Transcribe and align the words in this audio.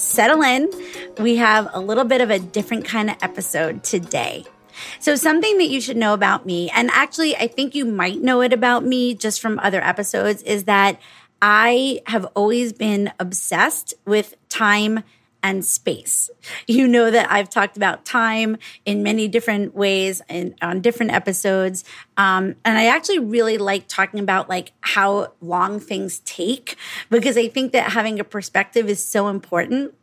settle 0.00 0.42
in. 0.42 0.70
We 1.18 1.36
have 1.36 1.68
a 1.72 1.80
little 1.80 2.04
bit 2.04 2.20
of 2.20 2.30
a 2.30 2.38
different 2.38 2.84
kind 2.84 3.10
of 3.10 3.16
episode 3.22 3.82
today. 3.84 4.44
So, 5.00 5.16
something 5.16 5.58
that 5.58 5.68
you 5.68 5.80
should 5.80 5.96
know 5.96 6.12
about 6.12 6.44
me, 6.44 6.70
and 6.70 6.90
actually, 6.92 7.36
I 7.36 7.46
think 7.46 7.74
you 7.74 7.84
might 7.84 8.20
know 8.20 8.42
it 8.42 8.52
about 8.52 8.84
me 8.84 9.14
just 9.14 9.40
from 9.40 9.58
other 9.60 9.82
episodes, 9.82 10.42
is 10.42 10.64
that 10.64 11.00
I 11.40 12.00
have 12.06 12.26
always 12.34 12.72
been 12.72 13.12
obsessed 13.18 13.94
with 14.04 14.34
time 14.48 15.02
and 15.46 15.64
space. 15.64 16.28
You 16.66 16.88
know 16.88 17.10
that 17.10 17.30
I've 17.30 17.48
talked 17.48 17.76
about 17.76 18.04
time 18.04 18.58
in 18.84 19.04
many 19.04 19.28
different 19.28 19.76
ways 19.76 20.20
and 20.28 20.54
on 20.60 20.80
different 20.80 21.12
episodes. 21.12 21.84
Um, 22.16 22.56
and 22.64 22.76
I 22.76 22.86
actually 22.86 23.20
really 23.20 23.56
like 23.56 23.86
talking 23.86 24.18
about 24.18 24.48
like 24.48 24.72
how 24.80 25.32
long 25.40 25.78
things 25.78 26.18
take 26.20 26.76
because 27.10 27.36
I 27.36 27.46
think 27.46 27.72
that 27.72 27.92
having 27.92 28.18
a 28.18 28.24
perspective 28.24 28.88
is 28.88 29.04
so 29.04 29.28
important. 29.28 29.94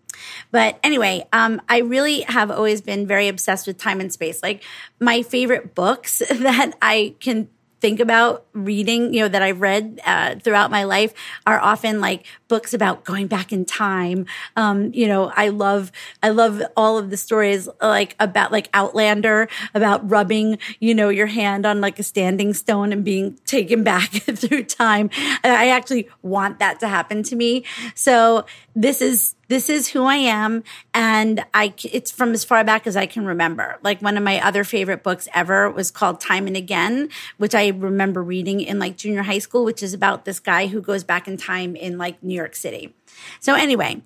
But 0.52 0.80
anyway, 0.82 1.28
um, 1.34 1.62
I 1.68 1.80
really 1.80 2.22
have 2.22 2.50
always 2.50 2.80
been 2.80 3.06
very 3.06 3.28
obsessed 3.28 3.68
with 3.68 3.78
time 3.78 4.00
and 4.00 4.14
space. 4.14 4.42
Like 4.42 4.64
my 5.00 5.24
favorite 5.24 5.76
books 5.76 6.20
that 6.30 6.78
I 6.82 7.16
can 7.20 7.50
think 7.84 8.00
about 8.00 8.45
reading, 8.53 9.14
you 9.14 9.20
know, 9.20 9.28
that 9.28 9.42
I've 9.42 9.59
read 9.59 10.00
uh, 10.06 10.36
throughout 10.36 10.72
my 10.72 10.86
life 10.86 11.14
are 11.45 11.59
often 11.59 12.00
like 12.00 12.25
books 12.48 12.73
about 12.73 13.03
going 13.03 13.28
back 13.28 13.52
in 13.52 13.66
time. 13.66 14.25
Um, 14.56 14.94
you 14.94 15.06
know, 15.06 15.34
I 15.36 15.50
love, 15.50 15.92
I 16.23 16.30
love 16.30 16.62
all 16.78 16.98
of 16.98 17.09
the 17.09 17.17
stories 17.17 17.67
like 17.81 18.16
about 18.22 18.53
like 18.53 18.70
Outlander, 18.73 19.50
about 19.73 20.09
rubbing, 20.09 20.59
you 20.80 20.95
know, 20.95 21.09
your 21.09 21.28
hand 21.28 21.66
on 21.66 21.81
like 21.81 22.00
a 22.00 22.03
standing 22.03 22.53
stone 22.53 22.94
and 22.94 23.03
being 23.03 23.38
taken 23.45 23.84
back 23.84 24.12
through 24.12 24.64
time. 24.64 25.09
I 25.44 25.68
actually 25.68 26.08
want 26.22 26.59
that 26.59 26.80
to 26.80 26.88
happen 26.88 27.22
to 27.23 27.36
me. 27.36 27.66
So 27.95 28.45
this 28.73 29.02
is 29.02 29.36
this 29.54 29.70
is 29.70 29.90
who 29.90 30.06
I 30.06 30.16
am. 30.16 30.64
And 30.96 31.46
I, 31.54 31.73
it's 31.84 32.12
from 32.12 32.34
as 32.34 32.44
far 32.44 32.64
back 32.64 32.88
as 32.88 32.98
I 32.98 33.06
can 33.06 33.26
remember. 33.26 33.78
Like 33.84 34.02
one 34.02 34.18
of 34.18 34.23
my 34.23 34.44
other 34.44 34.64
favorite 34.64 35.04
books 35.04 35.28
ever 35.34 35.70
was 35.70 35.92
called 35.92 36.20
Time 36.20 36.48
and 36.48 36.58
Again, 36.58 37.09
which 37.38 37.54
I 37.54 37.68
remember 37.68 38.24
reading 38.24 38.62
in 38.62 38.80
like 38.80 38.98
junior 38.98 39.22
high 39.22 39.38
school, 39.38 39.64
which 39.64 39.84
is 39.84 39.94
about 39.94 40.25
this 40.25 40.40
guy 40.40 40.68
who 40.68 40.81
goes 40.81 41.03
back 41.03 41.28
in 41.28 41.38
time 41.38 41.75
in 41.75 42.00
like 42.00 42.22
New 42.24 42.34
York 42.34 42.56
City. 42.56 42.96
So 43.40 43.53
anyway, 43.53 44.02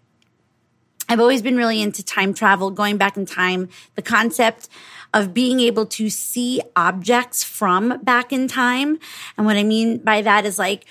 I've 1.08 1.22
always 1.22 1.42
been 1.42 1.56
really 1.56 1.82
into 1.82 2.04
time 2.04 2.34
travel, 2.34 2.70
going 2.70 2.98
back 2.98 3.16
in 3.16 3.26
time, 3.26 3.70
the 3.96 4.02
concept 4.02 4.68
of 5.14 5.34
being 5.34 5.62
able 5.62 5.86
to 5.86 6.10
see 6.10 6.62
objects 6.76 7.46
from 7.46 8.02
back 8.04 8.34
in 8.34 8.50
time. 8.50 9.00
And 9.38 9.46
what 9.46 9.56
I 9.56 9.64
mean 9.64 10.00
by 10.00 10.22
that 10.22 10.46
is 10.46 10.60
like, 10.60 10.86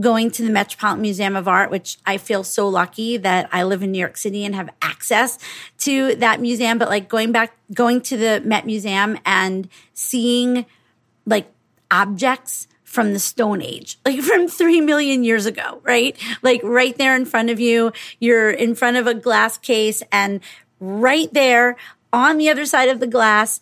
going 0.00 0.30
to 0.32 0.42
the 0.42 0.50
Metropolitan 0.50 1.02
Museum 1.02 1.36
of 1.36 1.46
Art, 1.46 1.70
which 1.70 1.98
I 2.06 2.16
feel 2.16 2.44
so 2.44 2.68
lucky 2.68 3.16
that 3.18 3.48
I 3.52 3.62
live 3.64 3.82
in 3.82 3.92
New 3.92 3.98
York 3.98 4.16
City 4.16 4.44
and 4.44 4.54
have 4.54 4.70
access 4.80 5.38
to 5.78 6.14
that 6.16 6.40
museum. 6.40 6.78
But 6.78 6.88
like 6.88 7.08
going 7.08 7.32
back, 7.32 7.56
going 7.74 8.00
to 8.02 8.16
the 8.16 8.40
Met 8.44 8.64
Museum 8.64 9.18
and 9.26 9.68
seeing 9.92 10.66
like 11.26 11.52
objects 11.90 12.66
from 12.84 13.12
the 13.12 13.18
Stone 13.18 13.62
Age, 13.62 13.98
like 14.04 14.20
from 14.20 14.48
three 14.48 14.80
million 14.80 15.24
years 15.24 15.46
ago, 15.46 15.80
right? 15.82 16.16
Like 16.42 16.60
right 16.62 16.96
there 16.96 17.14
in 17.16 17.24
front 17.24 17.50
of 17.50 17.60
you, 17.60 17.92
you're 18.18 18.50
in 18.50 18.74
front 18.74 18.96
of 18.96 19.06
a 19.06 19.14
glass 19.14 19.58
case 19.58 20.02
and 20.10 20.40
right 20.80 21.32
there 21.32 21.76
on 22.12 22.36
the 22.36 22.50
other 22.50 22.66
side 22.66 22.88
of 22.88 23.00
the 23.00 23.06
glass 23.06 23.60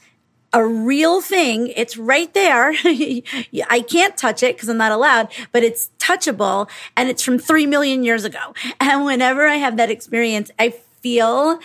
a 0.53 0.67
real 0.67 1.21
thing. 1.21 1.69
It's 1.69 1.97
right 1.97 2.33
there. 2.35 2.73
I 2.85 3.85
can't 3.89 4.17
touch 4.17 4.43
it 4.43 4.57
because 4.57 4.69
I'm 4.69 4.79
not 4.79 4.93
allowed, 4.93 5.29
but 5.53 5.63
it's 5.63 5.91
touchable 5.99 6.69
and 6.97 7.09
it's 7.09 7.23
from 7.23 7.39
three 7.39 7.67
million 7.67 8.03
years 8.05 8.25
ago. 8.25 8.55
And 8.81 9.05
whenever 9.05 9.47
I 9.47 9.57
have 9.57 9.77
that 9.77 9.91
experience, 9.91 10.51
I 10.59 10.71
feel 10.71 11.61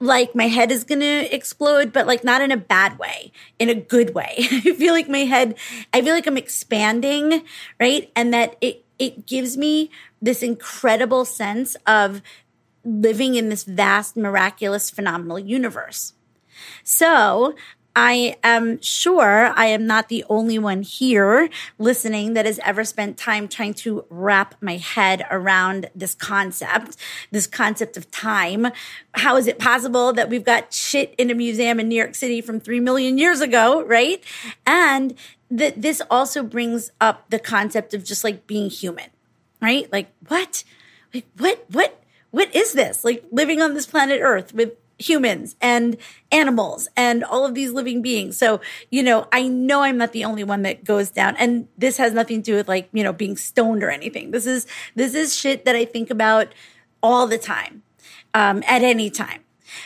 like 0.00 0.34
my 0.34 0.48
head 0.48 0.72
is 0.72 0.84
going 0.84 1.00
to 1.00 1.34
explode, 1.34 1.92
but 1.92 2.06
like 2.06 2.24
not 2.24 2.40
in 2.42 2.50
a 2.50 2.56
bad 2.56 2.98
way, 2.98 3.32
in 3.58 3.68
a 3.68 3.74
good 3.74 4.14
way. 4.14 4.34
I 4.38 4.72
feel 4.72 4.92
like 4.92 5.08
my 5.08 5.24
head, 5.24 5.56
I 5.92 6.02
feel 6.02 6.14
like 6.14 6.26
I'm 6.26 6.36
expanding, 6.36 7.42
right? 7.78 8.10
And 8.16 8.34
that 8.34 8.56
it, 8.60 8.84
it 8.98 9.26
gives 9.26 9.56
me 9.56 9.90
this 10.20 10.42
incredible 10.42 11.24
sense 11.24 11.76
of 11.86 12.20
living 12.84 13.34
in 13.34 13.48
this 13.48 13.64
vast, 13.64 14.16
miraculous, 14.16 14.90
phenomenal 14.90 15.38
universe. 15.38 16.14
So 16.82 17.54
I 17.96 18.36
am 18.44 18.80
sure 18.80 19.52
I 19.56 19.66
am 19.66 19.86
not 19.86 20.08
the 20.08 20.24
only 20.28 20.58
one 20.58 20.82
here 20.82 21.48
listening 21.78 22.34
that 22.34 22.46
has 22.46 22.60
ever 22.60 22.84
spent 22.84 23.18
time 23.18 23.48
trying 23.48 23.74
to 23.74 24.04
wrap 24.08 24.54
my 24.60 24.76
head 24.76 25.26
around 25.30 25.90
this 25.94 26.14
concept, 26.14 26.96
this 27.30 27.46
concept 27.46 27.96
of 27.96 28.10
time. 28.10 28.68
How 29.14 29.36
is 29.36 29.46
it 29.46 29.58
possible 29.58 30.12
that 30.12 30.28
we've 30.28 30.44
got 30.44 30.72
shit 30.72 31.14
in 31.18 31.30
a 31.30 31.34
museum 31.34 31.80
in 31.80 31.88
New 31.88 31.96
York 31.96 32.14
City 32.14 32.40
from 32.40 32.60
three 32.60 32.80
million 32.80 33.18
years 33.18 33.40
ago, 33.40 33.82
right? 33.82 34.22
And 34.66 35.14
that 35.50 35.82
this 35.82 36.00
also 36.10 36.42
brings 36.42 36.92
up 37.00 37.28
the 37.30 37.38
concept 37.38 37.92
of 37.92 38.04
just 38.04 38.22
like 38.22 38.46
being 38.46 38.70
human, 38.70 39.10
right? 39.60 39.92
Like 39.92 40.12
what? 40.28 40.62
Like 41.12 41.26
what? 41.36 41.64
What? 41.70 42.02
What 42.30 42.54
is 42.54 42.72
this? 42.74 43.04
Like 43.04 43.24
living 43.32 43.60
on 43.60 43.74
this 43.74 43.86
planet 43.86 44.20
Earth 44.22 44.54
with 44.54 44.74
humans 45.00 45.56
and 45.60 45.96
animals 46.30 46.88
and 46.96 47.24
all 47.24 47.46
of 47.46 47.54
these 47.54 47.72
living 47.72 48.02
beings. 48.02 48.36
So, 48.36 48.60
you 48.90 49.02
know, 49.02 49.26
I 49.32 49.48
know 49.48 49.82
I'm 49.82 49.96
not 49.96 50.12
the 50.12 50.24
only 50.24 50.44
one 50.44 50.62
that 50.62 50.84
goes 50.84 51.10
down 51.10 51.36
and 51.36 51.66
this 51.78 51.96
has 51.96 52.12
nothing 52.12 52.42
to 52.42 52.52
do 52.52 52.56
with 52.56 52.68
like, 52.68 52.88
you 52.92 53.02
know, 53.02 53.12
being 53.12 53.36
stoned 53.36 53.82
or 53.82 53.90
anything. 53.90 54.30
This 54.30 54.46
is, 54.46 54.66
this 54.94 55.14
is 55.14 55.36
shit 55.36 55.64
that 55.64 55.74
I 55.74 55.86
think 55.86 56.10
about 56.10 56.48
all 57.02 57.26
the 57.26 57.38
time, 57.38 57.82
um, 58.34 58.62
at 58.66 58.82
any 58.82 59.08
time. 59.08 59.40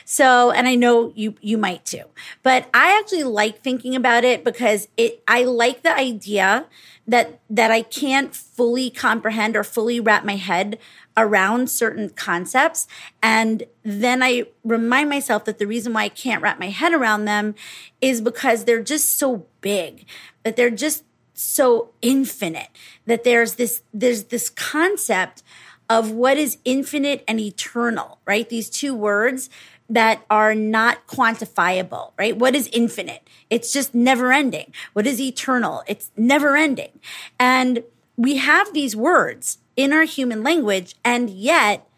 So, 0.04 0.50
and 0.50 0.66
I 0.68 0.74
know 0.74 1.12
you, 1.14 1.34
you 1.40 1.58
might 1.58 1.84
too, 1.84 2.04
but 2.42 2.68
I 2.74 2.98
actually 2.98 3.24
like 3.24 3.60
thinking 3.60 3.94
about 3.94 4.24
it 4.24 4.44
because 4.44 4.88
it, 4.96 5.22
I 5.26 5.44
like 5.44 5.82
the 5.82 5.94
idea 5.94 6.66
that, 7.06 7.40
that 7.50 7.70
I 7.70 7.82
can't 7.82 8.34
fully 8.34 8.90
comprehend 8.90 9.56
or 9.56 9.64
fully 9.64 10.00
wrap 10.00 10.24
my 10.24 10.36
head 10.36 10.78
around 11.16 11.70
certain 11.70 12.10
concepts. 12.10 12.86
And 13.22 13.64
then 13.82 14.22
I 14.22 14.46
remind 14.64 15.10
myself 15.10 15.44
that 15.44 15.58
the 15.58 15.66
reason 15.66 15.92
why 15.92 16.04
I 16.04 16.08
can't 16.08 16.42
wrap 16.42 16.58
my 16.58 16.68
head 16.68 16.92
around 16.92 17.24
them 17.24 17.54
is 18.00 18.20
because 18.20 18.64
they're 18.64 18.82
just 18.82 19.18
so 19.18 19.46
big, 19.60 20.06
that 20.42 20.56
they're 20.56 20.70
just 20.70 21.04
so 21.34 21.90
infinite, 22.00 22.68
that 23.06 23.24
there's 23.24 23.54
this, 23.54 23.82
there's 23.92 24.24
this 24.24 24.48
concept 24.50 25.42
of 25.90 26.10
what 26.10 26.38
is 26.38 26.58
infinite 26.64 27.22
and 27.28 27.38
eternal, 27.38 28.18
right? 28.24 28.48
These 28.48 28.70
two 28.70 28.94
words 28.94 29.50
that 29.94 30.24
are 30.28 30.54
not 30.54 31.06
quantifiable, 31.06 32.10
right? 32.18 32.36
What 32.36 32.56
is 32.56 32.68
infinite? 32.72 33.28
It's 33.48 33.72
just 33.72 33.94
never 33.94 34.32
ending. 34.32 34.72
What 34.92 35.06
is 35.06 35.20
eternal? 35.20 35.84
It's 35.86 36.10
never 36.16 36.56
ending. 36.56 36.98
And 37.38 37.84
we 38.16 38.38
have 38.38 38.72
these 38.72 38.96
words 38.96 39.58
in 39.76 39.92
our 39.92 40.02
human 40.02 40.42
language. 40.42 40.96
And 41.04 41.30
yet 41.30 41.88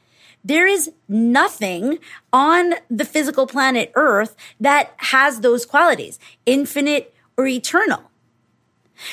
there 0.44 0.66
is 0.66 0.92
nothing 1.08 1.98
on 2.34 2.74
the 2.90 3.06
physical 3.06 3.46
planet 3.46 3.92
Earth 3.94 4.36
that 4.60 4.92
has 4.98 5.40
those 5.40 5.64
qualities, 5.64 6.18
infinite 6.44 7.14
or 7.38 7.46
eternal. 7.46 8.10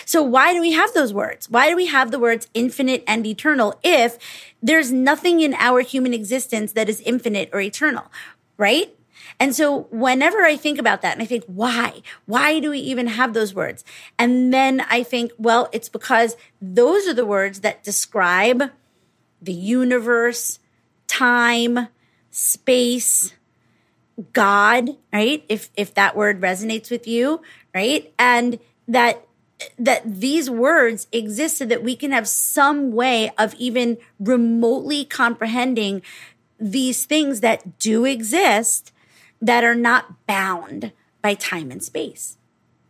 So 0.05 0.21
why 0.23 0.53
do 0.53 0.61
we 0.61 0.71
have 0.71 0.93
those 0.93 1.13
words? 1.13 1.49
Why 1.49 1.69
do 1.69 1.75
we 1.75 1.87
have 1.87 2.11
the 2.11 2.19
words 2.19 2.47
infinite 2.53 3.03
and 3.07 3.25
eternal 3.25 3.79
if 3.83 4.17
there's 4.61 4.91
nothing 4.91 5.41
in 5.41 5.53
our 5.55 5.81
human 5.81 6.13
existence 6.13 6.71
that 6.73 6.87
is 6.87 7.01
infinite 7.01 7.49
or 7.51 7.59
eternal, 7.59 8.05
right? 8.57 8.95
And 9.39 9.55
so 9.55 9.87
whenever 9.91 10.41
I 10.41 10.57
think 10.57 10.79
about 10.79 11.01
that 11.01 11.13
and 11.13 11.21
I 11.21 11.25
think, 11.25 11.43
why? 11.47 12.01
Why 12.25 12.59
do 12.59 12.71
we 12.71 12.79
even 12.79 13.07
have 13.07 13.33
those 13.33 13.53
words? 13.53 13.83
And 14.17 14.53
then 14.53 14.81
I 14.89 15.03
think, 15.03 15.31
well, 15.37 15.69
it's 15.71 15.89
because 15.89 16.35
those 16.61 17.07
are 17.07 17.13
the 17.13 17.25
words 17.25 17.61
that 17.61 17.83
describe 17.83 18.71
the 19.41 19.53
universe, 19.53 20.59
time, 21.07 21.87
space, 22.31 23.33
God, 24.31 24.89
right? 25.11 25.43
If 25.49 25.69
if 25.75 25.93
that 25.95 26.15
word 26.15 26.41
resonates 26.41 26.91
with 26.91 27.07
you, 27.07 27.41
right? 27.73 28.13
And 28.17 28.59
that 28.87 29.25
that 29.77 30.01
these 30.05 30.49
words 30.49 31.07
exist 31.11 31.57
so 31.57 31.65
that 31.65 31.83
we 31.83 31.95
can 31.95 32.11
have 32.11 32.27
some 32.27 32.91
way 32.91 33.31
of 33.37 33.53
even 33.55 33.97
remotely 34.19 35.05
comprehending 35.05 36.01
these 36.59 37.05
things 37.05 37.41
that 37.41 37.79
do 37.79 38.05
exist 38.05 38.91
that 39.41 39.63
are 39.63 39.75
not 39.75 40.25
bound 40.25 40.91
by 41.21 41.33
time 41.33 41.71
and 41.71 41.83
space 41.83 42.37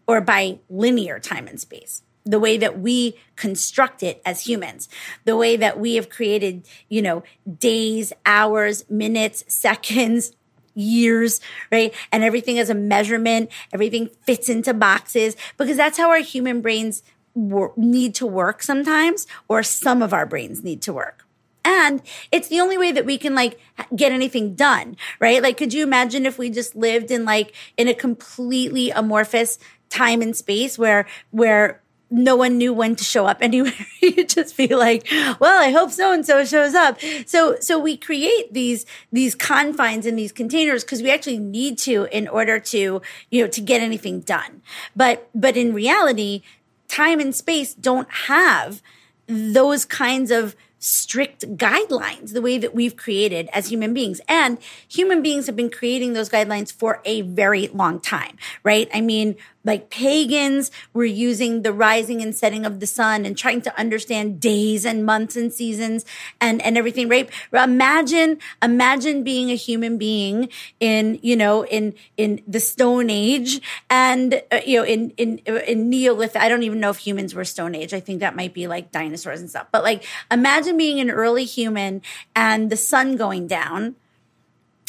or 0.07 0.21
by 0.21 0.59
linear 0.69 1.19
time 1.19 1.47
and 1.47 1.59
space 1.59 2.03
the 2.25 2.39
way 2.39 2.57
that 2.57 2.79
we 2.79 3.15
construct 3.35 4.01
it 4.01 4.21
as 4.25 4.47
humans, 4.47 4.87
the 5.25 5.35
way 5.35 5.57
that 5.57 5.79
we 5.79 5.95
have 5.95 6.09
created, 6.09 6.65
you 6.89 7.01
know, 7.01 7.23
days, 7.59 8.13
hours, 8.25 8.89
minutes, 8.89 9.43
seconds, 9.53 10.33
years, 10.73 11.39
right? 11.71 11.93
And 12.11 12.23
everything 12.23 12.57
is 12.57 12.69
a 12.69 12.75
measurement, 12.75 13.51
everything 13.71 14.09
fits 14.21 14.49
into 14.49 14.73
boxes 14.73 15.35
because 15.57 15.77
that's 15.77 15.97
how 15.97 16.09
our 16.09 16.19
human 16.19 16.61
brains 16.61 17.03
need 17.35 18.15
to 18.15 18.27
work 18.27 18.61
sometimes, 18.61 19.25
or 19.47 19.63
some 19.63 20.01
of 20.01 20.13
our 20.13 20.25
brains 20.25 20.63
need 20.63 20.81
to 20.83 20.93
work. 20.93 21.22
And 21.65 22.01
it's 22.31 22.47
the 22.47 22.59
only 22.59 22.77
way 22.77 22.91
that 22.91 23.05
we 23.05 23.17
can 23.17 23.35
like 23.35 23.59
get 23.95 24.11
anything 24.11 24.55
done, 24.55 24.97
right? 25.19 25.41
Like, 25.41 25.57
could 25.57 25.73
you 25.73 25.83
imagine 25.83 26.25
if 26.25 26.37
we 26.37 26.49
just 26.49 26.75
lived 26.75 27.11
in 27.11 27.25
like, 27.25 27.53
in 27.77 27.87
a 27.87 27.93
completely 27.93 28.91
amorphous 28.91 29.57
time 29.89 30.21
and 30.21 30.35
space 30.35 30.77
where, 30.77 31.05
where 31.31 31.81
no 32.13 32.35
one 32.35 32.57
knew 32.57 32.71
when 32.71 32.95
to 32.95 33.03
show 33.03 33.25
up 33.25 33.37
anywhere. 33.41 33.73
you 34.01 34.25
just 34.25 34.55
be 34.55 34.67
like, 34.67 35.07
well, 35.39 35.61
I 35.61 35.71
hope 35.71 35.91
so 35.91 36.13
and 36.13 36.25
so 36.25 36.45
shows 36.45 36.75
up. 36.75 36.99
So, 37.25 37.57
so 37.59 37.79
we 37.79 37.97
create 37.97 38.53
these, 38.53 38.85
these 39.11 39.35
confines 39.35 40.05
in 40.05 40.15
these 40.15 40.31
containers 40.31 40.83
because 40.83 41.01
we 41.01 41.11
actually 41.11 41.39
need 41.39 41.77
to 41.79 42.07
in 42.11 42.27
order 42.27 42.59
to, 42.59 43.01
you 43.31 43.41
know, 43.41 43.47
to 43.47 43.61
get 43.61 43.81
anything 43.81 44.19
done. 44.21 44.61
But, 44.95 45.29
but 45.33 45.57
in 45.57 45.73
reality, 45.73 46.43
time 46.87 47.19
and 47.19 47.33
space 47.33 47.73
don't 47.73 48.11
have 48.11 48.81
those 49.27 49.85
kinds 49.85 50.29
of 50.29 50.55
strict 50.83 51.55
guidelines 51.55 52.33
the 52.33 52.41
way 52.41 52.57
that 52.57 52.75
we've 52.75 52.97
created 52.97 53.47
as 53.53 53.67
human 53.67 53.93
beings. 53.93 54.19
And 54.27 54.57
human 54.87 55.21
beings 55.21 55.45
have 55.45 55.55
been 55.55 55.69
creating 55.69 56.11
those 56.11 56.29
guidelines 56.29 56.73
for 56.73 57.01
a 57.05 57.21
very 57.21 57.67
long 57.69 58.01
time, 58.01 58.37
right? 58.63 58.89
I 58.93 58.99
mean, 58.99 59.37
like 59.63 59.89
pagans 59.89 60.71
were 60.93 61.05
using 61.05 61.61
the 61.61 61.73
rising 61.73 62.21
and 62.21 62.35
setting 62.35 62.65
of 62.65 62.79
the 62.79 62.87
sun 62.87 63.25
and 63.25 63.37
trying 63.37 63.61
to 63.61 63.79
understand 63.79 64.39
days 64.39 64.85
and 64.85 65.05
months 65.05 65.35
and 65.35 65.53
seasons 65.53 66.05
and, 66.41 66.61
and 66.61 66.77
everything, 66.77 67.07
right? 67.07 67.29
Imagine, 67.53 68.39
imagine 68.61 69.23
being 69.23 69.51
a 69.51 69.55
human 69.55 69.97
being 69.97 70.49
in, 70.79 71.19
you 71.21 71.35
know, 71.35 71.65
in, 71.65 71.93
in 72.17 72.41
the 72.47 72.59
stone 72.59 73.09
age 73.09 73.61
and, 73.89 74.41
uh, 74.51 74.59
you 74.65 74.79
know, 74.79 74.85
in, 74.85 75.11
in, 75.11 75.37
in 75.39 75.89
Neolithic. 75.89 76.41
I 76.41 76.49
don't 76.49 76.63
even 76.63 76.79
know 76.79 76.89
if 76.89 76.97
humans 76.97 77.33
were 77.33 77.45
stone 77.45 77.75
age. 77.75 77.93
I 77.93 77.99
think 77.99 78.19
that 78.19 78.35
might 78.35 78.53
be 78.53 78.67
like 78.67 78.91
dinosaurs 78.91 79.39
and 79.39 79.49
stuff, 79.49 79.67
but 79.71 79.83
like 79.83 80.03
imagine 80.29 80.77
being 80.77 80.99
an 80.99 81.09
early 81.09 81.45
human 81.45 82.01
and 82.35 82.69
the 82.69 82.77
sun 82.77 83.15
going 83.15 83.47
down 83.47 83.95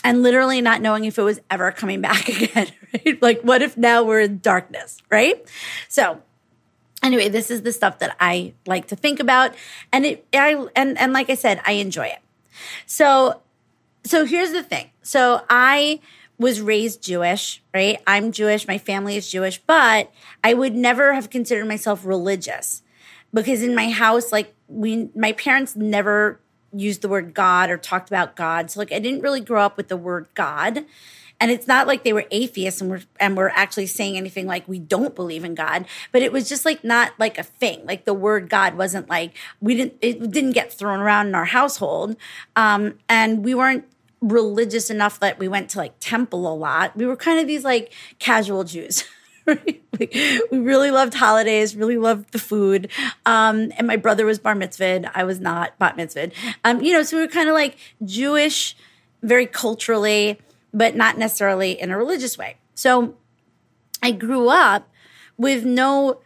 and 0.04 0.22
literally 0.22 0.60
not 0.60 0.82
knowing 0.82 1.06
if 1.06 1.18
it 1.18 1.22
was 1.22 1.40
ever 1.50 1.72
coming 1.72 2.02
back 2.02 2.28
again, 2.42 2.68
right? 2.92 3.20
Like, 3.20 3.40
what 3.40 3.62
if 3.62 3.76
now 3.76 4.04
we're 4.04 4.20
in 4.20 4.38
darkness, 4.38 5.02
right? 5.10 5.44
So, 5.88 6.22
anyway, 7.02 7.30
this 7.30 7.50
is 7.50 7.62
the 7.62 7.72
stuff 7.72 7.98
that 8.00 8.14
I 8.20 8.52
like 8.66 8.88
to 8.88 8.96
think 8.96 9.18
about, 9.18 9.54
and 9.90 10.04
it, 10.04 10.26
I, 10.32 10.66
and 10.76 10.98
and 10.98 11.12
like 11.12 11.30
I 11.30 11.34
said, 11.34 11.60
I 11.66 11.72
enjoy 11.72 12.06
it. 12.06 12.20
So, 12.86 13.40
so 14.04 14.26
here's 14.26 14.52
the 14.52 14.62
thing. 14.62 14.90
So 15.02 15.42
I 15.48 16.00
was 16.38 16.60
raised 16.60 17.02
Jewish, 17.02 17.62
right? 17.72 18.00
I'm 18.06 18.32
Jewish. 18.32 18.68
My 18.68 18.78
family 18.78 19.16
is 19.16 19.30
Jewish, 19.30 19.58
but 19.58 20.12
I 20.42 20.54
would 20.54 20.74
never 20.74 21.14
have 21.14 21.30
considered 21.30 21.66
myself 21.66 22.04
religious 22.04 22.82
because 23.32 23.62
in 23.62 23.74
my 23.74 23.90
house, 23.90 24.32
like 24.32 24.54
we, 24.68 25.10
my 25.14 25.32
parents 25.32 25.76
never 25.76 26.40
used 26.74 27.02
the 27.02 27.08
word 27.08 27.34
God 27.34 27.70
or 27.70 27.76
talked 27.76 28.08
about 28.08 28.36
God. 28.36 28.70
So 28.70 28.80
like 28.80 28.92
I 28.92 28.98
didn't 28.98 29.20
really 29.20 29.40
grow 29.40 29.62
up 29.62 29.76
with 29.76 29.88
the 29.88 29.96
word 29.96 30.26
God. 30.34 30.84
And 31.40 31.50
it's 31.50 31.66
not 31.66 31.86
like 31.86 32.04
they 32.04 32.12
were 32.12 32.26
atheists 32.30 32.80
and 32.80 32.90
were 32.90 33.02
and 33.18 33.36
were 33.36 33.50
actually 33.50 33.86
saying 33.86 34.16
anything 34.16 34.46
like 34.46 34.66
we 34.68 34.78
don't 34.78 35.14
believe 35.14 35.44
in 35.44 35.54
God, 35.54 35.86
but 36.12 36.22
it 36.22 36.32
was 36.32 36.48
just 36.48 36.64
like 36.64 36.84
not 36.84 37.12
like 37.18 37.38
a 37.38 37.42
thing. 37.42 37.84
Like 37.84 38.04
the 38.04 38.14
word 38.14 38.48
God 38.48 38.76
wasn't 38.76 39.08
like 39.08 39.36
we 39.60 39.74
didn't 39.74 39.94
it 40.00 40.30
didn't 40.30 40.52
get 40.52 40.72
thrown 40.72 41.00
around 41.00 41.28
in 41.28 41.34
our 41.34 41.44
household, 41.44 42.16
um, 42.54 42.98
and 43.08 43.44
we 43.44 43.54
weren't 43.54 43.84
religious 44.20 44.90
enough 44.90 45.20
that 45.20 45.38
we 45.38 45.48
went 45.48 45.70
to 45.70 45.78
like 45.78 45.94
temple 46.00 46.50
a 46.50 46.54
lot. 46.54 46.96
We 46.96 47.04
were 47.04 47.16
kind 47.16 47.40
of 47.40 47.46
these 47.46 47.64
like 47.64 47.92
casual 48.18 48.64
Jews. 48.64 49.04
we 49.98 50.10
really 50.50 50.90
loved 50.90 51.14
holidays, 51.14 51.76
really 51.76 51.98
loved 51.98 52.32
the 52.32 52.38
food. 52.38 52.90
Um, 53.26 53.72
and 53.76 53.86
my 53.86 53.96
brother 53.96 54.24
was 54.26 54.38
bar 54.38 54.54
mitzvahed. 54.54 55.10
I 55.14 55.24
was 55.24 55.40
not 55.40 55.78
bat 55.78 55.96
mitzvahed. 55.96 56.32
Um, 56.64 56.82
you 56.82 56.92
know, 56.92 57.02
so 57.02 57.16
we 57.16 57.22
were 57.22 57.28
kind 57.28 57.48
of 57.48 57.54
like 57.54 57.76
Jewish, 58.04 58.76
very 59.22 59.46
culturally, 59.46 60.38
but 60.72 60.96
not 60.96 61.18
necessarily 61.18 61.80
in 61.80 61.90
a 61.90 61.98
religious 61.98 62.36
way. 62.38 62.56
So 62.74 63.16
I 64.02 64.12
grew 64.12 64.48
up 64.48 64.88
with 65.36 65.64
no 65.64 66.20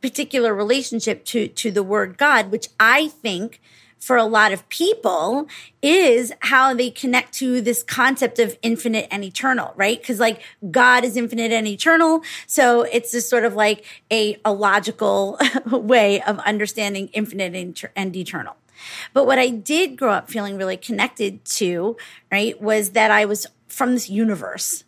particular 0.00 0.54
relationship 0.54 1.24
to 1.26 1.48
to 1.48 1.70
the 1.70 1.82
word 1.82 2.18
God, 2.18 2.50
which 2.50 2.68
I 2.80 3.08
think 3.08 3.60
for 4.02 4.16
a 4.16 4.24
lot 4.24 4.50
of 4.50 4.68
people 4.68 5.46
is 5.80 6.32
how 6.40 6.74
they 6.74 6.90
connect 6.90 7.32
to 7.32 7.60
this 7.60 7.84
concept 7.84 8.40
of 8.40 8.58
infinite 8.60 9.06
and 9.12 9.22
eternal, 9.22 9.72
right? 9.76 10.00
Because 10.00 10.18
like 10.18 10.42
God 10.72 11.04
is 11.04 11.16
infinite 11.16 11.52
and 11.52 11.68
eternal. 11.68 12.20
So 12.48 12.82
it's 12.82 13.12
just 13.12 13.30
sort 13.30 13.44
of 13.44 13.54
like 13.54 13.84
a, 14.10 14.36
a 14.44 14.52
logical 14.52 15.38
way 15.70 16.20
of 16.20 16.40
understanding 16.40 17.10
infinite 17.12 17.54
and 17.94 18.16
eternal. 18.16 18.56
But 19.12 19.24
what 19.24 19.38
I 19.38 19.50
did 19.50 19.96
grow 19.96 20.10
up 20.10 20.28
feeling 20.28 20.56
really 20.56 20.76
connected 20.76 21.44
to, 21.44 21.96
right, 22.32 22.60
was 22.60 22.90
that 22.90 23.12
I 23.12 23.24
was 23.24 23.46
from 23.68 23.92
this 23.92 24.10
universe. 24.10 24.82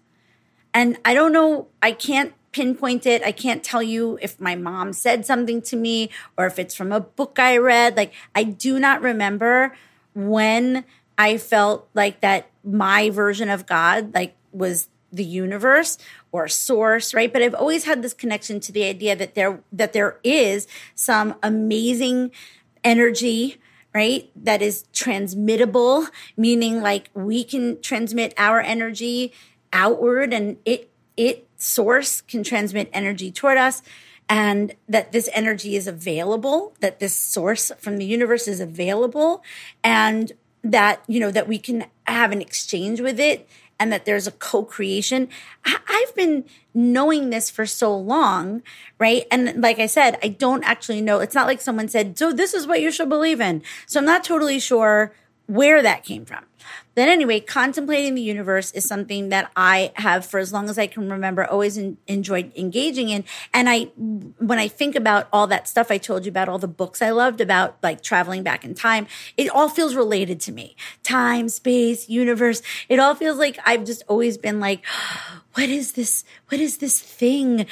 And 0.74 0.98
I 1.04 1.14
don't 1.14 1.30
know, 1.30 1.68
I 1.80 1.92
can't 1.92 2.34
pinpoint 2.54 3.04
it. 3.04 3.22
I 3.24 3.32
can't 3.32 3.64
tell 3.64 3.82
you 3.82 4.16
if 4.22 4.40
my 4.40 4.54
mom 4.54 4.92
said 4.92 5.26
something 5.26 5.60
to 5.62 5.76
me 5.76 6.08
or 6.38 6.46
if 6.46 6.58
it's 6.58 6.74
from 6.74 6.92
a 6.92 7.00
book 7.00 7.38
I 7.38 7.58
read. 7.58 7.96
Like, 7.96 8.14
I 8.34 8.44
do 8.44 8.78
not 8.78 9.02
remember 9.02 9.76
when 10.14 10.84
I 11.18 11.36
felt 11.36 11.88
like 11.94 12.20
that 12.20 12.48
my 12.62 13.10
version 13.10 13.48
of 13.50 13.66
God, 13.66 14.14
like, 14.14 14.36
was 14.52 14.88
the 15.10 15.24
universe 15.24 15.96
or 16.32 16.48
source 16.48 17.14
right 17.14 17.32
but 17.32 17.40
i've 17.40 17.54
always 17.54 17.84
had 17.84 18.02
this 18.02 18.12
connection 18.12 18.58
to 18.58 18.72
the 18.72 18.82
idea 18.82 19.14
that 19.14 19.36
there 19.36 19.62
that 19.72 19.92
there 19.92 20.18
is 20.24 20.66
some 20.96 21.36
amazing 21.40 22.32
energy 22.82 23.56
right 23.94 24.28
that 24.34 24.60
is 24.60 24.86
transmittable 24.92 26.08
meaning 26.36 26.82
like 26.82 27.10
we 27.14 27.44
can 27.44 27.80
transmit 27.80 28.34
our 28.36 28.60
energy 28.60 29.32
outward 29.72 30.32
and 30.32 30.56
it 30.64 30.90
it 31.16 31.46
source 31.64 32.20
can 32.20 32.42
transmit 32.42 32.90
energy 32.92 33.32
toward 33.32 33.56
us 33.56 33.82
and 34.28 34.74
that 34.88 35.12
this 35.12 35.28
energy 35.32 35.76
is 35.76 35.86
available, 35.86 36.74
that 36.80 37.00
this 37.00 37.14
source 37.14 37.72
from 37.78 37.98
the 37.98 38.04
universe 38.04 38.46
is 38.46 38.60
available 38.60 39.42
and 39.82 40.32
that, 40.62 41.02
you 41.06 41.20
know, 41.20 41.30
that 41.30 41.48
we 41.48 41.58
can 41.58 41.86
have 42.06 42.32
an 42.32 42.40
exchange 42.40 43.00
with 43.00 43.18
it 43.18 43.48
and 43.78 43.92
that 43.92 44.04
there's 44.04 44.26
a 44.26 44.32
co-creation. 44.32 45.28
I've 45.64 46.14
been 46.14 46.44
knowing 46.72 47.30
this 47.30 47.50
for 47.50 47.66
so 47.66 47.96
long, 47.96 48.62
right? 48.98 49.24
And 49.30 49.60
like 49.60 49.78
I 49.78 49.86
said, 49.86 50.18
I 50.22 50.28
don't 50.28 50.64
actually 50.64 51.00
know. 51.00 51.20
It's 51.20 51.34
not 51.34 51.46
like 51.46 51.60
someone 51.60 51.88
said, 51.88 52.16
so 52.18 52.32
this 52.32 52.54
is 52.54 52.66
what 52.66 52.80
you 52.80 52.90
should 52.90 53.08
believe 53.08 53.40
in. 53.40 53.62
So 53.86 54.00
I'm 54.00 54.06
not 54.06 54.24
totally 54.24 54.60
sure 54.60 55.12
where 55.46 55.82
that 55.82 56.04
came 56.04 56.24
from. 56.24 56.44
Then, 56.94 57.08
anyway, 57.08 57.40
contemplating 57.40 58.14
the 58.14 58.22
universe 58.22 58.70
is 58.70 58.86
something 58.86 59.28
that 59.30 59.50
I 59.56 59.92
have, 59.96 60.24
for 60.24 60.38
as 60.38 60.52
long 60.52 60.70
as 60.70 60.78
I 60.78 60.86
can 60.86 61.10
remember, 61.10 61.44
always 61.44 61.76
in, 61.76 61.98
enjoyed 62.06 62.52
engaging 62.56 63.08
in. 63.08 63.24
And 63.52 63.68
I, 63.68 63.84
when 64.38 64.58
I 64.58 64.68
think 64.68 64.94
about 64.94 65.28
all 65.32 65.46
that 65.48 65.66
stuff 65.66 65.90
I 65.90 65.98
told 65.98 66.24
you 66.24 66.30
about, 66.30 66.48
all 66.48 66.58
the 66.58 66.68
books 66.68 67.02
I 67.02 67.10
loved 67.10 67.40
about 67.40 67.76
like 67.82 68.00
traveling 68.00 68.42
back 68.42 68.64
in 68.64 68.74
time, 68.74 69.06
it 69.36 69.48
all 69.50 69.68
feels 69.68 69.94
related 69.94 70.40
to 70.42 70.52
me. 70.52 70.76
Time, 71.02 71.48
space, 71.48 72.08
universe. 72.08 72.62
It 72.88 72.98
all 73.00 73.14
feels 73.14 73.38
like 73.38 73.58
I've 73.66 73.84
just 73.84 74.04
always 74.06 74.38
been 74.38 74.60
like, 74.60 74.84
what 75.54 75.68
is 75.68 75.92
this? 75.92 76.24
What 76.48 76.60
is 76.60 76.78
this 76.78 77.00
thing? 77.00 77.66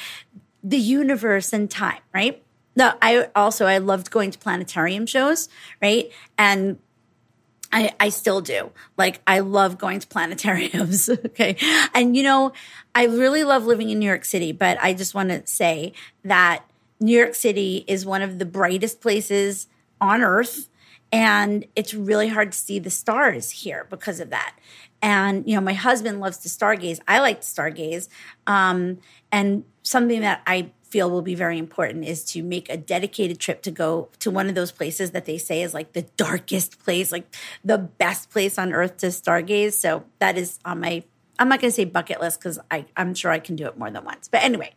The 0.65 0.79
universe 0.79 1.53
and 1.53 1.71
time, 1.71 2.01
right? 2.13 2.43
No, 2.75 2.95
I 3.01 3.29
also 3.37 3.67
I 3.67 3.79
loved 3.79 4.11
going 4.11 4.31
to 4.31 4.39
planetarium 4.39 5.07
shows, 5.07 5.49
right? 5.81 6.11
And 6.39 6.79
I, 7.73 7.93
I 7.99 8.11
still 8.11 8.41
do. 8.41 8.71
Like, 8.99 9.21
I 9.27 9.41
love 9.41 9.79
going 9.79 10.01
to 10.01 10.07
planetariums. 10.07 11.09
okay. 11.27 11.57
And, 11.95 12.17
you 12.17 12.23
know, 12.23 12.53
I 12.95 13.07
really 13.07 13.45
love 13.45 13.65
living 13.65 13.91
in 13.91 13.99
New 13.99 14.07
York 14.07 14.25
City, 14.25 14.53
but 14.53 14.79
I 14.83 14.93
just 14.93 15.15
want 15.15 15.31
to 15.31 15.47
say 15.47 15.95
that 16.25 16.65
New 17.01 17.17
York 17.17 17.35
City 17.35 17.85
is 17.89 18.05
one 18.05 18.23
of 18.23 18.39
the 18.39 18.45
brightest 18.45 19.01
places 19.01 19.67
on 20.01 20.23
earth. 20.23 20.69
And 21.11 21.67
it's 21.77 21.93
really 21.93 22.29
hard 22.29 22.53
to 22.53 22.59
see 22.59 22.79
the 22.79 22.91
stars 22.91 23.51
here 23.51 23.87
because 23.91 24.21
of 24.21 24.31
that. 24.31 24.57
And, 25.03 25.47
you 25.49 25.55
know, 25.55 25.61
my 25.61 25.75
husband 25.75 26.21
loves 26.21 26.39
to 26.39 26.49
stargaze. 26.49 27.01
I 27.09 27.21
like 27.21 27.41
to 27.41 27.47
stargaze. 27.47 28.09
Um, 28.47 28.99
and 29.31 29.65
something 29.83 30.21
that 30.21 30.43
I 30.47 30.71
feel 30.93 31.11
will 31.11 31.23
be 31.23 31.35
very 31.35 31.59
important 31.59 32.05
is 32.05 32.23
to 32.23 32.43
make 32.43 32.69
a 32.69 32.77
dedicated 32.77 33.41
trip 33.41 33.63
to 33.63 33.71
go 33.71 34.11
to 34.19 34.31
one 34.31 34.51
of 34.51 34.55
those 34.55 34.71
places 34.71 35.13
that 35.13 35.25
they 35.25 35.39
say 35.39 35.63
is 35.63 35.73
like 35.73 35.95
the 35.95 36.03
darkest 36.19 36.79
place, 36.85 37.11
like 37.11 37.35
the 37.65 37.79
best 37.79 38.29
place 38.29 38.59
on 38.59 38.75
earth 38.75 38.99
to 38.99 39.07
stargaze. 39.07 39.73
So 39.73 40.05
that 40.19 40.37
is 40.37 40.59
on 40.67 40.81
my, 40.81 41.03
I'm 41.39 41.49
not 41.49 41.63
going 41.63 41.71
to 41.71 41.75
say 41.75 41.87
bucket 41.87 42.21
list 42.21 42.41
because 42.41 42.59
I'm 42.95 43.15
sure 43.15 43.31
I 43.31 43.39
can 43.39 43.57
do 43.57 43.67
it 43.67 43.79
more 43.79 43.91
than 43.91 44.05
once. 44.05 44.29
But 44.29 44.43
anyway, 44.43 44.75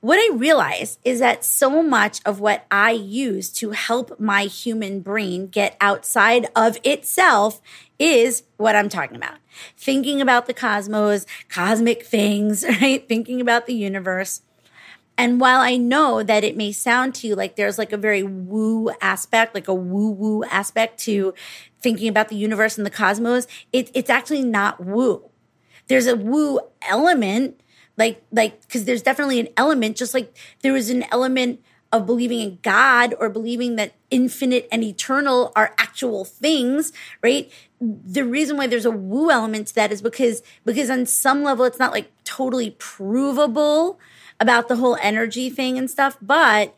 what 0.00 0.18
I 0.18 0.36
realize 0.36 0.98
is 1.02 1.20
that 1.20 1.44
so 1.44 1.82
much 1.82 2.20
of 2.26 2.38
what 2.38 2.66
I 2.70 2.90
use 2.90 3.50
to 3.54 3.70
help 3.70 4.20
my 4.20 4.42
human 4.42 5.00
brain 5.00 5.46
get 5.46 5.78
outside 5.80 6.46
of 6.54 6.76
itself 6.84 7.62
is 7.98 8.42
what 8.58 8.76
I'm 8.76 8.90
talking 8.90 9.16
about. 9.16 9.38
Thinking 9.78 10.20
about 10.20 10.44
the 10.46 10.52
cosmos, 10.52 11.24
cosmic 11.48 12.04
things, 12.04 12.64
right? 12.82 13.08
Thinking 13.08 13.40
about 13.40 13.66
the 13.66 13.74
universe. 13.74 14.42
And 15.18 15.40
while 15.40 15.60
I 15.60 15.76
know 15.76 16.22
that 16.22 16.44
it 16.44 16.56
may 16.56 16.72
sound 16.72 17.14
to 17.16 17.26
you 17.26 17.34
like 17.34 17.56
there's 17.56 17.78
like 17.78 17.92
a 17.92 17.96
very 17.96 18.22
woo 18.22 18.90
aspect, 19.00 19.54
like 19.54 19.68
a 19.68 19.74
woo 19.74 20.10
woo 20.10 20.44
aspect 20.44 20.98
to 21.04 21.32
thinking 21.80 22.08
about 22.08 22.28
the 22.28 22.36
universe 22.36 22.76
and 22.76 22.86
the 22.86 22.90
cosmos, 22.90 23.46
it, 23.72 23.90
it's 23.94 24.10
actually 24.10 24.42
not 24.42 24.84
woo. 24.84 25.30
There's 25.88 26.06
a 26.06 26.16
woo 26.16 26.60
element, 26.82 27.60
like, 27.96 28.22
like, 28.30 28.60
because 28.62 28.84
there's 28.84 29.02
definitely 29.02 29.40
an 29.40 29.48
element, 29.56 29.96
just 29.96 30.12
like 30.12 30.36
there 30.62 30.72
was 30.72 30.90
an 30.90 31.04
element 31.10 31.60
of 31.92 32.04
believing 32.04 32.40
in 32.40 32.58
God 32.62 33.14
or 33.18 33.30
believing 33.30 33.76
that 33.76 33.94
infinite 34.10 34.68
and 34.72 34.82
eternal 34.82 35.52
are 35.54 35.74
actual 35.78 36.24
things, 36.24 36.92
right? 37.22 37.50
The 37.80 38.24
reason 38.24 38.56
why 38.56 38.66
there's 38.66 38.84
a 38.84 38.90
woo 38.90 39.30
element 39.30 39.68
to 39.68 39.74
that 39.76 39.92
is 39.92 40.02
because, 40.02 40.42
because 40.64 40.90
on 40.90 41.06
some 41.06 41.42
level, 41.42 41.64
it's 41.64 41.78
not 41.78 41.92
like 41.92 42.10
totally 42.24 42.74
provable 42.78 43.98
about 44.40 44.68
the 44.68 44.76
whole 44.76 44.96
energy 45.00 45.50
thing 45.50 45.78
and 45.78 45.90
stuff, 45.90 46.16
but 46.20 46.74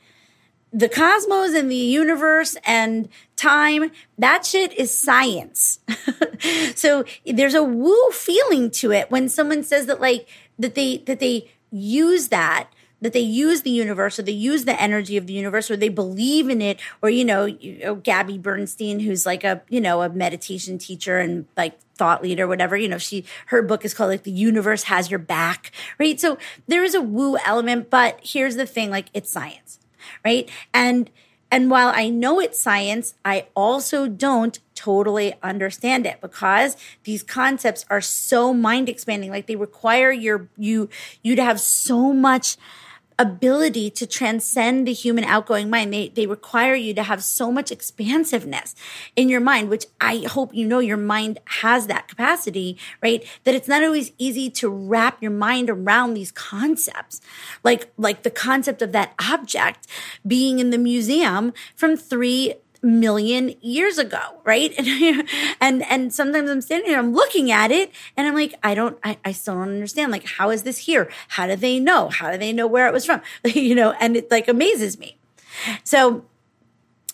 the 0.72 0.88
cosmos 0.88 1.54
and 1.54 1.70
the 1.70 1.76
universe 1.76 2.56
and 2.64 3.08
time, 3.36 3.90
that 4.18 4.44
shit 4.44 4.72
is 4.74 4.96
science. 4.96 5.80
so 6.74 7.04
there's 7.24 7.54
a 7.54 7.64
woo 7.64 8.10
feeling 8.12 8.70
to 8.70 8.92
it 8.92 9.10
when 9.10 9.28
someone 9.28 9.62
says 9.62 9.86
that 9.86 10.00
like 10.00 10.28
that 10.58 10.74
they 10.74 10.98
that 10.98 11.20
they 11.20 11.50
use 11.70 12.28
that 12.28 12.68
that 13.00 13.12
they 13.12 13.20
use 13.20 13.62
the 13.62 13.70
universe 13.70 14.18
or 14.18 14.22
they 14.22 14.32
use 14.32 14.64
the 14.64 14.80
energy 14.80 15.16
of 15.16 15.26
the 15.26 15.32
universe 15.32 15.70
or 15.70 15.76
they 15.76 15.88
believe 15.88 16.48
in 16.48 16.60
it 16.60 16.80
or 17.00 17.08
you 17.08 17.24
know, 17.24 17.44
you 17.44 17.78
know 17.78 17.94
Gabby 17.94 18.38
Bernstein 18.38 19.00
who's 19.00 19.24
like 19.24 19.44
a 19.44 19.62
you 19.68 19.80
know 19.80 20.02
a 20.02 20.08
meditation 20.08 20.78
teacher 20.78 21.18
and 21.18 21.46
like 21.56 21.78
thought 21.98 22.22
leader 22.22 22.46
whatever 22.46 22.76
you 22.76 22.88
know 22.88 22.98
she 22.98 23.24
her 23.46 23.60
book 23.60 23.84
is 23.84 23.92
called 23.92 24.10
like 24.10 24.22
the 24.22 24.30
universe 24.30 24.84
has 24.84 25.10
your 25.10 25.18
back 25.18 25.72
right 25.98 26.20
so 26.20 26.38
there 26.66 26.84
is 26.84 26.94
a 26.94 27.00
woo 27.00 27.36
element 27.44 27.90
but 27.90 28.18
here's 28.22 28.56
the 28.56 28.66
thing 28.66 28.90
like 28.90 29.06
it's 29.12 29.30
science 29.30 29.78
right 30.24 30.48
and 30.72 31.10
and 31.50 31.70
while 31.70 31.88
I 31.88 32.10
know 32.10 32.40
it's 32.40 32.60
science, 32.60 33.14
I 33.24 33.46
also 33.56 34.06
don't 34.06 34.58
totally 34.74 35.34
understand 35.42 36.06
it 36.06 36.20
because 36.20 36.76
these 37.04 37.22
concepts 37.22 37.84
are 37.88 38.02
so 38.02 38.52
mind 38.52 38.88
expanding. 38.88 39.30
Like 39.30 39.46
they 39.46 39.56
require 39.56 40.12
your 40.12 40.48
you 40.56 40.90
you 41.22 41.34
to 41.36 41.42
have 41.42 41.60
so 41.60 42.12
much 42.12 42.56
ability 43.18 43.90
to 43.90 44.06
transcend 44.06 44.86
the 44.86 44.92
human 44.92 45.24
outgoing 45.24 45.68
mind. 45.68 45.92
They, 45.92 46.08
they 46.08 46.26
require 46.26 46.74
you 46.74 46.94
to 46.94 47.02
have 47.02 47.22
so 47.24 47.50
much 47.50 47.72
expansiveness 47.72 48.74
in 49.16 49.28
your 49.28 49.40
mind, 49.40 49.70
which 49.70 49.86
I 50.00 50.18
hope 50.28 50.54
you 50.54 50.66
know 50.66 50.78
your 50.78 50.96
mind 50.96 51.38
has 51.46 51.86
that 51.88 52.08
capacity, 52.08 52.78
right? 53.02 53.24
That 53.44 53.54
it's 53.54 53.68
not 53.68 53.82
always 53.82 54.12
easy 54.18 54.50
to 54.50 54.68
wrap 54.68 55.20
your 55.20 55.32
mind 55.32 55.68
around 55.68 56.14
these 56.14 56.30
concepts. 56.30 57.20
Like, 57.64 57.92
like 57.96 58.22
the 58.22 58.30
concept 58.30 58.82
of 58.82 58.92
that 58.92 59.14
object 59.18 59.86
being 60.26 60.58
in 60.58 60.70
the 60.70 60.78
museum 60.78 61.52
from 61.74 61.96
three 61.96 62.54
million 62.82 63.54
years 63.60 63.98
ago, 63.98 64.40
right? 64.44 64.74
And 64.78 65.28
and 65.60 65.84
and 65.90 66.14
sometimes 66.14 66.50
I'm 66.50 66.60
standing 66.60 66.90
there, 66.90 66.98
I'm 66.98 67.12
looking 67.12 67.50
at 67.50 67.70
it, 67.70 67.92
and 68.16 68.26
I'm 68.26 68.34
like, 68.34 68.54
I 68.62 68.74
don't, 68.74 68.98
I, 69.02 69.18
I 69.24 69.32
still 69.32 69.54
don't 69.54 69.70
understand. 69.70 70.12
Like, 70.12 70.26
how 70.26 70.50
is 70.50 70.62
this 70.62 70.78
here? 70.78 71.10
How 71.28 71.46
do 71.46 71.56
they 71.56 71.80
know? 71.80 72.08
How 72.08 72.30
do 72.30 72.38
they 72.38 72.52
know 72.52 72.66
where 72.66 72.86
it 72.86 72.92
was 72.92 73.04
from? 73.04 73.20
you 73.44 73.74
know, 73.74 73.92
and 74.00 74.16
it 74.16 74.30
like 74.30 74.48
amazes 74.48 74.98
me. 74.98 75.18
So, 75.84 76.24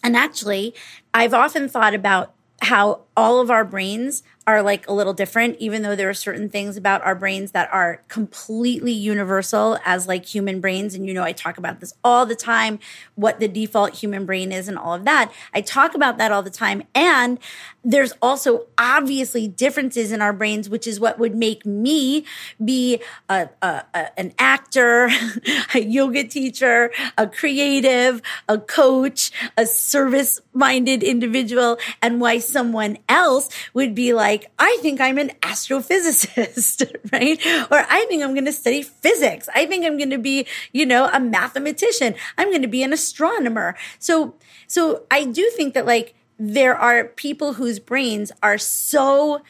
and 0.03 0.17
actually, 0.17 0.75
I've 1.13 1.35
often 1.35 1.69
thought 1.69 1.95
about 1.95 2.35
how 2.63 3.03
all 3.17 3.41
of 3.41 3.51
our 3.51 3.65
brains 3.65 4.23
are 4.47 4.63
like 4.63 4.87
a 4.89 4.93
little 4.93 5.15
different, 5.15 5.57
even 5.59 5.83
though 5.83 5.97
there 5.97 6.09
are 6.09 6.15
certain 6.15 6.49
things 6.49 6.77
about 6.77 7.03
our 7.03 7.15
brains 7.15 7.53
that 7.53 7.73
are 7.73 8.03
completely 8.09 8.93
universal 8.93 9.79
as 9.85 10.07
like 10.07 10.27
human 10.27 10.61
brains. 10.61 10.95
And 10.95 11.07
you 11.07 11.15
know, 11.15 11.23
I 11.23 11.33
talk 11.33 11.57
about 11.57 11.81
this 11.81 11.95
all 12.05 12.27
the 12.27 12.35
time, 12.35 12.79
what 13.15 13.41
the 13.41 13.49
default 13.49 13.95
human 13.95 14.27
brain 14.27 14.53
is 14.53 14.69
and 14.69 14.79
all 14.79 14.95
of 14.95 15.05
that. 15.05 15.33
I 15.55 15.61
talk 15.61 15.95
about 15.95 16.19
that 16.19 16.31
all 16.31 16.43
the 16.43 16.51
time. 16.51 16.83
And 16.95 17.39
there's 17.85 18.13
also 18.23 18.67
obviously 18.79 19.47
differences 19.47 20.11
in 20.11 20.23
our 20.23 20.33
brains, 20.33 20.69
which 20.69 20.87
is 20.87 20.99
what 20.99 21.19
would 21.19 21.35
make 21.35 21.67
me 21.67 22.25
be 22.65 23.01
a, 23.29 23.49
a, 23.63 23.85
a, 23.95 24.19
an 24.19 24.33
actor, 24.39 25.11
a 25.75 25.81
yoga 25.81 26.25
teacher, 26.25 26.91
a 27.19 27.27
creative, 27.27 28.23
a 28.49 28.59
coach, 28.59 29.31
a 29.57 29.67
service 29.67 30.41
minded 30.55 31.03
individual, 31.03 31.79
and 32.01 32.21
why 32.21 32.39
someone 32.39 32.97
else 33.09 33.51
would 33.75 33.95
be 33.95 34.15
like, 34.15 34.34
like, 34.35 34.51
I 34.59 34.77
think 34.83 35.01
I'm 35.01 35.17
an 35.19 35.31
astrophysicist, 35.43 36.93
right? 37.13 37.39
Or 37.71 37.87
I 37.89 38.05
think 38.07 38.25
I'm 38.25 38.35
going 38.35 38.47
to 38.47 38.53
study 38.53 38.83
physics. 38.83 39.49
I 39.55 39.65
think 39.65 39.87
I'm 39.87 39.97
going 39.97 40.11
to 40.11 40.19
be, 40.19 40.47
you 40.73 40.85
know, 40.85 41.09
a 41.13 41.21
mathematician. 41.21 42.17
I'm 42.37 42.51
going 42.51 42.63
to 42.63 42.69
be 42.69 42.83
an 42.83 42.93
astronomer. 42.93 43.77
So, 44.01 44.35
so 44.67 45.05
I 45.09 45.25
do 45.25 45.49
think 45.55 45.75
that 45.75 45.87
like 45.87 46.17
there 46.37 46.77
are 46.77 47.05
people 47.05 47.55
whose 47.55 47.79
brains 47.79 48.33
are 48.43 48.59
so 48.59 49.43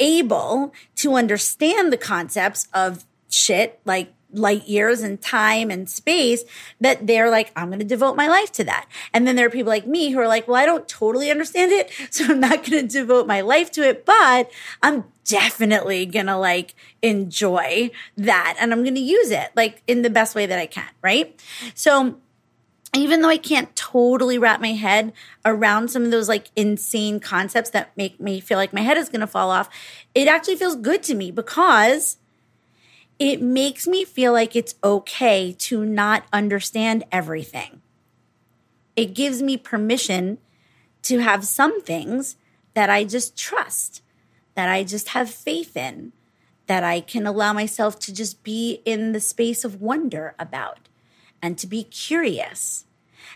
able 0.00 0.72
to 0.96 1.14
understand 1.14 1.92
the 1.92 1.98
concepts 1.98 2.68
of 2.72 3.04
shit 3.28 3.80
like 3.84 4.14
light 4.36 4.68
years 4.68 5.00
and 5.00 5.20
time 5.20 5.70
and 5.70 5.88
space 5.88 6.44
that 6.80 7.06
they're 7.06 7.30
like, 7.30 7.52
I'm 7.56 7.68
going 7.68 7.78
to 7.80 7.84
devote 7.84 8.16
my 8.16 8.28
life 8.28 8.52
to 8.52 8.64
that. 8.64 8.86
And 9.12 9.26
then 9.26 9.36
there 9.36 9.46
are 9.46 9.50
people 9.50 9.70
like 9.70 9.86
me 9.86 10.10
who 10.10 10.20
are 10.20 10.28
like, 10.28 10.46
well, 10.46 10.56
I 10.56 10.66
don't 10.66 10.86
totally 10.88 11.30
understand 11.30 11.72
it. 11.72 11.90
So 12.16 12.24
I'm 12.24 12.40
not 12.40 12.64
going 12.64 12.88
to 12.88 13.00
devote 13.00 13.26
my 13.26 13.42
life 13.42 13.70
to 13.72 13.86
it, 13.86 14.06
but 14.06 14.50
I'm 14.82 15.04
definitely 15.24 16.06
going 16.06 16.26
to 16.26 16.36
like 16.36 16.74
enjoy 17.02 17.90
that 18.16 18.56
and 18.58 18.72
I'm 18.72 18.82
going 18.84 18.94
to 18.94 19.00
use 19.00 19.30
it 19.30 19.50
like 19.54 19.82
in 19.86 20.02
the 20.02 20.08
best 20.08 20.34
way 20.34 20.46
that 20.46 20.58
I 20.58 20.66
can. 20.66 20.88
Right. 21.02 21.38
So 21.74 22.16
even 22.94 23.20
though 23.20 23.28
I 23.28 23.36
can't 23.36 23.74
totally 23.76 24.38
wrap 24.38 24.60
my 24.60 24.72
head 24.72 25.12
around 25.44 25.90
some 25.90 26.04
of 26.04 26.10
those 26.10 26.28
like 26.28 26.50
insane 26.56 27.20
concepts 27.20 27.70
that 27.70 27.96
make 27.96 28.20
me 28.20 28.40
feel 28.40 28.56
like 28.56 28.72
my 28.72 28.80
head 28.80 28.96
is 28.96 29.08
going 29.08 29.20
to 29.20 29.26
fall 29.26 29.50
off, 29.50 29.68
it 30.14 30.28
actually 30.28 30.56
feels 30.56 30.76
good 30.76 31.02
to 31.04 31.14
me 31.14 31.30
because 31.30 32.16
it 33.18 33.40
makes 33.40 33.86
me 33.86 34.04
feel 34.04 34.32
like 34.32 34.54
it's 34.54 34.74
okay 34.84 35.54
to 35.58 35.84
not 35.84 36.24
understand 36.32 37.04
everything. 37.10 37.80
It 38.94 39.14
gives 39.14 39.42
me 39.42 39.56
permission 39.56 40.38
to 41.02 41.18
have 41.18 41.44
some 41.44 41.80
things 41.80 42.36
that 42.74 42.90
I 42.90 43.04
just 43.04 43.36
trust, 43.38 44.02
that 44.54 44.68
I 44.68 44.84
just 44.84 45.08
have 45.08 45.30
faith 45.30 45.76
in, 45.76 46.12
that 46.66 46.84
I 46.84 47.00
can 47.00 47.26
allow 47.26 47.52
myself 47.52 47.98
to 48.00 48.12
just 48.12 48.42
be 48.42 48.82
in 48.84 49.12
the 49.12 49.20
space 49.20 49.64
of 49.64 49.80
wonder 49.80 50.34
about 50.38 50.88
and 51.40 51.56
to 51.58 51.66
be 51.66 51.84
curious 51.84 52.84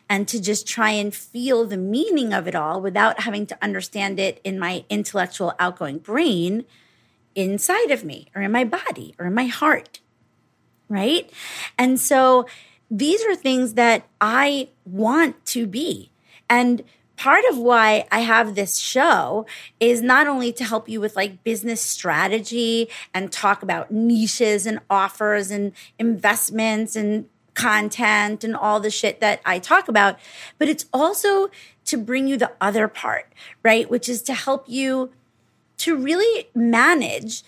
and 0.08 0.26
to 0.28 0.40
just 0.40 0.66
try 0.66 0.90
and 0.90 1.14
feel 1.14 1.64
the 1.64 1.76
meaning 1.76 2.32
of 2.32 2.48
it 2.48 2.54
all 2.54 2.80
without 2.80 3.20
having 3.20 3.46
to 3.46 3.58
understand 3.62 4.18
it 4.18 4.40
in 4.44 4.58
my 4.58 4.84
intellectual 4.90 5.54
outgoing 5.58 5.98
brain 5.98 6.64
inside 7.34 7.90
of 7.90 8.04
me 8.04 8.28
or 8.34 8.42
in 8.42 8.52
my 8.52 8.64
body 8.64 9.14
or 9.18 9.26
in 9.26 9.34
my 9.34 9.46
heart. 9.46 10.00
Right. 10.88 11.30
And 11.78 12.00
so 12.00 12.46
these 12.90 13.24
are 13.24 13.36
things 13.36 13.74
that 13.74 14.08
I 14.20 14.68
want 14.84 15.44
to 15.46 15.66
be. 15.66 16.10
And 16.48 16.82
part 17.16 17.44
of 17.50 17.58
why 17.58 18.06
I 18.10 18.20
have 18.20 18.54
this 18.54 18.78
show 18.78 19.46
is 19.78 20.02
not 20.02 20.26
only 20.26 20.52
to 20.54 20.64
help 20.64 20.88
you 20.88 21.00
with 21.00 21.14
like 21.14 21.44
business 21.44 21.80
strategy 21.80 22.88
and 23.14 23.30
talk 23.30 23.62
about 23.62 23.90
niches 23.90 24.66
and 24.66 24.80
offers 24.88 25.50
and 25.50 25.72
investments 25.98 26.96
and 26.96 27.28
content 27.54 28.42
and 28.42 28.56
all 28.56 28.80
the 28.80 28.90
shit 28.90 29.20
that 29.20 29.40
I 29.44 29.58
talk 29.58 29.86
about, 29.86 30.18
but 30.58 30.68
it's 30.68 30.86
also 30.92 31.50
to 31.84 31.98
bring 31.98 32.26
you 32.26 32.38
the 32.38 32.52
other 32.60 32.88
part, 32.88 33.32
right? 33.62 33.88
Which 33.90 34.08
is 34.08 34.22
to 34.22 34.34
help 34.34 34.64
you 34.66 35.10
to 35.80 35.96
really 35.96 36.48
manage 36.54 37.42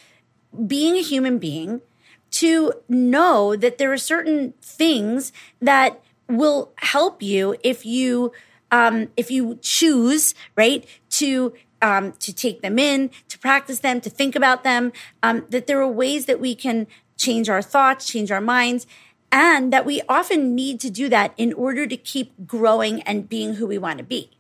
being 0.66 0.96
a 0.96 1.02
human 1.02 1.38
being, 1.38 1.82
to 2.30 2.72
know 2.88 3.54
that 3.56 3.76
there 3.78 3.92
are 3.92 3.98
certain 3.98 4.54
things 4.62 5.32
that 5.60 6.02
will 6.28 6.72
help 6.76 7.22
you 7.22 7.56
if 7.62 7.84
you 7.84 8.32
um, 8.70 9.08
if 9.18 9.30
you 9.30 9.58
choose 9.60 10.34
right 10.56 10.86
to 11.10 11.52
um, 11.82 12.12
to 12.12 12.32
take 12.32 12.62
them 12.62 12.78
in, 12.78 13.10
to 13.28 13.38
practice 13.38 13.80
them, 13.80 14.00
to 14.00 14.08
think 14.08 14.34
about 14.34 14.64
them. 14.64 14.92
Um, 15.22 15.44
that 15.50 15.66
there 15.66 15.80
are 15.82 15.88
ways 15.88 16.24
that 16.24 16.40
we 16.40 16.54
can 16.54 16.86
change 17.18 17.50
our 17.50 17.60
thoughts, 17.60 18.06
change 18.06 18.30
our 18.30 18.40
minds, 18.40 18.86
and 19.30 19.70
that 19.72 19.84
we 19.84 20.00
often 20.08 20.54
need 20.54 20.80
to 20.80 20.90
do 20.90 21.10
that 21.10 21.34
in 21.36 21.52
order 21.52 21.86
to 21.86 21.96
keep 21.98 22.46
growing 22.46 23.02
and 23.02 23.28
being 23.28 23.54
who 23.54 23.66
we 23.66 23.76
want 23.76 23.98
to 23.98 24.04
be 24.04 24.30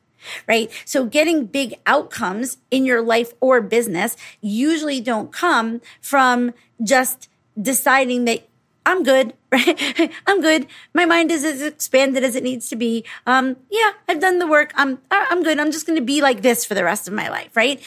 right? 0.46 0.70
So 0.84 1.04
getting 1.04 1.46
big 1.46 1.74
outcomes 1.86 2.58
in 2.70 2.84
your 2.84 3.02
life 3.02 3.32
or 3.40 3.60
business 3.60 4.16
usually 4.40 5.00
don't 5.00 5.32
come 5.32 5.80
from 6.00 6.52
just 6.82 7.28
deciding 7.60 8.24
that 8.24 8.48
I'm 8.84 9.04
good, 9.04 9.34
right? 9.52 10.10
I'm 10.26 10.40
good. 10.40 10.66
My 10.94 11.04
mind 11.04 11.30
is 11.30 11.44
as 11.44 11.62
expanded 11.62 12.24
as 12.24 12.34
it 12.34 12.42
needs 12.42 12.68
to 12.70 12.76
be. 12.76 13.04
Um, 13.26 13.56
yeah, 13.70 13.92
I've 14.08 14.20
done 14.20 14.38
the 14.38 14.46
work. 14.46 14.72
I'm, 14.74 14.98
I'm 15.10 15.42
good. 15.42 15.58
I'm 15.58 15.70
just 15.70 15.86
going 15.86 15.98
to 15.98 16.04
be 16.04 16.20
like 16.20 16.42
this 16.42 16.64
for 16.64 16.74
the 16.74 16.84
rest 16.84 17.06
of 17.06 17.14
my 17.14 17.28
life, 17.28 17.56
right? 17.56 17.80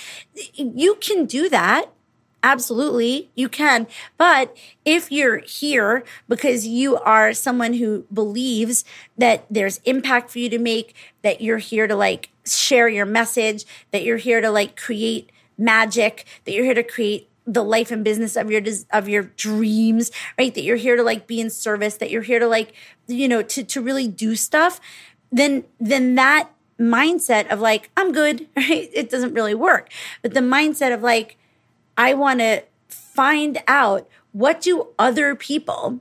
You 0.53 0.95
can 0.95 1.25
do 1.25 1.49
that. 1.49 1.89
Absolutely, 2.45 3.31
you 3.33 3.49
can. 3.49 3.87
But 4.19 4.55
if 4.85 5.11
you're 5.11 5.39
here 5.39 6.03
because 6.29 6.67
you 6.67 6.95
are 6.97 7.33
someone 7.33 7.73
who 7.73 8.05
believes 8.13 8.85
that 9.17 9.47
there's 9.49 9.79
impact 9.83 10.29
for 10.29 10.37
you 10.37 10.49
to 10.49 10.59
make, 10.59 10.93
that 11.23 11.41
you're 11.41 11.57
here 11.57 11.87
to 11.87 11.95
like 11.95 12.29
share 12.45 12.87
your 12.87 13.07
message, 13.07 13.65
that 13.89 14.03
you're 14.03 14.17
here 14.17 14.41
to 14.41 14.51
like 14.51 14.77
create 14.77 15.31
magic, 15.57 16.25
that 16.43 16.51
you're 16.51 16.65
here 16.65 16.75
to 16.75 16.83
create 16.83 17.31
the 17.47 17.63
life 17.63 17.89
and 17.89 18.03
business 18.03 18.35
of 18.35 18.51
your 18.51 18.61
of 18.91 19.09
your 19.09 19.23
dreams 19.23 20.11
right? 20.37 20.53
That 20.53 20.63
you're 20.63 20.77
here 20.77 20.95
to 20.95 21.03
like 21.03 21.25
be 21.25 21.39
in 21.39 21.49
service 21.49 21.97
that 21.97 22.11
you're 22.11 22.21
here 22.21 22.39
to 22.39 22.47
like 22.47 22.73
you 23.07 23.27
know 23.27 23.41
to 23.41 23.63
to 23.63 23.81
really 23.81 24.07
do 24.07 24.35
stuff 24.35 24.79
then 25.31 25.63
then 25.79 26.15
that 26.15 26.49
mindset 26.79 27.47
of 27.51 27.59
like 27.59 27.91
i'm 27.95 28.11
good 28.11 28.47
right? 28.57 28.89
It 28.93 29.09
doesn't 29.11 29.33
really 29.35 29.53
work. 29.55 29.89
But 30.23 30.33
the 30.33 30.39
mindset 30.39 30.91
of 30.91 31.03
like 31.03 31.37
i 31.97 32.13
want 32.13 32.39
to 32.39 32.63
find 32.87 33.61
out 33.67 34.07
what 34.31 34.61
do 34.61 34.87
other 34.99 35.35
people 35.35 35.99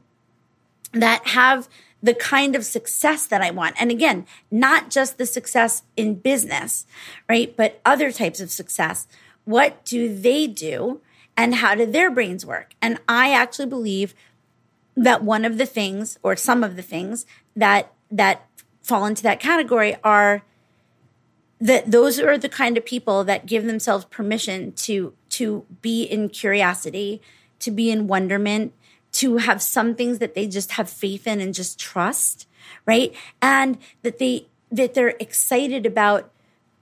that 0.93 1.27
have 1.29 1.69
the 2.03 2.15
kind 2.15 2.55
of 2.55 2.67
success 2.67 3.27
that 3.27 3.41
I 3.41 3.51
want. 3.51 3.77
And 3.81 3.91
again, 3.91 4.27
not 4.51 4.91
just 4.91 5.17
the 5.17 5.25
success 5.25 5.85
in 5.97 6.17
business, 6.17 6.85
right? 7.31 7.57
But 7.57 7.81
other 7.83 8.13
types 8.13 8.41
of 8.41 8.51
success. 8.51 9.09
What 9.47 9.83
do 9.87 10.15
they 10.15 10.47
do? 10.47 11.01
and 11.37 11.57
how 11.57 11.75
do 11.75 11.87
their 11.87 12.11
brains 12.11 12.47
work? 12.47 12.75
And 12.81 12.99
I 13.09 13.33
actually 13.33 13.67
believe 13.67 14.15
that 14.97 15.23
one 15.23 15.45
of 15.45 15.59
the 15.59 15.67
things 15.67 16.19
or 16.23 16.37
some 16.37 16.63
of 16.63 16.77
the 16.77 16.83
things 16.83 17.27
that 17.57 17.93
that 18.11 18.47
fall 18.83 19.07
into 19.07 19.23
that 19.25 19.41
category 19.41 19.97
are 20.05 20.43
that 21.61 21.91
those 21.91 22.21
are 22.21 22.39
the 22.39 22.49
kind 22.49 22.77
of 22.77 22.85
people 22.85 23.25
that 23.25 23.47
give 23.47 23.65
themselves 23.65 24.05
permission 24.05 24.73
to 24.73 25.15
to 25.39 25.65
be 25.83 26.05
in 26.05 26.29
curiosity, 26.29 27.21
to 27.61 27.71
be 27.71 27.91
in 27.91 28.07
wonderment, 28.07 28.73
to 29.13 29.37
have 29.39 29.63
some 29.63 29.95
things 29.95 30.19
that 30.19 30.35
they 30.35 30.47
just 30.47 30.73
have 30.73 30.91
faith 30.91 31.27
in 31.27 31.41
and 31.41 31.55
just 31.55 31.79
trust, 31.79 32.49
right? 32.87 33.15
And 33.41 33.79
that 34.03 34.19
they 34.19 34.49
that 34.71 34.95
they're 34.95 35.15
excited 35.21 35.87
about 35.87 36.33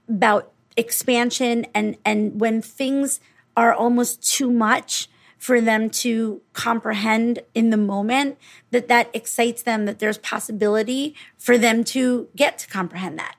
about 0.09 0.51
expansion 0.75 1.65
and 1.73 1.97
and 2.03 2.39
when 2.39 2.61
things 2.61 3.19
are 3.55 3.73
almost 3.73 4.23
too 4.23 4.51
much 4.51 5.07
for 5.37 5.61
them 5.61 5.89
to 5.89 6.41
comprehend 6.53 7.39
in 7.53 7.69
the 7.69 7.77
moment 7.77 8.37
that 8.71 8.87
that 8.87 9.09
excites 9.13 9.61
them 9.61 9.85
that 9.85 9.99
there's 9.99 10.17
possibility 10.17 11.15
for 11.37 11.57
them 11.57 11.83
to 11.83 12.27
get 12.35 12.57
to 12.57 12.67
comprehend 12.67 13.19
that 13.19 13.35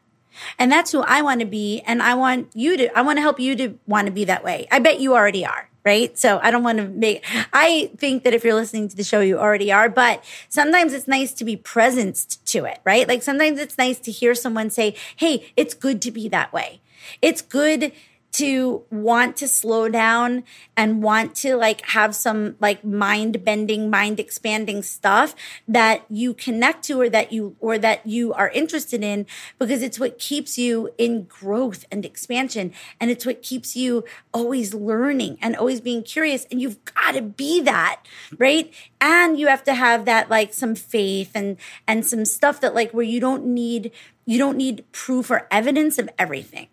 and 0.59 0.71
that's 0.71 0.93
who 0.93 1.01
i 1.03 1.23
want 1.23 1.41
to 1.41 1.47
be 1.47 1.81
and 1.87 2.03
i 2.03 2.15
want 2.15 2.49
you 2.55 2.77
to 2.77 2.99
i 2.99 3.03
want 3.03 3.17
to 3.17 3.21
help 3.21 3.39
you 3.41 3.55
to 3.57 3.79
want 3.87 4.07
to 4.07 4.13
be 4.13 4.25
that 4.25 4.45
way. 4.45 4.67
I 4.71 4.79
bet 4.79 5.01
you 5.01 5.15
already 5.15 5.45
are 5.45 5.69
right? 5.85 6.17
So 6.17 6.41
i 6.43 6.51
don't 6.51 6.63
want 6.63 6.79
to 6.79 6.89
make 6.89 7.25
i 7.53 7.91
think 7.99 8.25
that 8.25 8.35
if 8.35 8.45
you're 8.45 8.55
listening 8.55 8.89
to 8.89 8.97
the 8.97 9.05
show 9.05 9.21
you 9.21 9.39
already 9.39 9.71
are 9.71 9.89
but 9.89 10.25
sometimes 10.49 10.93
it's 10.93 11.09
nice 11.09 11.33
to 11.35 11.45
be 11.45 11.57
present 11.57 12.39
to 12.47 12.65
it 12.65 12.81
right? 12.85 13.07
Like 13.07 13.23
sometimes 13.23 13.59
it's 13.59 13.79
nice 13.79 13.99
to 14.01 14.11
hear 14.11 14.35
someone 14.35 14.71
say 14.71 14.95
hey 15.17 15.53
it's 15.57 15.75
good 15.75 16.01
to 16.03 16.11
be 16.11 16.29
that 16.29 16.53
way. 16.53 16.81
It's 17.21 17.43
good 17.43 17.93
to 18.35 18.85
want 18.91 19.37
to 19.37 19.49
slow 19.49 19.89
down 19.89 20.45
and 20.77 21.03
want 21.03 21.35
to 21.35 21.57
like 21.57 21.81
have 21.87 22.15
some 22.15 22.57
like 22.61 22.85
mind 22.85 23.45
bending 23.45 23.91
mind 23.91 24.21
expanding 24.21 24.83
stuff 24.83 25.35
that 25.67 26.05
you 26.09 26.35
connect 26.35 26.85
to 26.85 27.01
or 27.01 27.09
that 27.09 27.33
you 27.33 27.57
or 27.61 27.79
that 27.79 28.07
you 28.07 28.33
are 28.33 28.51
interested 28.51 29.03
in 29.03 29.27
because 29.59 29.83
it's 29.83 29.99
what 29.99 30.19
keeps 30.19 30.59
you 30.59 30.91
in 30.99 31.25
growth 31.25 31.85
and 31.91 32.05
expansion. 32.05 32.73
And 33.01 33.11
it's 33.11 33.27
what 33.27 33.43
keeps 33.43 33.77
you 33.77 34.05
always 34.33 34.75
learning 34.75 35.39
and 35.41 35.57
always 35.57 35.81
being 35.81 36.03
curious. 36.03 36.47
And 36.51 36.61
you've 36.61 36.85
got 36.85 37.13
to 37.13 37.23
be 37.23 37.61
that 37.63 38.01
right? 38.39 38.73
And 39.01 39.39
you 39.39 39.47
have 39.49 39.65
to 39.65 39.75
have 39.75 40.05
that 40.05 40.31
like 40.31 40.53
some 40.53 40.75
faith 40.75 41.33
and 41.35 41.57
and 41.87 42.07
some 42.07 42.25
stuff 42.25 42.61
that 42.61 42.75
like 42.75 42.93
where 42.93 43.05
you 43.05 43.21
don't 43.21 43.47
need 43.47 43.91
you 44.27 44.39
don't 44.39 44.57
need 44.57 44.85
proof 44.93 45.31
or 45.31 45.47
evidence 45.51 45.99
of 45.99 46.09
everything 46.19 46.69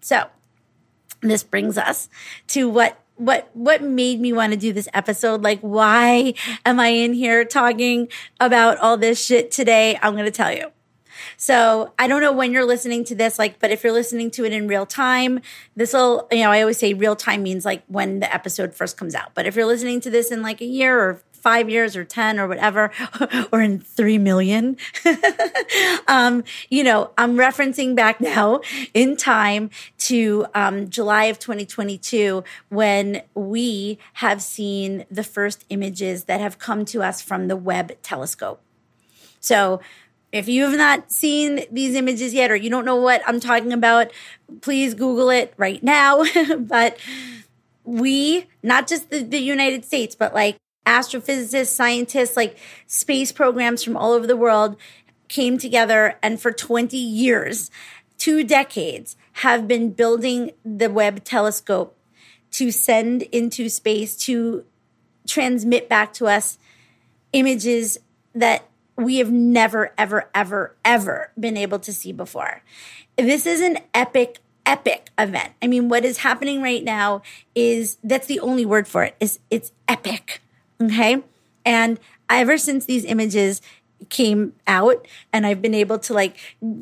so 0.00 0.24
this 1.22 1.42
brings 1.42 1.76
us 1.76 2.08
to 2.48 2.68
what 2.68 2.98
what 3.16 3.50
what 3.52 3.82
made 3.82 4.18
me 4.18 4.32
want 4.32 4.52
to 4.52 4.58
do 4.58 4.72
this 4.72 4.88
episode. 4.94 5.42
Like 5.42 5.60
why 5.60 6.34
am 6.64 6.80
i 6.80 6.88
in 6.88 7.12
here 7.12 7.44
talking 7.44 8.08
about 8.40 8.78
all 8.78 8.96
this 8.96 9.24
shit 9.24 9.50
today? 9.50 9.98
I'm 10.02 10.14
going 10.14 10.24
to 10.24 10.30
tell 10.30 10.52
you. 10.52 10.72
So 11.36 11.92
I 11.98 12.06
don't 12.06 12.22
know 12.22 12.32
when 12.32 12.52
you're 12.52 12.64
listening 12.64 13.04
to 13.04 13.14
this, 13.14 13.38
like, 13.38 13.58
but 13.58 13.70
if 13.70 13.84
you're 13.84 13.92
listening 13.92 14.30
to 14.32 14.44
it 14.44 14.52
in 14.52 14.68
real 14.68 14.86
time, 14.86 15.40
this 15.76 15.92
will, 15.92 16.26
you 16.30 16.44
know, 16.44 16.50
I 16.50 16.60
always 16.60 16.78
say 16.78 16.94
real 16.94 17.16
time 17.16 17.42
means 17.42 17.64
like 17.64 17.82
when 17.88 18.20
the 18.20 18.34
episode 18.34 18.74
first 18.74 18.96
comes 18.96 19.14
out. 19.14 19.34
But 19.34 19.46
if 19.46 19.56
you're 19.56 19.66
listening 19.66 20.00
to 20.02 20.10
this 20.10 20.30
in 20.30 20.42
like 20.42 20.60
a 20.60 20.66
year 20.66 20.98
or 20.98 21.22
five 21.40 21.68
years 21.68 21.96
or 21.96 22.04
10 22.04 22.38
or 22.38 22.46
whatever, 22.46 22.90
or 23.52 23.60
in 23.60 23.80
3 23.80 24.18
million. 24.18 24.76
um, 26.08 26.44
you 26.68 26.84
know, 26.84 27.10
I'm 27.18 27.36
referencing 27.36 27.94
back 27.94 28.20
now 28.20 28.60
in 28.94 29.16
time 29.16 29.70
to 29.98 30.46
um, 30.54 30.90
July 30.90 31.24
of 31.24 31.38
2022 31.38 32.44
when 32.68 33.22
we 33.34 33.98
have 34.14 34.42
seen 34.42 35.04
the 35.10 35.24
first 35.24 35.64
images 35.70 36.24
that 36.24 36.40
have 36.40 36.58
come 36.58 36.84
to 36.86 37.02
us 37.02 37.22
from 37.22 37.48
the 37.48 37.56
Webb 37.56 37.92
telescope. 38.02 38.60
So, 39.40 39.80
if 40.32 40.48
you 40.48 40.62
have 40.64 40.76
not 40.76 41.10
seen 41.10 41.64
these 41.72 41.94
images 41.94 42.32
yet 42.32 42.50
or 42.50 42.56
you 42.56 42.70
don't 42.70 42.84
know 42.84 42.96
what 42.96 43.20
I'm 43.26 43.40
talking 43.40 43.72
about, 43.72 44.12
please 44.60 44.94
Google 44.94 45.28
it 45.30 45.52
right 45.56 45.82
now. 45.82 46.24
but 46.58 46.98
we, 47.84 48.46
not 48.62 48.86
just 48.86 49.10
the, 49.10 49.22
the 49.22 49.38
United 49.38 49.84
States, 49.84 50.14
but 50.14 50.32
like 50.32 50.56
astrophysicists, 50.86 51.68
scientists, 51.68 52.36
like 52.36 52.56
space 52.86 53.32
programs 53.32 53.82
from 53.82 53.96
all 53.96 54.12
over 54.12 54.26
the 54.26 54.36
world 54.36 54.76
came 55.28 55.58
together 55.58 56.18
and 56.22 56.40
for 56.40 56.52
20 56.52 56.96
years, 56.96 57.70
two 58.18 58.44
decades, 58.44 59.16
have 59.34 59.68
been 59.68 59.90
building 59.92 60.50
the 60.64 60.90
Webb 60.90 61.24
telescope 61.24 61.96
to 62.52 62.70
send 62.70 63.22
into 63.22 63.68
space 63.68 64.16
to 64.16 64.64
transmit 65.26 65.88
back 65.88 66.12
to 66.14 66.26
us 66.26 66.58
images 67.32 67.98
that 68.34 68.66
we 68.96 69.18
have 69.18 69.30
never, 69.30 69.92
ever, 69.96 70.28
ever, 70.34 70.76
ever 70.84 71.30
been 71.38 71.56
able 71.56 71.78
to 71.78 71.92
see 71.92 72.12
before. 72.12 72.62
This 73.16 73.46
is 73.46 73.60
an 73.60 73.78
epic, 73.94 74.40
epic 74.66 75.10
event. 75.18 75.52
I 75.62 75.68
mean, 75.68 75.88
what 75.88 76.04
is 76.04 76.18
happening 76.18 76.60
right 76.60 76.82
now 76.82 77.22
is 77.54 77.98
that's 78.02 78.26
the 78.26 78.40
only 78.40 78.66
word 78.66 78.86
for 78.86 79.04
it 79.04 79.16
is 79.20 79.38
it's 79.50 79.72
epic. 79.88 80.42
Okay. 80.80 81.22
And 81.64 81.98
ever 82.28 82.56
since 82.56 82.86
these 82.86 83.04
images 83.04 83.60
came 84.08 84.54
out 84.66 85.06
and 85.32 85.46
I've 85.46 85.60
been 85.60 85.74
able 85.74 85.98
to 85.98 86.14
like 86.14 86.36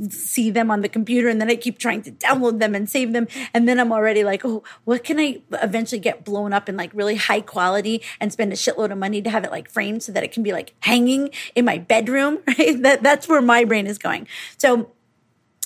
see 0.09 0.51
them 0.51 0.71
on 0.71 0.83
the 0.83 0.89
computer 0.89 1.29
and 1.29 1.41
then 1.41 1.51
I 1.51 1.57
keep 1.57 1.79
trying 1.79 2.03
to 2.03 2.13
download 2.13 2.61
them 2.61 2.75
and 2.75 2.89
save 2.89 3.13
them. 3.13 3.27
And 3.53 3.69
then 3.69 3.81
I'm 3.81 3.93
already 3.93 4.23
like, 4.23 4.45
oh, 4.45 4.63
what 4.85 5.03
can 5.03 5.19
I 5.19 5.43
eventually 5.55 5.99
get 5.99 6.25
blown 6.25 6.53
up 6.53 6.69
in 6.69 6.77
like 6.77 6.93
really 6.95 7.17
high 7.17 7.41
quality 7.41 8.03
and 8.21 8.33
spend 8.33 8.53
a 8.53 8.57
shitload 8.57 8.93
of 8.93 8.99
money 8.99 9.21
to 9.21 9.31
have 9.31 9.45
it 9.45 9.51
like 9.51 9.69
framed 9.69 10.03
so 10.03 10.13
that 10.13 10.23
it 10.23 10.31
can 10.31 10.43
be 10.43 10.53
like 10.53 10.75
hanging 10.81 11.31
in 11.57 11.65
my 11.65 11.79
bedroom, 11.79 12.39
right? 12.47 12.81
That, 12.83 13.03
that's 13.03 13.27
where 13.27 13.43
my 13.43 13.65
brain 13.65 13.89
is 13.89 13.99
going. 13.99 14.29
So 14.57 14.93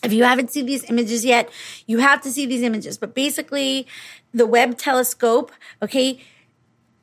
if 0.03 0.13
you 0.13 0.25
haven't 0.25 0.51
seen 0.51 0.67
these 0.67 0.89
images 0.91 1.25
yet, 1.25 1.51
you 1.87 1.99
have 1.99 2.23
to 2.23 2.31
see 2.31 2.47
these 2.47 2.63
images. 2.63 2.99
But 2.99 3.15
basically, 3.15 3.87
the 4.35 4.47
Webb 4.47 4.79
telescope, 4.79 5.53
okay, 5.81 6.21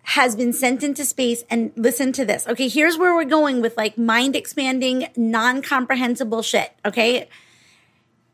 has 0.03 0.35
been 0.35 0.53
sent 0.53 0.83
into 0.83 1.05
space 1.05 1.43
and 1.49 1.71
listen 1.75 2.12
to 2.13 2.25
this. 2.25 2.47
Okay, 2.47 2.67
here's 2.67 2.97
where 2.97 3.13
we're 3.13 3.25
going 3.25 3.62
with 3.62 3.77
like 3.77 3.97
mind 3.97 4.35
expanding, 4.35 5.07
non 5.15 5.62
comprehensible 5.62 6.41
shit. 6.41 6.71
Okay. 6.85 7.29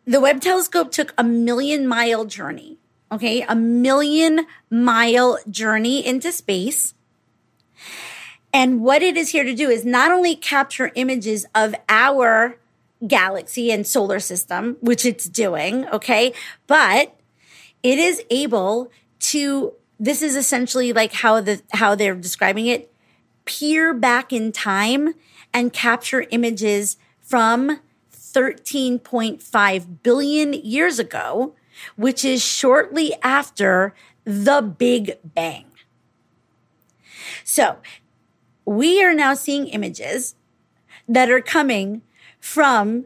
The 0.05 0.21
Webb 0.21 0.39
telescope 0.39 0.91
took 0.91 1.13
a 1.17 1.23
million 1.23 1.87
mile 1.87 2.25
journey. 2.25 2.77
Okay. 3.11 3.41
A 3.41 3.55
million 3.55 4.45
mile 4.69 5.39
journey 5.49 6.05
into 6.05 6.31
space. 6.31 6.93
And 8.53 8.81
what 8.81 9.01
it 9.01 9.17
is 9.17 9.29
here 9.29 9.43
to 9.43 9.53
do 9.53 9.69
is 9.69 9.83
not 9.83 10.11
only 10.11 10.35
capture 10.35 10.91
images 10.95 11.45
of 11.53 11.75
our 11.89 12.57
galaxy 13.05 13.69
and 13.69 13.85
solar 13.85 14.19
system, 14.21 14.77
which 14.79 15.05
it's 15.05 15.27
doing. 15.27 15.87
Okay. 15.89 16.33
But 16.67 17.19
it 17.83 17.99
is 17.99 18.23
able 18.29 18.91
to 19.19 19.73
this 19.99 20.21
is 20.21 20.35
essentially 20.35 20.93
like 20.93 21.13
how 21.13 21.41
the 21.41 21.61
how 21.73 21.95
they're 21.95 22.15
describing 22.15 22.67
it. 22.67 22.91
Peer 23.45 23.93
back 23.93 24.33
in 24.33 24.51
time 24.51 25.13
and 25.53 25.71
capture 25.71 26.25
images 26.31 26.97
from 27.21 27.79
13.5 28.11 30.03
billion 30.03 30.53
years 30.53 30.99
ago 30.99 31.55
which 31.95 32.25
is 32.25 32.43
shortly 32.43 33.13
after 33.21 33.93
the 34.23 34.61
big 34.61 35.17
bang. 35.23 35.65
So 37.43 37.77
we 38.65 39.03
are 39.03 39.13
now 39.13 39.33
seeing 39.33 39.67
images 39.67 40.35
that 41.07 41.29
are 41.29 41.41
coming 41.41 42.01
from 42.39 43.05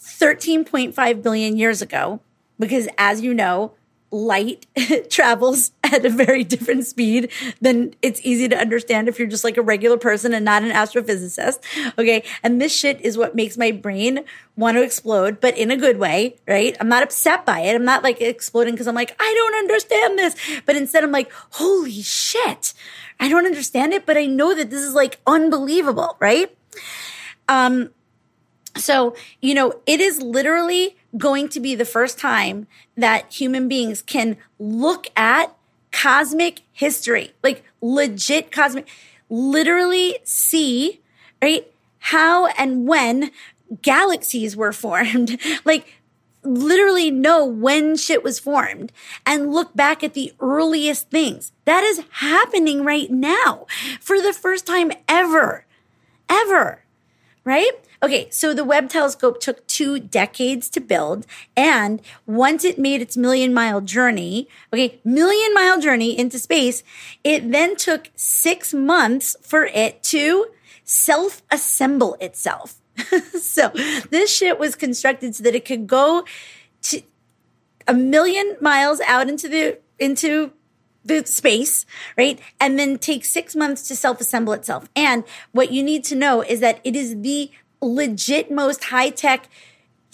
13.5 0.00 1.22
billion 1.22 1.56
years 1.56 1.82
ago 1.82 2.20
because 2.58 2.88
as 2.96 3.20
you 3.20 3.34
know 3.34 3.72
light 4.10 4.66
travels 5.10 5.72
at 5.92 6.04
a 6.04 6.10
very 6.10 6.44
different 6.44 6.86
speed 6.86 7.30
than 7.60 7.94
it's 8.02 8.20
easy 8.22 8.48
to 8.48 8.56
understand 8.56 9.08
if 9.08 9.18
you're 9.18 9.28
just 9.28 9.44
like 9.44 9.56
a 9.56 9.62
regular 9.62 9.96
person 9.96 10.34
and 10.34 10.44
not 10.44 10.62
an 10.62 10.70
astrophysicist. 10.70 11.60
Okay. 11.98 12.24
And 12.42 12.60
this 12.60 12.74
shit 12.74 13.00
is 13.00 13.16
what 13.16 13.34
makes 13.34 13.56
my 13.56 13.70
brain 13.70 14.24
want 14.56 14.76
to 14.76 14.82
explode, 14.82 15.40
but 15.40 15.56
in 15.56 15.70
a 15.70 15.76
good 15.76 15.98
way, 15.98 16.36
right? 16.46 16.76
I'm 16.80 16.88
not 16.88 17.02
upset 17.02 17.46
by 17.46 17.60
it. 17.60 17.74
I'm 17.74 17.84
not 17.84 18.02
like 18.02 18.20
exploding 18.20 18.74
because 18.74 18.86
I'm 18.86 18.94
like, 18.94 19.16
I 19.18 19.34
don't 19.34 19.54
understand 19.58 20.18
this. 20.18 20.36
But 20.66 20.76
instead 20.76 21.04
I'm 21.04 21.12
like, 21.12 21.30
holy 21.50 22.02
shit. 22.02 22.74
I 23.18 23.28
don't 23.28 23.46
understand 23.46 23.92
it, 23.92 24.06
but 24.06 24.16
I 24.16 24.26
know 24.26 24.54
that 24.54 24.70
this 24.70 24.82
is 24.82 24.94
like 24.94 25.20
unbelievable, 25.26 26.16
right? 26.20 26.54
Um, 27.48 27.90
so, 28.76 29.14
you 29.40 29.54
know, 29.54 29.74
it 29.86 30.00
is 30.00 30.22
literally 30.22 30.96
going 31.16 31.48
to 31.50 31.60
be 31.60 31.74
the 31.74 31.84
first 31.84 32.18
time 32.18 32.66
that 32.96 33.32
human 33.32 33.68
beings 33.68 34.00
can 34.00 34.36
look 34.58 35.08
at 35.16 35.54
cosmic 35.92 36.62
history, 36.72 37.32
like 37.42 37.64
legit 37.80 38.52
cosmic, 38.52 38.88
literally 39.28 40.18
see, 40.24 41.00
right? 41.42 41.70
How 41.98 42.46
and 42.46 42.86
when 42.86 43.30
galaxies 43.82 44.56
were 44.56 44.72
formed, 44.72 45.38
like 45.64 45.86
literally 46.42 47.10
know 47.10 47.44
when 47.44 47.96
shit 47.96 48.24
was 48.24 48.38
formed 48.38 48.92
and 49.26 49.52
look 49.52 49.74
back 49.76 50.02
at 50.02 50.14
the 50.14 50.32
earliest 50.40 51.10
things. 51.10 51.52
That 51.64 51.84
is 51.84 52.02
happening 52.10 52.84
right 52.84 53.10
now 53.10 53.66
for 54.00 54.20
the 54.20 54.32
first 54.32 54.66
time 54.66 54.92
ever, 55.06 55.66
ever, 56.28 56.82
right? 57.44 57.72
Okay, 58.02 58.28
so 58.30 58.54
the 58.54 58.64
Webb 58.64 58.88
telescope 58.88 59.40
took 59.40 59.66
two 59.66 59.98
decades 59.98 60.70
to 60.70 60.80
build. 60.80 61.26
And 61.54 62.00
once 62.26 62.64
it 62.64 62.78
made 62.78 63.02
its 63.02 63.16
million 63.16 63.52
mile 63.52 63.82
journey, 63.82 64.48
okay, 64.72 65.00
million 65.04 65.52
mile 65.52 65.80
journey 65.80 66.18
into 66.18 66.38
space, 66.38 66.82
it 67.22 67.50
then 67.50 67.76
took 67.76 68.10
six 68.14 68.72
months 68.72 69.36
for 69.42 69.64
it 69.64 70.02
to 70.04 70.46
self 70.82 71.42
assemble 71.50 72.16
itself. 72.20 72.80
so 73.38 73.68
this 74.10 74.34
shit 74.34 74.58
was 74.58 74.74
constructed 74.76 75.34
so 75.34 75.42
that 75.44 75.54
it 75.54 75.66
could 75.66 75.86
go 75.86 76.24
to 76.82 77.02
a 77.86 77.92
million 77.92 78.56
miles 78.62 79.00
out 79.02 79.28
into 79.28 79.46
the, 79.46 79.78
into 79.98 80.52
the 81.04 81.24
space, 81.26 81.84
right? 82.16 82.40
And 82.58 82.78
then 82.78 82.98
take 82.98 83.24
six 83.26 83.54
months 83.54 83.86
to 83.88 83.96
self 83.96 84.20
assemble 84.22 84.54
itself. 84.54 84.88
And 84.96 85.24
what 85.52 85.70
you 85.70 85.82
need 85.82 86.04
to 86.04 86.14
know 86.14 86.42
is 86.42 86.60
that 86.60 86.80
it 86.82 86.96
is 86.96 87.20
the 87.20 87.50
legit 87.80 88.50
most 88.50 88.84
high 88.84 89.10
tech, 89.10 89.48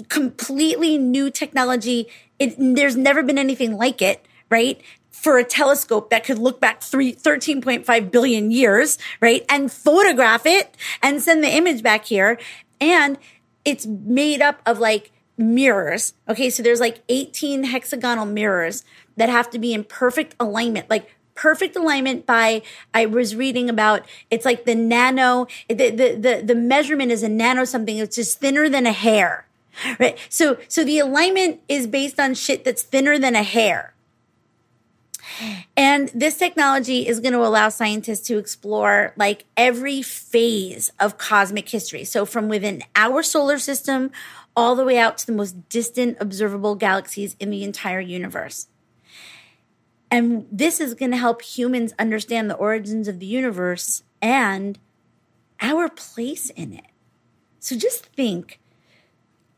completely 0.08 0.98
new 0.98 1.30
technology. 1.30 2.08
It, 2.38 2.54
there's 2.58 2.96
never 2.96 3.22
been 3.22 3.38
anything 3.38 3.76
like 3.76 4.02
it, 4.02 4.24
right? 4.50 4.80
For 5.10 5.38
a 5.38 5.44
telescope 5.44 6.10
that 6.10 6.24
could 6.24 6.38
look 6.38 6.60
back 6.60 6.82
three, 6.82 7.14
13.5 7.14 8.10
billion 8.10 8.50
years, 8.50 8.98
right? 9.20 9.44
And 9.48 9.72
photograph 9.72 10.46
it 10.46 10.76
and 11.02 11.22
send 11.22 11.42
the 11.42 11.54
image 11.54 11.82
back 11.82 12.04
here. 12.04 12.38
And 12.80 13.18
it's 13.64 13.86
made 13.86 14.42
up 14.42 14.60
of 14.66 14.78
like 14.78 15.12
mirrors. 15.38 16.14
Okay. 16.28 16.50
So 16.50 16.62
there's 16.62 16.80
like 16.80 17.02
18 17.08 17.64
hexagonal 17.64 18.26
mirrors 18.26 18.84
that 19.16 19.28
have 19.28 19.50
to 19.50 19.58
be 19.58 19.72
in 19.72 19.84
perfect 19.84 20.34
alignment, 20.38 20.88
like 20.90 21.15
perfect 21.36 21.76
alignment 21.76 22.26
by 22.26 22.62
I 22.92 23.06
was 23.06 23.36
reading 23.36 23.70
about 23.70 24.04
it's 24.30 24.44
like 24.44 24.64
the 24.64 24.74
nano 24.74 25.46
the 25.68 25.90
the 25.90 26.16
the, 26.16 26.42
the 26.44 26.54
measurement 26.54 27.12
is 27.12 27.22
a 27.22 27.28
nano 27.28 27.64
something 27.64 27.98
it's 27.98 28.16
just 28.16 28.40
thinner 28.40 28.68
than 28.68 28.86
a 28.86 28.92
hair. 28.92 29.46
Right? 30.00 30.18
So 30.28 30.58
so 30.68 30.84
the 30.84 30.98
alignment 30.98 31.60
is 31.68 31.86
based 31.86 32.18
on 32.18 32.34
shit 32.34 32.64
that's 32.64 32.82
thinner 32.82 33.18
than 33.18 33.36
a 33.36 33.42
hair. 33.42 33.92
And 35.76 36.08
this 36.14 36.38
technology 36.38 37.06
is 37.06 37.20
going 37.20 37.32
to 37.34 37.44
allow 37.44 37.68
scientists 37.68 38.26
to 38.28 38.38
explore 38.38 39.12
like 39.16 39.44
every 39.56 40.00
phase 40.00 40.90
of 40.98 41.18
cosmic 41.18 41.68
history. 41.68 42.04
So 42.04 42.24
from 42.24 42.48
within 42.48 42.82
our 42.94 43.22
solar 43.22 43.58
system 43.58 44.12
all 44.56 44.74
the 44.74 44.84
way 44.84 44.98
out 44.98 45.18
to 45.18 45.26
the 45.26 45.32
most 45.32 45.68
distant 45.68 46.16
observable 46.20 46.74
galaxies 46.74 47.36
in 47.38 47.50
the 47.50 47.62
entire 47.62 48.00
universe. 48.00 48.68
And 50.10 50.46
this 50.50 50.80
is 50.80 50.94
going 50.94 51.10
to 51.10 51.16
help 51.16 51.42
humans 51.42 51.92
understand 51.98 52.48
the 52.48 52.54
origins 52.54 53.08
of 53.08 53.18
the 53.18 53.26
universe 53.26 54.02
and 54.22 54.78
our 55.60 55.88
place 55.88 56.50
in 56.50 56.72
it. 56.72 56.86
So 57.58 57.76
just 57.76 58.06
think 58.06 58.60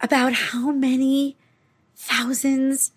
about 0.01 0.33
how 0.33 0.71
many 0.71 1.37
thousands 1.95 2.93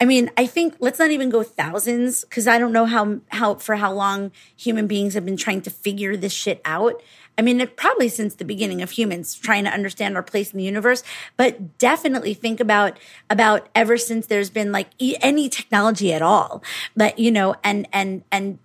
I 0.00 0.04
mean, 0.04 0.30
I 0.36 0.46
think 0.46 0.76
let's 0.78 1.00
not 1.00 1.10
even 1.10 1.28
go 1.28 1.42
thousands 1.42 2.24
because 2.24 2.46
I 2.46 2.58
don't 2.58 2.72
know 2.72 2.84
how 2.84 3.20
how 3.28 3.56
for 3.56 3.74
how 3.76 3.92
long 3.92 4.30
human 4.56 4.86
beings 4.86 5.14
have 5.14 5.24
been 5.24 5.36
trying 5.36 5.62
to 5.62 5.70
figure 5.70 6.16
this 6.16 6.32
shit 6.32 6.60
out. 6.64 7.02
I 7.38 7.42
mean, 7.42 7.60
it 7.60 7.76
probably 7.76 8.08
since 8.08 8.34
the 8.34 8.44
beginning 8.44 8.82
of 8.82 8.90
humans 8.90 9.34
trying 9.36 9.64
to 9.64 9.70
understand 9.70 10.16
our 10.16 10.22
place 10.24 10.50
in 10.50 10.58
the 10.58 10.64
universe, 10.64 11.04
but 11.36 11.78
definitely 11.78 12.34
think 12.34 12.58
about 12.58 12.98
about 13.30 13.68
ever 13.76 13.96
since 13.96 14.26
there's 14.26 14.50
been 14.50 14.72
like 14.72 14.88
any 15.00 15.48
technology 15.48 16.12
at 16.12 16.20
all. 16.20 16.62
But 16.96 17.18
you 17.18 17.30
know, 17.30 17.54
and 17.62 17.86
and 17.92 18.24
and 18.32 18.58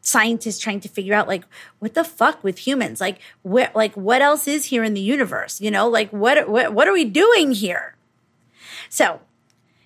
scientists 0.00 0.58
trying 0.58 0.80
to 0.80 0.88
figure 0.88 1.12
out 1.12 1.28
like 1.28 1.44
what 1.80 1.92
the 1.92 2.02
fuck 2.02 2.42
with 2.42 2.66
humans? 2.66 2.98
Like 2.98 3.20
what 3.42 3.76
like 3.76 3.94
what 3.94 4.22
else 4.22 4.48
is 4.48 4.64
here 4.66 4.82
in 4.82 4.94
the 4.94 5.02
universe? 5.02 5.60
You 5.60 5.70
know 5.70 5.86
like 5.86 6.10
what 6.10 6.48
what, 6.48 6.72
what 6.72 6.88
are 6.88 6.94
we 6.94 7.04
doing 7.04 7.52
here? 7.52 7.94
So 8.88 9.20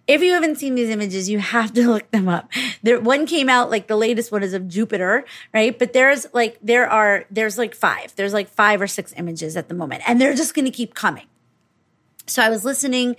if 0.07 0.23
you 0.23 0.33
haven't 0.33 0.57
seen 0.57 0.75
these 0.75 0.91
images, 0.91 1.29
you 1.29 1.38
have 1.38 1.73
to 1.75 1.88
look 1.88 2.11
them 2.11 2.29
up. 2.29 2.51
There, 2.83 3.01
one 3.01 3.27
came 3.27 3.49
out 3.49 3.71
like 3.71 3.87
the 3.87 3.97
latest 3.97 4.33
one 4.33 4.43
is 4.43 4.55
of 4.55 4.69
Jupiter, 4.69 5.25
right? 5.55 5.79
But 5.79 5.93
there's 5.93 6.27
like, 6.33 6.59
there 6.62 6.88
are, 6.88 7.25
there's 7.31 7.59
like 7.59 7.75
five, 7.75 8.15
there's 8.17 8.33
like 8.33 8.49
five 8.49 8.81
or 8.81 8.87
six 8.87 9.12
images 9.17 9.57
at 9.57 9.69
the 9.69 9.75
moment 9.75 10.03
and 10.07 10.21
they're 10.21 10.35
just 10.35 10.55
going 10.55 10.65
to 10.65 10.71
keep 10.71 10.95
coming. 10.95 11.27
So 12.27 12.43
I 12.43 12.51
was 12.51 12.65
listening 12.65 13.17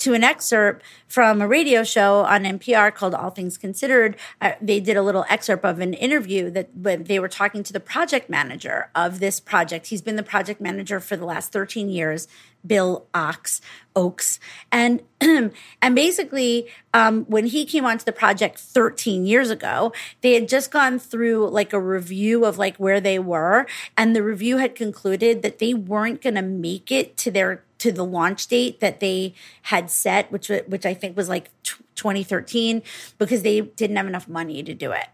to 0.00 0.14
an 0.14 0.24
excerpt 0.24 0.82
from 1.06 1.40
a 1.40 1.46
radio 1.46 1.84
show 1.84 2.20
on 2.20 2.44
NPR 2.44 2.92
called 2.94 3.14
All 3.14 3.30
Things 3.30 3.56
Considered. 3.56 4.16
Uh, 4.40 4.52
they 4.60 4.80
did 4.80 4.96
a 4.96 5.02
little 5.02 5.24
excerpt 5.28 5.64
of 5.64 5.78
an 5.78 5.94
interview 5.94 6.50
that 6.50 6.74
when 6.74 7.04
they 7.04 7.18
were 7.18 7.28
talking 7.28 7.62
to 7.62 7.72
the 7.72 7.80
project 7.80 8.28
manager 8.28 8.90
of 8.94 9.20
this 9.20 9.40
project. 9.40 9.86
He's 9.86 10.02
been 10.02 10.16
the 10.16 10.22
project 10.22 10.60
manager 10.60 11.00
for 11.00 11.16
the 11.16 11.26
last 11.26 11.52
13 11.52 11.90
years, 11.90 12.28
Bill 12.66 13.06
Ox 13.12 13.60
Oaks, 13.94 14.40
and 14.72 15.02
and 15.20 15.94
basically 15.94 16.68
um, 16.94 17.24
when 17.24 17.46
he 17.46 17.64
came 17.64 17.84
onto 17.84 18.04
the 18.04 18.12
project 18.12 18.58
13 18.58 19.26
years 19.26 19.50
ago, 19.50 19.92
they 20.22 20.34
had 20.34 20.48
just 20.48 20.70
gone 20.70 20.98
through 20.98 21.48
like 21.50 21.72
a 21.72 21.80
review 21.80 22.44
of 22.44 22.56
like 22.56 22.76
where 22.76 23.00
they 23.00 23.18
were, 23.18 23.66
and 23.96 24.14
the 24.14 24.22
review 24.22 24.58
had 24.58 24.74
concluded 24.74 25.42
that 25.42 25.58
they 25.58 25.74
weren't 25.74 26.22
going 26.22 26.36
to 26.36 26.42
make 26.42 26.90
it 26.90 27.16
to 27.18 27.30
their 27.30 27.64
to 27.80 27.92
the 27.92 28.04
launch 28.04 28.46
date 28.46 28.80
that 28.80 29.00
they 29.00 29.34
had 29.62 29.90
set, 29.90 30.30
which 30.30 30.48
which 30.66 30.86
I 30.86 30.94
think 30.94 31.16
was 31.16 31.28
like 31.28 31.50
2013, 31.96 32.82
because 33.18 33.42
they 33.42 33.60
didn't 33.60 33.96
have 33.96 34.06
enough 34.06 34.28
money 34.28 34.62
to 34.62 34.72
do 34.72 34.92
it. 34.92 35.08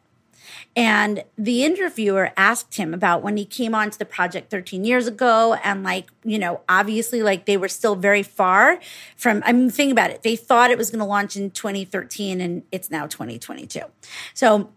And 0.75 1.25
the 1.39 1.65
interviewer 1.65 2.33
asked 2.37 2.77
him 2.77 2.93
about 2.93 3.23
when 3.23 3.37
he 3.37 3.47
came 3.47 3.75
onto 3.75 3.97
the 3.97 4.05
project 4.05 4.51
13 4.51 4.85
years 4.85 5.07
ago. 5.07 5.55
And 5.65 5.83
like, 5.83 6.11
you 6.23 6.39
know, 6.39 6.61
obviously, 6.69 7.23
like 7.23 7.47
they 7.47 7.57
were 7.57 7.69
still 7.69 7.97
very 7.97 8.23
far 8.23 8.79
from, 9.17 9.43
I 9.47 9.53
mean, 9.53 9.71
think 9.71 9.91
about 9.91 10.11
it. 10.11 10.23
They 10.23 10.37
thought 10.37 10.71
it 10.71 10.79
was 10.79 10.91
going 10.91 11.01
to 11.01 11.07
launch 11.07 11.37
in 11.37 11.51
2013 11.51 12.41
and 12.41 12.63
it's 12.71 12.91
now 12.91 13.07
2022. 13.07 13.81
So 14.35 14.71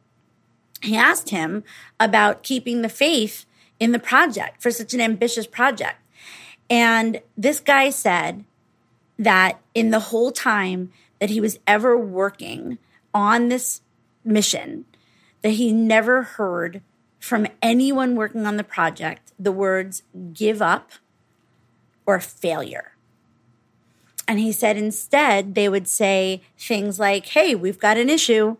he 0.81 0.95
asked 0.95 1.29
him 1.29 1.63
about 1.99 2.43
keeping 2.43 2.81
the 2.81 2.89
faith 2.89 3.45
in 3.79 3.91
the 3.91 3.99
project 3.99 4.61
for 4.61 4.71
such 4.71 4.93
an 4.93 5.01
ambitious 5.01 5.47
project. 5.47 5.97
And 6.69 7.21
this 7.37 7.59
guy 7.59 7.89
said 7.89 8.43
that 9.17 9.59
in 9.73 9.89
the 9.89 9.99
whole 9.99 10.31
time 10.31 10.91
that 11.19 11.29
he 11.29 11.41
was 11.41 11.59
ever 11.65 11.97
working 11.97 12.77
on 13.13 13.49
this 13.49 13.81
mission, 14.23 14.85
that 15.41 15.51
he 15.51 15.71
never 15.71 16.23
heard 16.23 16.81
from 17.19 17.47
anyone 17.61 18.15
working 18.15 18.45
on 18.45 18.57
the 18.57 18.63
project 18.63 19.33
the 19.37 19.51
words 19.51 20.03
give 20.33 20.61
up 20.61 20.91
or 22.05 22.19
failure. 22.19 22.93
And 24.27 24.39
he 24.39 24.51
said 24.51 24.77
instead 24.77 25.55
they 25.55 25.67
would 25.67 25.87
say 25.87 26.41
things 26.57 26.99
like, 26.99 27.25
hey, 27.27 27.55
we've 27.55 27.79
got 27.79 27.97
an 27.97 28.09
issue. 28.09 28.57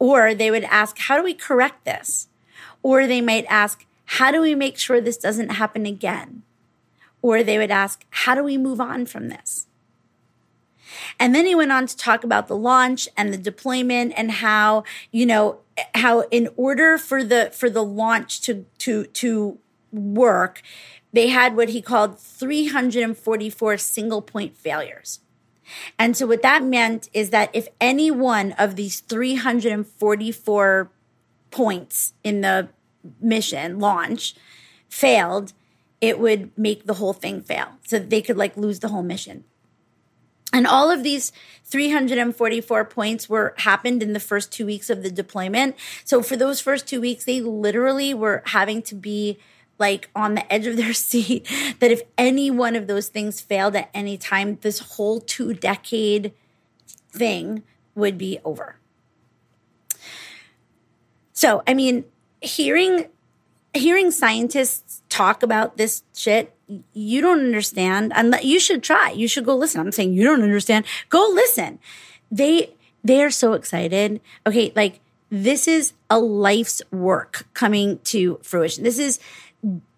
Or 0.00 0.34
they 0.34 0.50
would 0.50 0.64
ask, 0.64 0.98
how 0.98 1.16
do 1.16 1.22
we 1.22 1.34
correct 1.34 1.84
this? 1.84 2.28
Or 2.82 3.06
they 3.06 3.20
might 3.20 3.46
ask, 3.48 3.86
how 4.04 4.30
do 4.32 4.40
we 4.40 4.54
make 4.54 4.76
sure 4.76 5.00
this 5.00 5.16
doesn't 5.16 5.50
happen 5.50 5.86
again? 5.86 6.42
Or 7.24 7.42
they 7.42 7.56
would 7.56 7.70
ask, 7.70 8.04
how 8.10 8.34
do 8.34 8.44
we 8.44 8.58
move 8.58 8.82
on 8.82 9.06
from 9.06 9.30
this? 9.30 9.66
And 11.18 11.34
then 11.34 11.46
he 11.46 11.54
went 11.54 11.72
on 11.72 11.86
to 11.86 11.96
talk 11.96 12.22
about 12.22 12.48
the 12.48 12.56
launch 12.56 13.08
and 13.16 13.32
the 13.32 13.38
deployment 13.38 14.12
and 14.14 14.30
how, 14.30 14.84
you 15.10 15.24
know, 15.24 15.60
how 15.94 16.24
in 16.30 16.50
order 16.54 16.98
for 16.98 17.24
the 17.24 17.50
for 17.54 17.70
the 17.70 17.82
launch 17.82 18.42
to 18.42 18.66
to 18.80 19.04
to 19.06 19.58
work, 19.90 20.60
they 21.14 21.28
had 21.28 21.56
what 21.56 21.70
he 21.70 21.80
called 21.80 22.18
344 22.18 23.78
single 23.78 24.20
point 24.20 24.54
failures. 24.54 25.20
And 25.98 26.14
so 26.14 26.26
what 26.26 26.42
that 26.42 26.62
meant 26.62 27.08
is 27.14 27.30
that 27.30 27.48
if 27.54 27.68
any 27.80 28.10
one 28.10 28.52
of 28.52 28.76
these 28.76 29.00
344 29.00 30.90
points 31.50 32.12
in 32.22 32.42
the 32.42 32.68
mission 33.18 33.78
launch 33.78 34.34
failed, 34.90 35.54
it 36.08 36.18
would 36.18 36.56
make 36.56 36.86
the 36.86 36.94
whole 36.94 37.12
thing 37.12 37.42
fail. 37.42 37.68
So 37.86 37.98
they 37.98 38.22
could 38.22 38.36
like 38.36 38.56
lose 38.56 38.80
the 38.80 38.88
whole 38.88 39.02
mission. 39.02 39.44
And 40.52 40.66
all 40.68 40.90
of 40.90 41.02
these 41.02 41.32
344 41.64 42.84
points 42.84 43.28
were 43.28 43.54
happened 43.58 44.02
in 44.02 44.12
the 44.12 44.20
first 44.20 44.52
two 44.52 44.66
weeks 44.66 44.88
of 44.88 45.02
the 45.02 45.10
deployment. 45.10 45.74
So 46.04 46.22
for 46.22 46.36
those 46.36 46.60
first 46.60 46.86
two 46.86 47.00
weeks, 47.00 47.24
they 47.24 47.40
literally 47.40 48.14
were 48.14 48.42
having 48.46 48.80
to 48.82 48.94
be 48.94 49.38
like 49.78 50.10
on 50.14 50.34
the 50.34 50.52
edge 50.52 50.66
of 50.66 50.76
their 50.78 50.92
seat 50.92 51.48
that 51.80 51.90
if 51.90 52.02
any 52.16 52.50
one 52.50 52.76
of 52.76 52.86
those 52.86 53.08
things 53.08 53.40
failed 53.40 53.74
at 53.74 53.90
any 53.92 54.16
time, 54.16 54.58
this 54.60 54.78
whole 54.78 55.20
two 55.20 55.54
decade 55.54 56.32
thing 57.10 57.64
would 57.94 58.16
be 58.16 58.38
over. 58.44 58.76
So, 61.32 61.64
I 61.66 61.74
mean, 61.74 62.04
hearing 62.40 63.06
hearing 63.74 64.10
scientists 64.10 65.02
talk 65.08 65.42
about 65.42 65.76
this 65.76 66.02
shit, 66.14 66.54
you 66.92 67.20
don't 67.20 67.40
understand. 67.40 68.12
And 68.14 68.34
you 68.42 68.58
should 68.58 68.82
try. 68.82 69.10
You 69.10 69.28
should 69.28 69.44
go 69.44 69.56
listen. 69.56 69.80
I'm 69.80 69.92
saying 69.92 70.14
you 70.14 70.24
don't 70.24 70.42
understand. 70.42 70.84
Go 71.08 71.28
listen. 71.32 71.78
They 72.30 72.74
they 73.02 73.22
are 73.22 73.30
so 73.30 73.52
excited. 73.52 74.20
Okay, 74.46 74.72
like 74.74 75.00
this 75.30 75.68
is 75.68 75.92
a 76.08 76.18
life's 76.18 76.80
work 76.90 77.46
coming 77.54 77.98
to 78.04 78.38
fruition. 78.42 78.84
This 78.84 78.98
is 78.98 79.18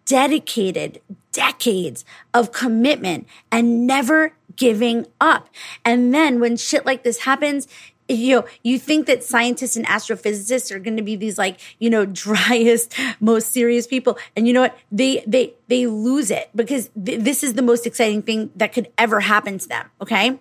dedicated 0.07 1.01
decades 1.33 2.05
of 2.33 2.53
commitment 2.53 3.27
and 3.53 3.87
never 3.87 4.33
giving 4.55 5.07
up. 5.21 5.49
And 5.85 6.15
then 6.15 6.41
when 6.41 6.57
shit 6.57 6.87
like 6.87 7.03
this 7.03 7.21
happens, 7.21 7.69
you 8.09 8.37
know, 8.37 8.47
you 8.63 8.79
think 8.79 9.07
that 9.07 9.25
scientists 9.25 9.77
and 9.77 9.87
astrophysicists 9.87 10.71
are 10.71 10.79
going 10.79 10.97
to 10.97 11.03
be 11.03 11.17
these 11.17 11.39
like, 11.39 11.59
you 11.79 11.91
know, 11.91 12.07
driest, 12.07 12.95
most 13.21 13.53
serious 13.53 13.87
people. 13.87 14.19
And 14.37 14.47
you 14.47 14.53
know 14.53 14.63
what? 14.63 14.79
They, 14.93 15.25
they, 15.27 15.55
they 15.69 15.87
lose 15.87 16.31
it 16.31 16.51
because 16.55 16.91
th- 17.03 17.21
this 17.21 17.43
is 17.43 17.55
the 17.55 17.63
most 17.63 17.87
exciting 17.87 18.23
thing 18.23 18.51
that 18.57 18.73
could 18.73 18.89
ever 18.99 19.21
happen 19.21 19.59
to 19.59 19.69
them. 19.69 19.91
Okay. 20.01 20.39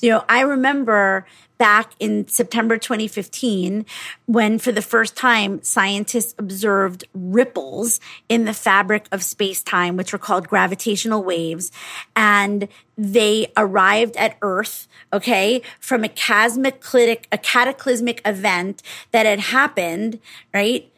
You 0.00 0.10
know, 0.10 0.24
I 0.28 0.40
remember 0.40 1.26
back 1.62 1.92
in 2.00 2.26
September 2.26 2.76
2015 2.76 3.86
when, 4.26 4.58
for 4.58 4.72
the 4.72 4.82
first 4.82 5.14
time, 5.16 5.62
scientists 5.62 6.34
observed 6.36 7.04
ripples 7.14 8.00
in 8.28 8.46
the 8.46 8.52
fabric 8.52 9.06
of 9.12 9.22
space 9.22 9.62
time, 9.62 9.96
which 9.96 10.12
were 10.12 10.18
called 10.18 10.48
gravitational 10.48 11.22
waves. 11.22 11.70
And 12.16 12.66
they 12.98 13.52
arrived 13.56 14.16
at 14.16 14.38
Earth, 14.42 14.88
okay, 15.12 15.62
from 15.78 16.02
a 16.02 16.08
cataclysmic, 16.08 17.28
a 17.30 17.38
cataclysmic 17.38 18.20
event 18.24 18.82
that 19.12 19.24
had 19.24 19.38
happened, 19.38 20.18
right, 20.52 20.92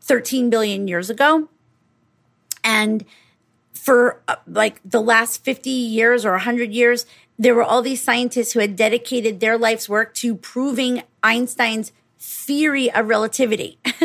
13 0.00 0.50
billion 0.50 0.88
years 0.88 1.10
ago. 1.10 1.48
And 2.64 3.04
for 3.72 4.20
uh, 4.26 4.34
like 4.48 4.80
the 4.84 5.00
last 5.00 5.44
50 5.44 5.70
years 5.70 6.24
or 6.24 6.32
100 6.32 6.72
years, 6.72 7.06
there 7.42 7.56
were 7.56 7.64
all 7.64 7.82
these 7.82 8.00
scientists 8.00 8.52
who 8.52 8.60
had 8.60 8.76
dedicated 8.76 9.40
their 9.40 9.58
life's 9.58 9.88
work 9.88 10.14
to 10.14 10.36
proving 10.36 11.02
Einstein's 11.24 11.90
theory 12.20 12.88
of 12.92 13.08
relativity. 13.08 13.80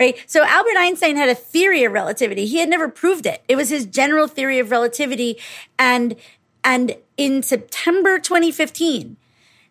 right? 0.00 0.16
So 0.26 0.44
Albert 0.44 0.76
Einstein 0.76 1.14
had 1.14 1.28
a 1.28 1.34
theory 1.36 1.84
of 1.84 1.92
relativity. 1.92 2.44
He 2.46 2.58
had 2.58 2.68
never 2.68 2.88
proved 2.88 3.24
it. 3.24 3.44
It 3.46 3.54
was 3.54 3.70
his 3.70 3.86
general 3.86 4.26
theory 4.26 4.58
of 4.58 4.72
relativity 4.72 5.38
and 5.78 6.16
and 6.64 6.96
in 7.16 7.44
September 7.44 8.18
2015, 8.18 9.16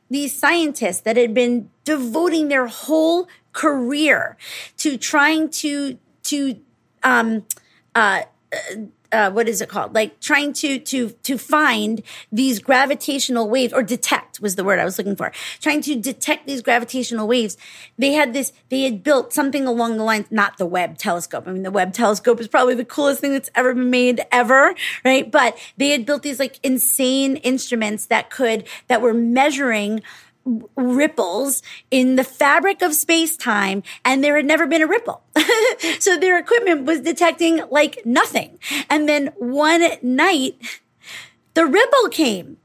these 0.10 0.34
scientists 0.34 1.02
that 1.02 1.18
had 1.18 1.34
been 1.34 1.70
devoting 1.84 2.48
their 2.48 2.68
whole 2.68 3.28
career 3.52 4.38
to 4.78 4.98
trying 4.98 5.50
to 5.50 5.98
to 6.24 6.62
um, 7.04 7.44
uh, 7.94 8.22
uh, 9.16 9.32
what 9.32 9.48
is 9.48 9.62
it 9.62 9.70
called? 9.70 9.96
Like 9.96 10.20
trying 10.20 10.52
to 10.54 10.78
to 10.78 11.10
to 11.10 11.38
find 11.38 12.02
these 12.32 12.60
gravitational 12.60 13.50
waves 13.50 13.72
or 13.72 13.82
detect 13.82 14.42
was 14.42 14.56
the 14.56 14.64
word 14.64 14.78
I 14.78 14.84
was 14.84 14.98
looking 14.98 15.16
for. 15.16 15.32
Trying 15.62 15.82
to 15.84 15.96
detect 15.96 16.46
these 16.46 16.62
gravitational 16.62 17.28
waves. 17.28 17.56
They 17.98 18.12
had 18.12 18.34
this. 18.34 18.52
They 18.70 18.82
had 18.82 19.04
built 19.04 19.32
something 19.32 19.66
along 19.66 19.98
the 19.98 20.04
lines, 20.04 20.28
not 20.32 20.58
the 20.58 20.66
Webb 20.66 20.98
telescope. 20.98 21.48
I 21.48 21.54
mean, 21.54 21.64
the 21.64 21.72
Webb 21.72 21.94
telescope 21.94 22.42
is 22.42 22.50
probably 22.50 22.76
the 22.76 22.86
coolest 22.86 23.22
thing 23.22 23.32
that's 23.32 23.50
ever 23.56 23.74
been 23.74 23.90
made 23.90 24.22
ever, 24.32 24.76
right? 25.06 25.32
But 25.32 25.58
they 25.78 25.90
had 25.90 26.06
built 26.06 26.24
these 26.24 26.40
like 26.40 26.60
insane 26.62 27.38
instruments 27.38 28.08
that 28.08 28.30
could 28.30 28.68
that 28.88 29.02
were 29.02 29.14
measuring 29.14 30.02
ripples 30.76 31.62
in 31.90 32.16
the 32.16 32.24
fabric 32.24 32.82
of 32.82 32.94
space 32.94 33.36
time 33.36 33.84
and 34.04 34.24
there 34.24 34.36
had 34.36 34.46
never 34.46 34.68
been 34.68 34.82
a 34.82 34.88
ripple. 34.88 35.24
so 36.00 36.18
their 36.18 36.38
equipment 36.38 36.86
was 36.86 37.02
detecting 37.02 37.62
like 37.70 38.06
nothing. 38.06 38.60
And 38.90 39.10
then 39.10 39.28
one 39.38 39.84
night, 40.02 40.56
the 41.54 41.66
ripple 41.66 42.10
came. 42.10 42.58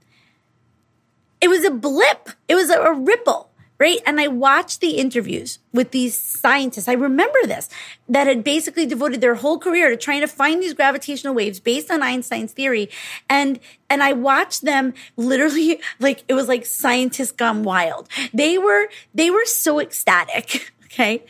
It 1.40 1.48
was 1.48 1.64
a 1.64 1.70
blip. 1.70 2.30
It 2.48 2.54
was 2.54 2.68
a, 2.70 2.80
a 2.80 2.92
ripple 2.92 3.49
right? 3.80 3.98
And 4.04 4.20
I 4.20 4.28
watched 4.28 4.82
the 4.82 4.90
interviews 4.90 5.58
with 5.72 5.90
these 5.90 6.16
scientists. 6.16 6.86
I 6.86 6.92
remember 6.92 7.38
this 7.44 7.68
that 8.10 8.26
had 8.26 8.44
basically 8.44 8.84
devoted 8.84 9.22
their 9.22 9.36
whole 9.36 9.58
career 9.58 9.88
to 9.88 9.96
trying 9.96 10.20
to 10.20 10.26
find 10.28 10.62
these 10.62 10.74
gravitational 10.74 11.34
waves 11.34 11.58
based 11.58 11.90
on 11.90 12.02
Einstein's 12.02 12.52
theory. 12.52 12.90
And, 13.30 13.58
and 13.88 14.02
I 14.02 14.12
watched 14.12 14.62
them 14.66 14.92
literally 15.16 15.80
like 15.98 16.22
it 16.28 16.34
was 16.34 16.46
like 16.46 16.66
scientists 16.66 17.32
gone 17.32 17.64
wild. 17.64 18.08
They 18.34 18.58
were, 18.58 18.88
they 19.14 19.30
were 19.30 19.46
so 19.46 19.80
ecstatic. 19.80 20.72
Okay. 20.92 21.22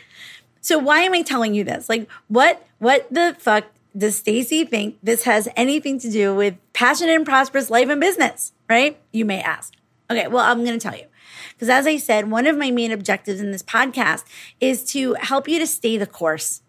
So 0.59 0.79
why 0.79 1.01
am 1.01 1.13
I 1.13 1.21
telling 1.21 1.53
you 1.53 1.63
this? 1.63 1.87
Like 1.87 2.09
what, 2.29 2.65
what 2.79 3.07
the 3.13 3.35
fuck 3.37 3.65
does 3.95 4.15
Stacy 4.15 4.65
think 4.65 4.97
this 5.03 5.23
has 5.25 5.47
anything 5.55 5.99
to 5.99 6.09
do 6.09 6.33
with 6.33 6.55
passionate 6.73 7.13
and 7.13 7.25
prosperous 7.27 7.69
life 7.69 7.87
and 7.87 8.01
business? 8.01 8.53
Right? 8.67 8.99
You 9.11 9.23
may 9.23 9.39
ask. 9.39 9.75
Okay. 10.09 10.27
Well, 10.27 10.43
I'm 10.43 10.65
going 10.65 10.79
to 10.79 10.83
tell 10.83 10.97
you. 10.97 11.05
Because 11.53 11.69
as 11.69 11.87
I 11.87 11.97
said, 11.97 12.29
one 12.29 12.47
of 12.47 12.57
my 12.57 12.71
main 12.71 12.91
objectives 12.91 13.41
in 13.41 13.51
this 13.51 13.63
podcast 13.63 14.23
is 14.59 14.83
to 14.91 15.15
help 15.15 15.47
you 15.47 15.59
to 15.59 15.67
stay 15.67 15.97
the 15.97 16.07
course. 16.07 16.61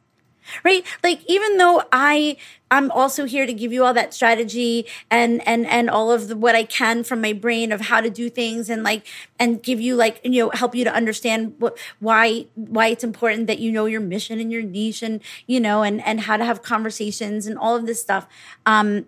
Right? 0.65 0.85
Like 1.05 1.21
even 1.29 1.57
though 1.57 1.85
I 1.93 2.37
I'm 2.73 2.91
also 2.91 3.27
here 3.27 3.45
to 3.45 3.53
give 3.53 3.73
you 3.73 3.85
all 3.85 3.93
that 3.95 4.15
strategy 4.15 4.87
and 5.11 5.47
and 5.47 5.67
and 5.67 5.91
all 5.91 6.11
of 6.11 6.29
the, 6.29 6.37
what 6.37 6.57
I 6.57 6.65
can 6.65 7.05
from 7.05 7.21
my 7.21 7.35
brain 7.35 7.71
of 7.71 7.83
how 7.83 8.01
to 8.01 8.09
do 8.09 8.31
things 8.31 8.71
and 8.71 8.83
like 8.83 9.07
and 9.39 9.63
give 9.63 9.81
you 9.81 9.95
like 9.95 10.21
you 10.25 10.43
know 10.43 10.51
help 10.51 10.75
you 10.75 10.83
to 10.85 10.93
understand 10.93 11.55
what 11.59 11.79
why 12.01 12.47
why 12.55 12.87
it's 12.89 13.05
important 13.05 13.47
that 13.47 13.61
you 13.61 13.71
know 13.71 13.85
your 13.85 14.01
mission 14.01 14.41
and 14.41 14.51
your 14.51 14.63
niche 14.63 15.03
and 15.03 15.21
you 15.47 15.61
know 15.61 15.83
and 15.83 16.03
and 16.05 16.23
how 16.23 16.37
to 16.37 16.45
have 16.45 16.63
conversations 16.63 17.47
and 17.47 17.59
all 17.59 17.77
of 17.77 17.87
this 17.87 18.01
stuff. 18.01 18.27
Um 18.65 19.07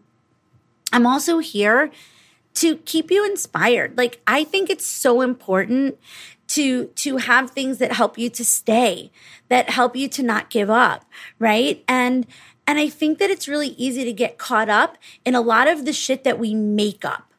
I'm 0.93 1.07
also 1.07 1.39
here 1.39 1.91
to 2.55 2.77
keep 2.79 3.11
you 3.11 3.25
inspired. 3.25 3.97
Like 3.97 4.21
I 4.27 4.45
think 4.45 4.71
it's 4.71 4.87
so 4.87 5.21
important 5.21 5.99
to 6.49 6.87
to 6.87 7.17
have 7.19 7.51
things 7.51 7.79
that 7.79 7.93
help 7.93 8.19
you 8.19 8.31
to 8.31 8.45
stay, 8.45 9.11
that 9.49 9.71
help 9.71 9.97
you 9.97 10.09
to 10.09 10.23
not 10.23 10.51
give 10.51 10.71
up, 10.71 11.05
right? 11.39 11.85
And 11.89 12.27
and 12.67 12.79
I 12.79 12.89
think 12.89 13.19
that 13.19 13.31
it's 13.31 13.49
really 13.49 13.69
easy 13.69 14.05
to 14.05 14.13
get 14.13 14.39
caught 14.39 14.69
up 14.69 14.97
in 15.25 15.35
a 15.35 15.41
lot 15.41 15.69
of 15.69 15.85
the 15.85 15.93
shit 15.93 16.25
that 16.25 16.39
we 16.39 16.55
make 16.55 17.05
up. 17.05 17.34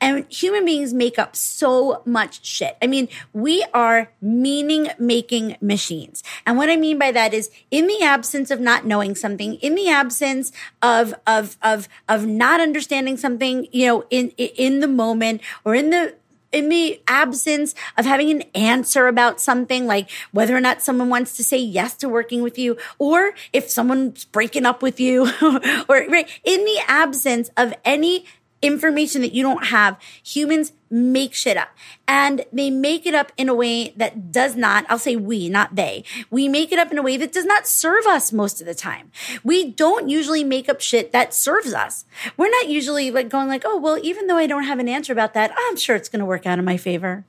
And 0.00 0.30
human 0.30 0.64
beings 0.64 0.92
make 0.92 1.18
up 1.18 1.36
so 1.36 2.02
much 2.04 2.44
shit. 2.44 2.76
I 2.82 2.86
mean, 2.86 3.08
we 3.32 3.64
are 3.74 4.12
meaning 4.20 4.88
making 4.98 5.56
machines. 5.60 6.22
And 6.46 6.56
what 6.56 6.70
I 6.70 6.76
mean 6.76 6.98
by 6.98 7.12
that 7.12 7.34
is 7.34 7.50
in 7.70 7.86
the 7.86 8.02
absence 8.02 8.50
of 8.50 8.60
not 8.60 8.86
knowing 8.86 9.14
something, 9.14 9.54
in 9.56 9.74
the 9.74 9.88
absence 9.88 10.52
of, 10.82 11.14
of, 11.26 11.56
of, 11.62 11.88
of 12.08 12.26
not 12.26 12.60
understanding 12.60 13.16
something, 13.16 13.68
you 13.72 13.86
know, 13.86 14.04
in, 14.10 14.30
in 14.36 14.80
the 14.80 14.88
moment 14.88 15.40
or 15.64 15.74
in 15.74 15.90
the, 15.90 16.14
in 16.52 16.68
the 16.68 17.00
absence 17.06 17.74
of 17.96 18.04
having 18.04 18.30
an 18.30 18.42
answer 18.54 19.06
about 19.06 19.40
something, 19.40 19.86
like 19.86 20.10
whether 20.32 20.56
or 20.56 20.60
not 20.60 20.82
someone 20.82 21.08
wants 21.08 21.36
to 21.36 21.44
say 21.44 21.58
yes 21.58 21.94
to 21.96 22.08
working 22.08 22.42
with 22.42 22.58
you, 22.58 22.76
or 22.98 23.32
if 23.52 23.70
someone's 23.70 24.24
breaking 24.24 24.66
up 24.66 24.82
with 24.82 24.98
you, 24.98 25.30
or 25.88 26.06
right, 26.08 26.28
in 26.44 26.64
the 26.64 26.80
absence 26.88 27.50
of 27.56 27.74
any 27.84 28.24
information 28.62 29.22
that 29.22 29.32
you 29.32 29.42
don't 29.42 29.66
have, 29.66 29.98
humans 30.22 30.72
make 30.90 31.32
shit 31.32 31.56
up 31.56 31.70
and 32.06 32.44
they 32.52 32.68
make 32.68 33.06
it 33.06 33.14
up 33.14 33.32
in 33.36 33.48
a 33.48 33.54
way 33.54 33.90
that 33.96 34.32
does 34.32 34.56
not, 34.56 34.84
I'll 34.88 34.98
say 34.98 35.16
we, 35.16 35.48
not 35.48 35.76
they. 35.76 36.04
We 36.30 36.48
make 36.48 36.72
it 36.72 36.78
up 36.78 36.90
in 36.90 36.98
a 36.98 37.02
way 37.02 37.16
that 37.16 37.32
does 37.32 37.46
not 37.46 37.66
serve 37.66 38.06
us 38.06 38.32
most 38.32 38.60
of 38.60 38.66
the 38.66 38.74
time. 38.74 39.10
We 39.44 39.70
don't 39.70 40.08
usually 40.08 40.44
make 40.44 40.68
up 40.68 40.80
shit 40.80 41.12
that 41.12 41.32
serves 41.32 41.72
us. 41.72 42.04
We're 42.36 42.50
not 42.50 42.68
usually 42.68 43.10
like 43.10 43.28
going 43.28 43.48
like, 43.48 43.62
oh, 43.64 43.78
well, 43.78 43.98
even 44.02 44.26
though 44.26 44.36
I 44.36 44.46
don't 44.46 44.64
have 44.64 44.78
an 44.78 44.88
answer 44.88 45.12
about 45.12 45.34
that, 45.34 45.54
I'm 45.56 45.76
sure 45.76 45.96
it's 45.96 46.08
going 46.08 46.20
to 46.20 46.26
work 46.26 46.46
out 46.46 46.58
in 46.58 46.64
my 46.64 46.76
favor. 46.76 47.24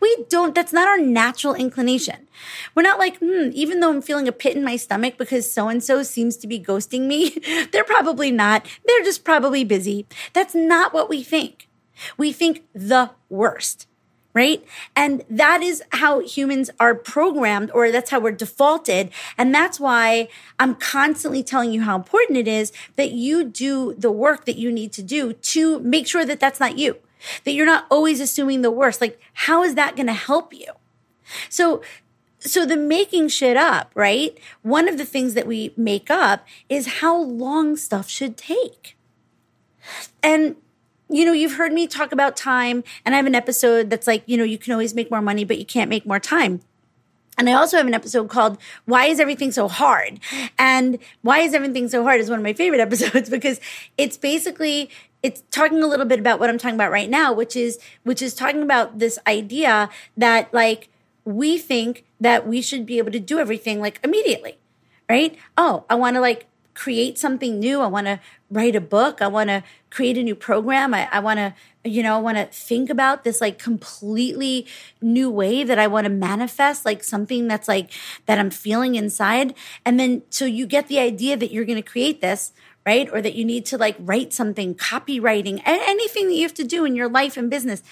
We 0.00 0.24
don't, 0.28 0.54
that's 0.54 0.72
not 0.72 0.88
our 0.88 0.98
natural 0.98 1.54
inclination. 1.54 2.28
We're 2.74 2.82
not 2.82 2.98
like, 2.98 3.18
hmm, 3.18 3.50
even 3.52 3.80
though 3.80 3.90
I'm 3.90 4.02
feeling 4.02 4.28
a 4.28 4.32
pit 4.32 4.56
in 4.56 4.64
my 4.64 4.76
stomach 4.76 5.16
because 5.18 5.50
so 5.50 5.68
and 5.68 5.82
so 5.82 6.02
seems 6.02 6.36
to 6.38 6.46
be 6.46 6.60
ghosting 6.60 7.06
me, 7.06 7.30
they're 7.72 7.84
probably 7.84 8.30
not. 8.30 8.66
They're 8.86 9.04
just 9.04 9.24
probably 9.24 9.64
busy. 9.64 10.06
That's 10.32 10.54
not 10.54 10.92
what 10.92 11.08
we 11.08 11.22
think. 11.22 11.68
We 12.16 12.32
think 12.32 12.64
the 12.74 13.10
worst, 13.28 13.86
right? 14.34 14.64
And 14.96 15.24
that 15.28 15.62
is 15.62 15.82
how 15.92 16.20
humans 16.20 16.70
are 16.80 16.94
programmed, 16.94 17.70
or 17.72 17.90
that's 17.92 18.10
how 18.10 18.20
we're 18.20 18.32
defaulted. 18.32 19.10
And 19.36 19.54
that's 19.54 19.78
why 19.78 20.28
I'm 20.58 20.74
constantly 20.74 21.42
telling 21.42 21.72
you 21.72 21.82
how 21.82 21.96
important 21.96 22.38
it 22.38 22.48
is 22.48 22.72
that 22.96 23.12
you 23.12 23.44
do 23.44 23.94
the 23.94 24.10
work 24.10 24.46
that 24.46 24.56
you 24.56 24.72
need 24.72 24.92
to 24.94 25.02
do 25.02 25.34
to 25.34 25.78
make 25.80 26.06
sure 26.06 26.24
that 26.24 26.40
that's 26.40 26.60
not 26.60 26.78
you 26.78 26.96
that 27.44 27.52
you're 27.52 27.66
not 27.66 27.86
always 27.90 28.20
assuming 28.20 28.62
the 28.62 28.70
worst. 28.70 29.00
Like, 29.00 29.20
how 29.32 29.62
is 29.62 29.74
that 29.74 29.96
going 29.96 30.06
to 30.06 30.12
help 30.12 30.52
you? 30.52 30.66
So, 31.48 31.82
so 32.38 32.66
the 32.66 32.76
making 32.76 33.28
shit 33.28 33.56
up, 33.56 33.90
right? 33.94 34.36
One 34.62 34.88
of 34.88 34.98
the 34.98 35.04
things 35.04 35.34
that 35.34 35.46
we 35.46 35.72
make 35.76 36.10
up 36.10 36.46
is 36.68 36.98
how 37.00 37.16
long 37.20 37.76
stuff 37.76 38.08
should 38.08 38.36
take. 38.36 38.96
And 40.22 40.56
you 41.12 41.26
know, 41.26 41.32
you've 41.32 41.56
heard 41.56 41.72
me 41.72 41.86
talk 41.86 42.10
about 42.10 42.36
time, 42.38 42.82
and 43.04 43.14
I 43.14 43.18
have 43.18 43.26
an 43.26 43.34
episode 43.34 43.90
that's 43.90 44.06
like, 44.06 44.22
you 44.24 44.38
know, 44.38 44.44
you 44.44 44.56
can 44.56 44.72
always 44.72 44.94
make 44.94 45.10
more 45.10 45.20
money, 45.20 45.44
but 45.44 45.58
you 45.58 45.66
can't 45.66 45.90
make 45.90 46.06
more 46.06 46.18
time. 46.18 46.60
And 47.38 47.48
I 47.48 47.52
also 47.52 47.76
have 47.76 47.86
an 47.86 47.94
episode 47.94 48.28
called 48.28 48.58
Why 48.84 49.06
is 49.06 49.20
Everything 49.20 49.52
So 49.52 49.68
Hard? 49.68 50.20
And 50.58 50.98
Why 51.22 51.40
is 51.40 51.54
Everything 51.54 51.88
So 51.88 52.02
Hard 52.02 52.20
is 52.20 52.30
one 52.30 52.38
of 52.38 52.42
my 52.42 52.52
favorite 52.52 52.80
episodes 52.88 53.28
because 53.28 53.60
it's 53.98 54.16
basically 54.16 54.90
it's 55.22 55.42
talking 55.50 55.82
a 55.82 55.86
little 55.86 56.06
bit 56.06 56.18
about 56.18 56.40
what 56.40 56.50
I'm 56.50 56.58
talking 56.58 56.74
about 56.74 56.90
right 56.90 57.08
now, 57.08 57.32
which 57.32 57.56
is 57.56 57.78
which 58.02 58.22
is 58.22 58.34
talking 58.34 58.62
about 58.62 58.98
this 58.98 59.18
idea 59.26 59.88
that 60.16 60.52
like 60.52 60.88
we 61.24 61.58
think 61.58 62.04
that 62.20 62.46
we 62.46 62.60
should 62.60 62.84
be 62.84 62.98
able 62.98 63.12
to 63.12 63.20
do 63.20 63.38
everything 63.38 63.80
like 63.80 64.00
immediately. 64.02 64.58
Right? 65.08 65.36
Oh, 65.56 65.84
I 65.90 65.94
want 65.94 66.16
to 66.16 66.20
like 66.20 66.46
create 66.74 67.18
something 67.18 67.58
new. 67.58 67.80
I 67.80 67.86
want 67.86 68.06
to 68.06 68.20
write 68.50 68.76
a 68.76 68.80
book. 68.80 69.20
I 69.20 69.28
want 69.28 69.48
to 69.48 69.62
create 69.90 70.16
a 70.16 70.22
new 70.22 70.34
program. 70.34 70.94
I, 70.94 71.08
I 71.12 71.20
want 71.20 71.38
to, 71.38 71.54
you 71.84 72.02
know, 72.02 72.16
I 72.16 72.20
want 72.20 72.38
to 72.38 72.46
think 72.46 72.88
about 72.88 73.24
this 73.24 73.40
like 73.40 73.58
completely 73.58 74.66
new 75.00 75.30
way 75.30 75.64
that 75.64 75.78
I 75.78 75.86
want 75.86 76.04
to 76.04 76.10
manifest, 76.10 76.84
like 76.84 77.04
something 77.04 77.46
that's 77.46 77.68
like 77.68 77.90
that 78.26 78.38
I'm 78.38 78.50
feeling 78.50 78.94
inside. 78.94 79.54
And 79.84 80.00
then 80.00 80.22
so 80.30 80.44
you 80.44 80.66
get 80.66 80.88
the 80.88 80.98
idea 80.98 81.36
that 81.36 81.52
you're 81.52 81.64
going 81.64 81.82
to 81.82 81.88
create 81.88 82.20
this, 82.20 82.52
right? 82.84 83.08
Or 83.12 83.22
that 83.22 83.34
you 83.34 83.44
need 83.44 83.66
to 83.66 83.78
like 83.78 83.96
write 83.98 84.32
something, 84.32 84.74
copywriting, 84.74 85.62
anything 85.64 86.28
that 86.28 86.34
you 86.34 86.42
have 86.42 86.54
to 86.54 86.64
do 86.64 86.84
in 86.84 86.96
your 86.96 87.08
life 87.08 87.36
and 87.36 87.50
business. 87.50 87.82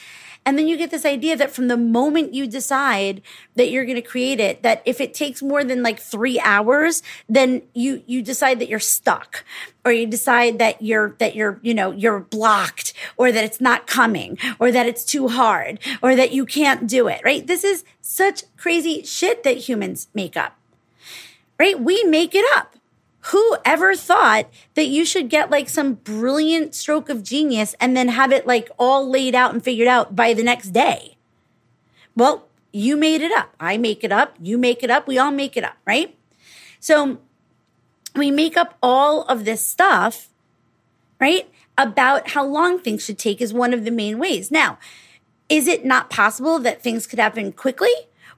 And 0.47 0.59
then 0.59 0.67
you 0.67 0.79
get 0.79 0.91
this 0.91 1.05
idea 1.05 1.37
that 1.37 1.51
from 1.51 1.69
the 1.69 1.77
moment 1.77 2.33
you 2.33 2.47
decide 2.47 3.21
that 3.57 3.71
you're 3.71 3.85
going 3.85 3.97
to 3.97 4.03
create 4.03 4.41
it, 4.41 4.63
that 4.63 4.83
if 4.87 5.01
it 5.01 5.13
takes 5.13 5.43
more 5.43 5.65
than 5.65 5.83
like 5.83 6.01
three 6.01 6.41
hours, 6.41 7.03
then 7.29 7.63
you, 7.75 8.03
you 8.07 8.23
decide 8.23 8.59
that 8.59 8.69
you're 8.69 8.79
stuck 8.79 9.45
or 9.85 9.93
you 9.93 10.07
decide 10.07 10.59
that 10.59 10.81
you're, 10.81 11.15
that 11.19 11.37
you're, 11.37 11.61
you 11.63 11.75
know, 11.75 11.91
you're 11.91 12.21
blocked 12.21 12.95
or 13.19 13.31
that 13.31 13.45
it's 13.45 13.61
not 13.61 13.87
coming 13.87 14.39
or 14.59 14.73
that 14.73 14.87
it's 14.87 15.05
too 15.05 15.29
hard 15.29 15.79
or 16.03 16.17
that 16.17 16.33
you 16.33 16.47
can't 16.47 16.87
do 16.89 17.07
it, 17.07 17.21
right? 17.23 17.47
This 17.47 17.63
is 17.63 17.85
such 18.01 18.45
crazy 18.57 19.03
shit 19.03 19.45
that 19.45 19.69
humans 19.69 20.09
make 20.15 20.39
up, 20.39 20.57
right? 21.59 21.79
We 21.79 22.03
make 22.05 22.35
it 22.35 22.47
up. 22.57 22.77
Who 23.25 23.57
ever 23.65 23.95
thought 23.95 24.49
that 24.75 24.87
you 24.87 25.05
should 25.05 25.29
get 25.29 25.51
like 25.51 25.69
some 25.69 25.95
brilliant 25.95 26.75
stroke 26.75 27.09
of 27.09 27.23
genius 27.23 27.75
and 27.79 27.97
then 27.97 28.09
have 28.09 28.33
it 28.33 28.47
like 28.47 28.71
all 28.79 29.09
laid 29.09 29.35
out 29.35 29.53
and 29.53 29.63
figured 29.63 29.89
out 29.89 30.17
by 30.17 30.33
the 30.33 30.43
next 30.43 30.71
day? 30.71 31.17
Well, 32.17 32.49
you 32.73 32.97
made 32.97 33.21
it 33.21 33.33
up. 33.33 33.55
I 33.61 33.77
make 33.77 34.05
it 34.05 34.13
up. 34.13 34.37
You 34.41 34.57
make 34.57 34.83
it 34.83 34.91
up. 34.91 35.07
We 35.07 35.19
all 35.19 35.33
make 35.33 35.57
it 35.57 35.65
up, 35.65 35.77
right? 35.87 36.17
So 36.79 37.19
we 38.17 38.31
make 38.31 38.57
up 38.57 38.79
all 38.83 39.23
of 39.25 39.45
this 39.45 39.65
stuff, 39.67 40.29
right? 41.21 41.51
About 41.77 42.31
how 42.31 42.45
long 42.45 42.79
things 42.79 43.05
should 43.05 43.19
take 43.19 43.41
is 43.41 43.53
one 43.53 43.75
of 43.75 43.85
the 43.85 43.91
main 43.91 44.19
ways. 44.19 44.51
Now, 44.51 44.79
is 45.49 45.67
it 45.67 45.85
not 45.85 46.11
possible 46.11 46.59
that 46.61 46.83
things 46.83 47.07
could 47.07 47.19
happen 47.19 47.53
quickly? 47.53 47.93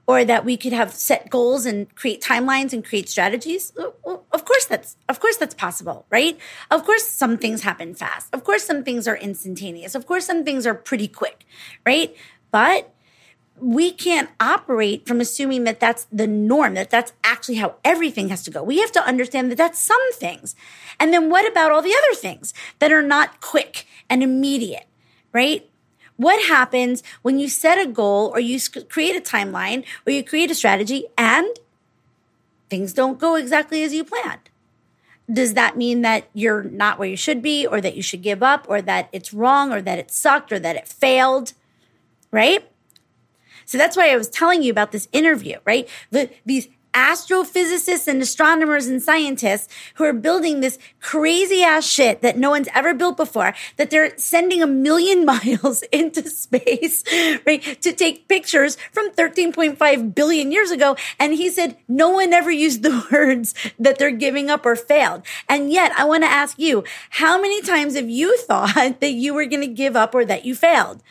Or 0.07 0.25
that 0.25 0.43
we 0.43 0.57
could 0.57 0.73
have 0.73 0.93
set 0.93 1.29
goals 1.29 1.65
and 1.65 1.93
create 1.95 2.21
timelines 2.21 2.73
and 2.73 2.83
create 2.83 3.07
strategies 3.09 3.71
well, 3.75 4.25
of 4.31 4.45
course 4.45 4.65
that's 4.65 4.97
of 5.07 5.19
course 5.19 5.37
that's 5.37 5.55
possible 5.55 6.05
right 6.09 6.37
of 6.71 6.83
course 6.83 7.07
some 7.07 7.37
things 7.37 7.63
happen 7.63 7.93
fast 7.93 8.33
of 8.33 8.43
course 8.43 8.63
some 8.63 8.83
things 8.83 9.07
are 9.07 9.17
instantaneous 9.17 9.95
of 9.95 10.05
course 10.05 10.25
some 10.25 10.43
things 10.43 10.67
are 10.67 10.75
pretty 10.75 11.07
quick 11.07 11.45
right 11.85 12.15
but 12.51 12.93
we 13.59 13.91
can't 13.91 14.29
operate 14.39 15.07
from 15.07 15.21
assuming 15.21 15.63
that 15.63 15.79
that's 15.79 16.05
the 16.11 16.27
norm, 16.27 16.73
that 16.73 16.89
that's 16.89 17.13
actually 17.23 17.55
how 17.55 17.75
everything 17.85 18.29
has 18.29 18.43
to 18.43 18.51
go. 18.51 18.63
We 18.63 18.79
have 18.79 18.91
to 18.93 19.05
understand 19.05 19.51
that 19.51 19.57
that's 19.57 19.79
some 19.79 20.13
things. 20.13 20.55
And 20.99 21.13
then 21.13 21.29
what 21.29 21.49
about 21.49 21.71
all 21.71 21.81
the 21.81 21.95
other 21.95 22.15
things 22.15 22.53
that 22.79 22.91
are 22.91 23.01
not 23.01 23.41
quick 23.41 23.85
and 24.09 24.23
immediate, 24.23 24.87
right? 25.31 25.69
What 26.17 26.45
happens 26.47 27.03
when 27.21 27.39
you 27.39 27.47
set 27.47 27.77
a 27.77 27.89
goal 27.89 28.31
or 28.33 28.39
you 28.39 28.59
create 28.89 29.15
a 29.15 29.21
timeline 29.21 29.83
or 30.05 30.11
you 30.11 30.23
create 30.23 30.51
a 30.51 30.55
strategy 30.55 31.05
and 31.17 31.47
things 32.69 32.93
don't 32.93 33.19
go 33.19 33.35
exactly 33.35 33.83
as 33.83 33.93
you 33.93 34.03
planned? 34.03 34.49
Does 35.31 35.53
that 35.53 35.77
mean 35.77 36.01
that 36.01 36.29
you're 36.33 36.63
not 36.63 36.99
where 36.99 37.07
you 37.07 37.15
should 37.15 37.41
be 37.41 37.65
or 37.65 37.79
that 37.81 37.95
you 37.95 38.03
should 38.03 38.21
give 38.21 38.43
up 38.43 38.65
or 38.69 38.81
that 38.81 39.09
it's 39.11 39.33
wrong 39.33 39.71
or 39.71 39.81
that 39.81 39.97
it 39.97 40.11
sucked 40.11 40.51
or 40.51 40.59
that 40.59 40.75
it 40.75 40.87
failed? 40.87 41.53
Right? 42.31 42.69
So 43.65 43.77
that's 43.77 43.95
why 43.95 44.11
I 44.11 44.17
was 44.17 44.29
telling 44.29 44.63
you 44.63 44.71
about 44.71 44.91
this 44.91 45.07
interview, 45.11 45.57
right? 45.65 45.87
The, 46.11 46.29
these 46.45 46.67
astrophysicists 46.93 48.07
and 48.07 48.21
astronomers 48.21 48.87
and 48.87 49.01
scientists 49.01 49.67
who 49.95 50.03
are 50.03 50.13
building 50.13 50.59
this 50.59 50.79
crazy 50.99 51.63
ass 51.63 51.85
shit 51.85 52.21
that 52.21 52.37
no 52.37 52.49
one's 52.49 52.69
ever 52.73 52.93
built 52.93 53.17
before, 53.17 53.53
that 53.77 53.89
they're 53.89 54.17
sending 54.17 54.61
a 54.61 54.67
million 54.67 55.25
miles 55.33 55.83
into 55.91 56.29
space, 56.29 57.03
right, 57.45 57.81
to 57.81 57.91
take 57.93 58.27
pictures 58.27 58.77
from 58.91 59.11
13.5 59.11 60.15
billion 60.15 60.51
years 60.51 60.71
ago. 60.71 60.95
And 61.19 61.33
he 61.33 61.49
said, 61.49 61.77
no 61.87 62.09
one 62.09 62.33
ever 62.33 62.51
used 62.51 62.83
the 62.83 63.05
words 63.11 63.53
that 63.79 63.97
they're 63.97 64.11
giving 64.11 64.49
up 64.49 64.65
or 64.65 64.75
failed. 64.75 65.23
And 65.49 65.71
yet 65.71 65.91
I 65.97 66.05
want 66.05 66.23
to 66.23 66.29
ask 66.29 66.57
you, 66.59 66.83
how 67.09 67.41
many 67.41 67.61
times 67.61 67.95
have 67.95 68.09
you 68.09 68.37
thought 68.37 68.73
that 68.99 69.11
you 69.11 69.33
were 69.33 69.45
going 69.45 69.61
to 69.61 69.67
give 69.67 69.95
up 69.95 70.13
or 70.15 70.25
that 70.25 70.45
you 70.45 70.55
failed? 70.55 71.01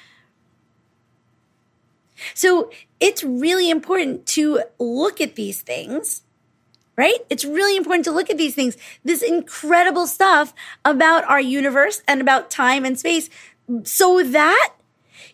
So 2.34 2.70
it's 3.00 3.24
really 3.24 3.70
important 3.70 4.26
to 4.26 4.62
look 4.78 5.20
at 5.20 5.34
these 5.34 5.62
things, 5.62 6.22
right? 6.96 7.18
It's 7.30 7.44
really 7.44 7.76
important 7.76 8.04
to 8.04 8.12
look 8.12 8.30
at 8.30 8.38
these 8.38 8.54
things, 8.54 8.76
this 9.04 9.22
incredible 9.22 10.06
stuff 10.06 10.54
about 10.84 11.24
our 11.28 11.40
universe 11.40 12.02
and 12.06 12.20
about 12.20 12.50
time 12.50 12.84
and 12.84 12.98
space 12.98 13.28
so 13.84 14.22
that 14.22 14.74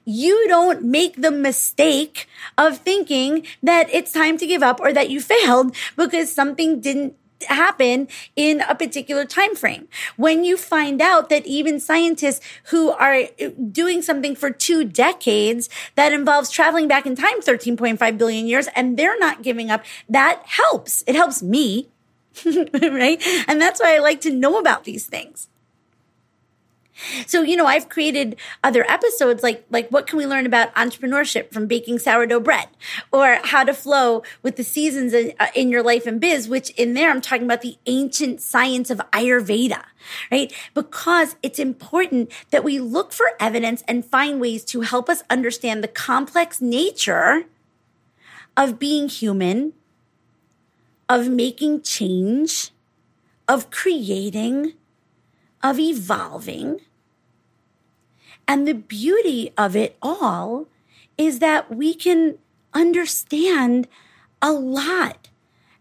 you 0.05 0.49
don't 0.49 0.83
make 0.83 1.21
the 1.21 1.31
mistake 1.31 2.27
of 2.57 2.79
thinking 2.79 3.47
that 3.63 3.93
it's 3.93 4.13
time 4.13 4.39
to 4.39 4.47
give 4.47 4.63
up 4.63 4.81
or 4.81 4.93
that 4.93 5.11
you 5.11 5.21
failed 5.21 5.75
because 5.97 6.33
something 6.33 6.81
didn't 6.81 7.15
happen 7.45 8.09
in 8.37 8.61
a 8.63 8.75
particular 8.75 9.25
time 9.25 9.55
frame. 9.55 9.89
When 10.17 10.45
you 10.45 10.57
find 10.57 11.01
out 11.01 11.29
that 11.31 11.47
even 11.47 11.81
scientists 11.81 12.45
who 12.65 12.91
are 12.91 13.25
doing 13.71 14.03
something 14.03 14.35
for 14.35 14.51
two 14.51 14.85
decades 14.85 15.69
that 15.95 16.13
involves 16.13 16.51
traveling 16.51 16.89
back 16.89 17.07
in 17.07 17.15
time 17.15 17.41
13.5 17.41 18.19
billion 18.19 18.47
years 18.47 18.69
and 18.75 18.99
they're 18.99 19.19
not 19.19 19.43
giving 19.43 19.71
up, 19.71 19.85
that 20.09 20.43
helps. 20.45 21.05
It 21.07 21.15
helps 21.15 21.43
me. 21.43 21.89
right? 22.45 23.21
And 23.49 23.61
that's 23.61 23.81
why 23.81 23.97
I 23.97 23.99
like 23.99 24.21
to 24.21 24.31
know 24.31 24.59
about 24.59 24.85
these 24.85 25.07
things. 25.07 25.49
So, 27.27 27.43
you 27.43 27.57
know, 27.57 27.67
I've 27.67 27.89
created 27.89 28.37
other 28.65 28.85
episodes 28.91 29.43
like 29.43 29.65
like 29.71 29.89
what 29.91 30.07
can 30.07 30.19
we 30.19 30.27
learn 30.27 30.47
about 30.47 30.75
entrepreneurship 30.75 31.53
from 31.53 31.67
baking 31.67 31.99
sourdough 31.99 32.41
bread 32.41 32.69
or 33.13 33.39
how 33.45 33.65
to 33.65 33.73
flow 33.73 34.23
with 34.43 34.57
the 34.57 34.65
seasons 34.65 35.13
in, 35.13 35.33
uh, 35.39 35.47
in 35.55 35.71
your 35.71 35.83
life 35.83 36.07
and 36.07 36.21
biz, 36.21 36.49
which 36.49 36.71
in 36.71 36.95
there 36.95 37.11
I'm 37.11 37.21
talking 37.21 37.45
about 37.45 37.63
the 37.63 37.77
ancient 37.87 38.41
science 38.41 38.91
of 38.91 38.99
Ayurveda, 39.13 39.85
right? 40.31 40.53
Because 40.75 41.37
it's 41.43 41.59
important 41.59 42.33
that 42.51 42.65
we 42.65 42.79
look 42.79 43.13
for 43.13 43.27
evidence 43.39 43.83
and 43.87 44.05
find 44.05 44.41
ways 44.41 44.65
to 44.67 44.81
help 44.81 45.09
us 45.09 45.23
understand 45.31 45.85
the 45.85 45.89
complex 45.89 46.61
nature 46.61 47.45
of 48.57 48.79
being 48.79 49.09
human, 49.09 49.73
of 51.09 51.29
making 51.29 51.83
change, 51.83 52.73
of 53.47 53.71
creating, 53.71 54.73
of 55.63 55.79
evolving 55.79 56.81
and 58.49 58.67
the 58.67 58.75
beauty 58.75 59.53
of 59.59 59.77
it 59.77 59.97
all 60.01 60.67
is 61.19 61.39
that 61.41 61.71
we 61.71 61.93
can 61.93 62.39
understand 62.73 63.87
a 64.41 64.51
lot 64.51 65.29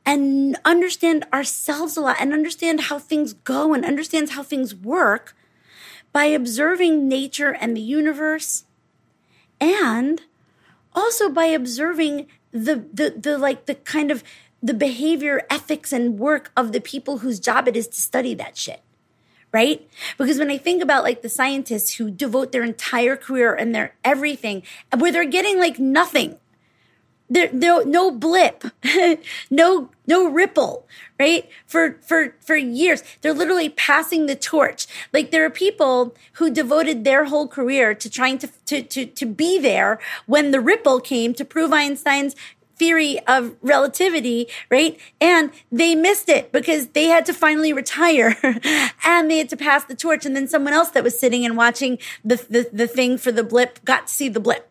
and 0.06 0.58
understand 0.66 1.26
ourselves 1.34 1.96
a 1.96 2.02
lot 2.02 2.18
and 2.20 2.34
understand 2.34 2.82
how 2.82 3.00
things 3.00 3.34
go 3.34 3.74
and 3.74 3.86
understands 3.86 4.32
how 4.32 4.44
things 4.44 4.76
work 4.76 5.36
by 6.12 6.26
observing 6.26 7.08
nature 7.08 7.56
and 7.60 7.76
the 7.76 7.82
universe 7.82 8.66
and 9.62 10.24
also 10.94 11.30
by 11.30 11.46
observing 11.46 12.28
the 12.52 12.86
the 12.94 13.14
the 13.18 13.38
like 13.38 13.66
the 13.66 13.76
kind 13.76 14.12
of 14.12 14.24
the 14.62 14.74
behavior 14.74 15.46
ethics 15.50 15.94
and 15.94 16.18
work 16.18 16.52
of 16.58 16.72
the 16.72 16.82
people 16.82 17.20
whose 17.20 17.40
job 17.40 17.68
it 17.68 17.76
is 17.76 17.88
to 17.88 18.02
study 18.02 18.34
that 18.34 18.58
shit 18.58 18.82
right? 19.52 19.88
Because 20.18 20.38
when 20.38 20.52
I 20.52 20.58
think 20.58 20.84
about 20.84 21.04
like 21.04 21.22
the 21.22 21.30
scientists 21.30 21.96
who 21.96 22.12
devote 22.12 22.52
their 22.52 22.64
entire 22.64 23.16
career 23.16 23.54
and 23.54 23.74
their 23.74 23.96
everything, 24.04 24.64
where 24.98 25.12
they're 25.12 25.26
getting 25.26 25.60
like 25.60 25.80
nothing, 25.80 26.38
there, 27.30 27.52
no, 27.52 27.80
no 27.80 28.12
blip, 28.12 28.64
no, 29.52 29.90
no 30.06 30.30
ripple, 30.30 30.88
right? 31.20 31.50
For, 31.66 31.98
for, 32.02 32.36
for 32.40 32.56
years, 32.56 33.04
they're 33.22 33.34
literally 33.34 33.70
passing 33.70 34.26
the 34.26 34.36
torch. 34.36 34.88
Like 35.12 35.32
there 35.32 35.44
are 35.44 35.50
people 35.50 36.16
who 36.34 36.50
devoted 36.50 37.04
their 37.04 37.26
whole 37.26 37.48
career 37.48 37.94
to 37.94 38.10
trying 38.10 38.38
to, 38.38 38.50
to, 38.68 38.82
to, 38.82 39.06
to 39.06 39.26
be 39.26 39.60
there 39.60 40.00
when 40.26 40.52
the 40.52 40.62
ripple 40.62 41.02
came 41.02 41.34
to 41.34 41.44
prove 41.44 41.74
Einstein's 41.74 42.36
theory 42.78 43.20
of 43.28 43.56
relativity, 43.62 44.48
right? 44.70 45.00
And 45.20 45.52
they 45.72 45.96
missed 45.96 46.30
it 46.30 46.52
because 46.52 46.90
they 46.90 47.06
had 47.06 47.26
to 47.26 47.34
finally 47.34 47.74
retire 47.74 48.36
and 49.04 49.30
they 49.30 49.40
had 49.40 49.50
to 49.50 49.58
pass 49.58 49.86
the 49.86 49.96
torch. 49.96 50.26
And 50.26 50.36
then 50.36 50.48
someone 50.48 50.74
else 50.74 50.90
that 50.92 51.04
was 51.04 51.20
sitting 51.20 51.46
and 51.46 51.58
watching 51.58 51.98
the, 52.24 52.36
the, 52.50 52.70
the 52.72 52.88
thing 52.88 53.18
for 53.18 53.32
the 53.32 53.44
blip 53.44 53.84
got 53.84 54.08
to 54.08 54.14
see 54.14 54.30
the 54.30 54.40
blip. 54.40 54.70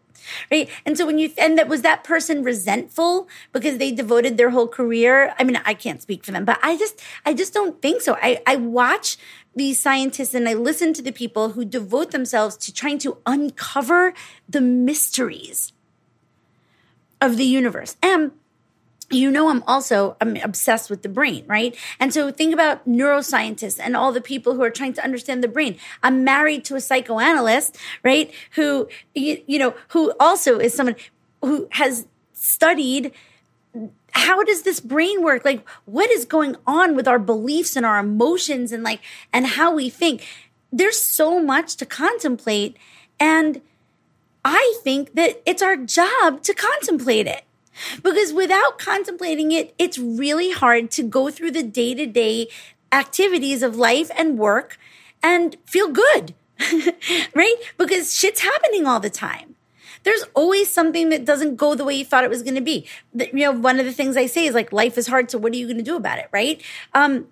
Right. 0.50 0.68
And 0.84 0.98
so 0.98 1.06
when 1.06 1.18
you, 1.18 1.30
and 1.38 1.56
that 1.56 1.68
was 1.68 1.82
that 1.82 2.02
person 2.02 2.42
resentful 2.42 3.28
because 3.52 3.78
they 3.78 3.92
devoted 3.92 4.36
their 4.36 4.50
whole 4.50 4.66
career. 4.66 5.32
I 5.38 5.44
mean, 5.44 5.60
I 5.64 5.74
can't 5.74 6.02
speak 6.02 6.24
for 6.24 6.32
them, 6.32 6.44
but 6.44 6.58
I 6.62 6.76
just, 6.76 7.00
I 7.24 7.32
just 7.32 7.54
don't 7.54 7.80
think 7.80 8.02
so. 8.02 8.16
I, 8.20 8.42
I 8.44 8.56
watch 8.56 9.18
these 9.54 9.78
scientists 9.78 10.34
and 10.34 10.48
I 10.48 10.54
listen 10.54 10.92
to 10.94 11.02
the 11.02 11.12
people 11.12 11.50
who 11.50 11.64
devote 11.64 12.10
themselves 12.10 12.56
to 12.58 12.72
trying 12.72 12.98
to 12.98 13.18
uncover 13.24 14.14
the 14.48 14.60
mysteries 14.60 15.72
of 17.20 17.36
the 17.36 17.44
universe. 17.44 17.96
And 18.02 18.32
you 19.08 19.30
know 19.30 19.48
i'm 19.50 19.62
also 19.68 20.16
i'm 20.20 20.36
obsessed 20.38 20.90
with 20.90 21.02
the 21.02 21.08
brain 21.08 21.44
right? 21.46 21.76
And 22.00 22.12
so 22.12 22.32
think 22.32 22.52
about 22.52 22.88
neuroscientists 22.88 23.78
and 23.80 23.96
all 23.96 24.10
the 24.10 24.20
people 24.20 24.54
who 24.54 24.62
are 24.62 24.70
trying 24.70 24.94
to 24.94 25.04
understand 25.04 25.44
the 25.44 25.48
brain. 25.48 25.76
I'm 26.02 26.24
married 26.24 26.64
to 26.66 26.74
a 26.74 26.80
psychoanalyst 26.80 27.78
right? 28.02 28.32
Who 28.52 28.88
you, 29.14 29.42
you 29.46 29.58
know 29.58 29.74
who 29.88 30.12
also 30.18 30.58
is 30.58 30.74
someone 30.74 30.96
who 31.40 31.68
has 31.72 32.08
studied 32.32 33.12
how 34.12 34.42
does 34.42 34.62
this 34.62 34.80
brain 34.80 35.22
work? 35.22 35.44
Like 35.44 35.68
what 35.84 36.10
is 36.10 36.24
going 36.24 36.56
on 36.66 36.96
with 36.96 37.06
our 37.06 37.18
beliefs 37.18 37.76
and 37.76 37.84
our 37.84 37.98
emotions 37.98 38.72
and 38.72 38.82
like 38.82 39.00
and 39.32 39.46
how 39.46 39.74
we 39.74 39.90
think? 39.90 40.26
There's 40.72 40.98
so 40.98 41.40
much 41.40 41.76
to 41.76 41.86
contemplate. 41.86 42.76
And 43.20 43.60
I 44.48 44.78
think 44.84 45.14
that 45.14 45.42
it's 45.44 45.60
our 45.60 45.76
job 45.76 46.40
to 46.44 46.54
contemplate 46.54 47.26
it. 47.26 47.42
Because 48.00 48.32
without 48.32 48.78
contemplating 48.78 49.50
it, 49.50 49.74
it's 49.76 49.98
really 49.98 50.52
hard 50.52 50.92
to 50.92 51.02
go 51.02 51.30
through 51.30 51.50
the 51.50 51.64
day 51.64 51.94
to 51.94 52.06
day 52.06 52.46
activities 52.92 53.64
of 53.64 53.74
life 53.74 54.08
and 54.16 54.38
work 54.38 54.78
and 55.20 55.56
feel 55.66 55.88
good, 55.88 56.32
right? 57.34 57.56
Because 57.76 58.16
shit's 58.16 58.40
happening 58.40 58.86
all 58.86 59.00
the 59.00 59.10
time. 59.10 59.56
There's 60.04 60.24
always 60.34 60.70
something 60.70 61.08
that 61.08 61.24
doesn't 61.24 61.56
go 61.56 61.74
the 61.74 61.84
way 61.84 61.94
you 61.94 62.04
thought 62.04 62.22
it 62.22 62.30
was 62.30 62.44
going 62.44 62.54
to 62.54 62.60
be. 62.60 62.86
You 63.14 63.32
know, 63.32 63.50
one 63.50 63.80
of 63.80 63.84
the 63.84 63.92
things 63.92 64.16
I 64.16 64.26
say 64.26 64.46
is 64.46 64.54
like, 64.54 64.72
life 64.72 64.96
is 64.96 65.08
hard. 65.08 65.28
So 65.32 65.38
what 65.38 65.52
are 65.52 65.56
you 65.56 65.66
going 65.66 65.78
to 65.78 65.82
do 65.82 65.96
about 65.96 66.20
it? 66.20 66.28
Right? 66.30 66.62
Um, 66.94 67.26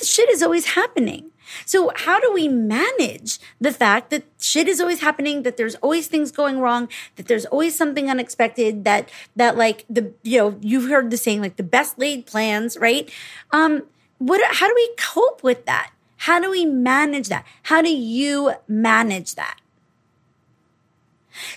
shit 0.00 0.30
is 0.30 0.40
always 0.40 0.66
happening. 0.66 1.31
So 1.66 1.92
how 1.96 2.20
do 2.20 2.32
we 2.32 2.48
manage 2.48 3.38
the 3.60 3.72
fact 3.72 4.10
that 4.10 4.24
shit 4.40 4.68
is 4.68 4.80
always 4.80 5.00
happening, 5.00 5.42
that 5.42 5.56
there's 5.56 5.74
always 5.76 6.08
things 6.08 6.30
going 6.30 6.58
wrong, 6.58 6.88
that 7.16 7.26
there's 7.26 7.46
always 7.46 7.76
something 7.76 8.10
unexpected, 8.10 8.84
that, 8.84 9.10
that 9.36 9.56
like 9.56 9.84
the, 9.88 10.12
you 10.22 10.38
know, 10.38 10.58
you've 10.60 10.88
heard 10.88 11.10
the 11.10 11.16
saying, 11.16 11.40
like 11.40 11.56
the 11.56 11.62
best 11.62 11.98
laid 11.98 12.26
plans, 12.26 12.76
right? 12.78 13.10
Um, 13.50 13.84
what, 14.18 14.40
how 14.54 14.68
do 14.68 14.74
we 14.74 14.90
cope 14.98 15.42
with 15.42 15.66
that? 15.66 15.90
How 16.18 16.38
do 16.38 16.50
we 16.50 16.64
manage 16.64 17.28
that? 17.28 17.44
How 17.64 17.82
do 17.82 17.90
you 17.90 18.52
manage 18.68 19.34
that? 19.34 19.58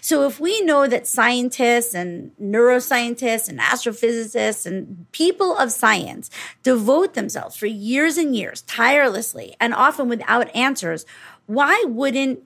So 0.01 0.27
if 0.27 0.39
we 0.39 0.61
know 0.61 0.87
that 0.87 1.07
scientists 1.07 1.93
and 1.93 2.31
neuroscientists 2.41 3.49
and 3.49 3.59
astrophysicists 3.59 4.65
and 4.65 5.05
people 5.11 5.57
of 5.57 5.71
science 5.71 6.29
devote 6.63 7.13
themselves 7.13 7.55
for 7.55 7.67
years 7.67 8.17
and 8.17 8.35
years 8.35 8.61
tirelessly 8.63 9.55
and 9.59 9.73
often 9.73 10.09
without 10.09 10.53
answers, 10.55 11.05
why 11.45 11.83
wouldn't 11.87 12.43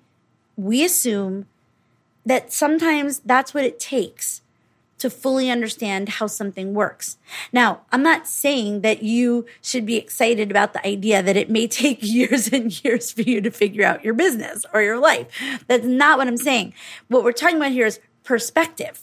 we 0.55 0.83
assume 0.83 1.45
that 2.25 2.51
sometimes 2.51 3.19
that's 3.19 3.53
what 3.53 3.63
it 3.63 3.79
takes 3.79 4.41
to 4.99 5.09
fully 5.09 5.49
understand 5.49 6.09
how 6.09 6.27
something 6.27 6.73
works. 6.73 7.17
Now, 7.51 7.81
I'm 7.91 8.03
not 8.03 8.27
saying 8.27 8.81
that 8.81 9.01
you 9.01 9.45
should 9.61 9.85
be 9.85 9.97
excited 9.97 10.51
about 10.51 10.73
the 10.73 10.85
idea 10.85 11.23
that 11.23 11.37
it 11.37 11.49
may 11.49 11.67
take 11.81 11.99
years 12.01 12.49
and 12.49 12.83
years 12.83 13.11
for 13.11 13.21
you 13.21 13.41
to 13.41 13.51
figure 13.51 13.85
out 13.85 14.03
your 14.03 14.13
business 14.13 14.65
or 14.73 14.81
your 14.81 14.99
life. 14.99 15.27
That's 15.67 15.85
not 15.85 16.17
what 16.17 16.27
I'm 16.27 16.37
saying. 16.37 16.73
What 17.07 17.23
we're 17.23 17.31
talking 17.31 17.57
about 17.57 17.71
here 17.71 17.87
is 17.87 17.99
perspective. 18.23 19.01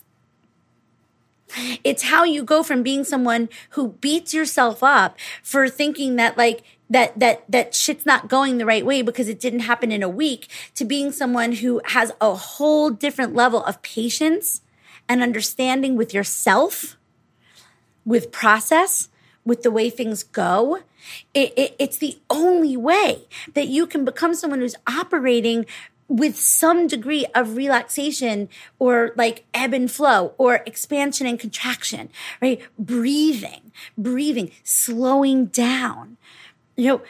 It's 1.85 2.05
how 2.05 2.25
you 2.25 2.43
go 2.43 2.63
from 2.63 2.83
being 2.83 3.05
someone 3.05 3.49
who 3.71 3.93
beats 3.93 4.35
yourself 4.35 4.83
up 4.83 5.17
for 5.43 5.69
thinking 5.69 6.17
that 6.17 6.37
like 6.37 6.63
that 6.91 7.19
that 7.19 7.45
that 7.49 7.75
shit's 7.75 8.05
not 8.05 8.29
going 8.29 8.59
the 8.59 8.67
right 8.67 8.85
way 8.85 9.03
because 9.03 9.29
it 9.29 9.41
didn't 9.41 9.61
happen 9.61 9.91
in 9.91 10.03
a 10.03 10.09
week 10.09 10.49
to 10.75 10.85
being 10.85 11.13
someone 11.13 11.53
who 11.53 11.81
has 11.87 12.13
a 12.21 12.35
whole 12.35 12.91
different 12.91 13.35
level 13.35 13.65
of 13.65 13.81
patience 13.83 14.61
and 15.09 15.23
understanding 15.23 15.97
with 15.97 16.13
yourself, 16.13 16.97
with 18.05 18.33
process, 18.33 19.09
with 19.45 19.63
the 19.63 19.71
way 19.71 19.89
things 19.91 20.23
go. 20.23 20.81
It, 21.33 21.53
it, 21.57 21.77
it's 21.79 21.99
the 21.99 22.19
only 22.29 22.77
way 22.77 23.27
that 23.55 23.69
you 23.69 23.87
can 23.87 24.05
become 24.05 24.35
someone 24.35 24.61
who's 24.61 24.75
operating 24.87 25.67
with 26.09 26.37
some 26.37 26.87
degree 26.87 27.27
of 27.35 27.57
relaxation 27.57 28.49
or 28.79 29.13
like 29.17 29.45
ebb 29.53 29.73
and 29.73 29.91
flow 29.91 30.35
or 30.39 30.63
expansion 30.67 31.27
and 31.27 31.39
contraction, 31.39 32.09
right? 32.41 32.61
Breathing, 32.79 33.73
breathing, 33.99 34.51
slowing 34.63 35.47
down. 35.47 36.17
You 36.77 36.89
know, 36.89 37.03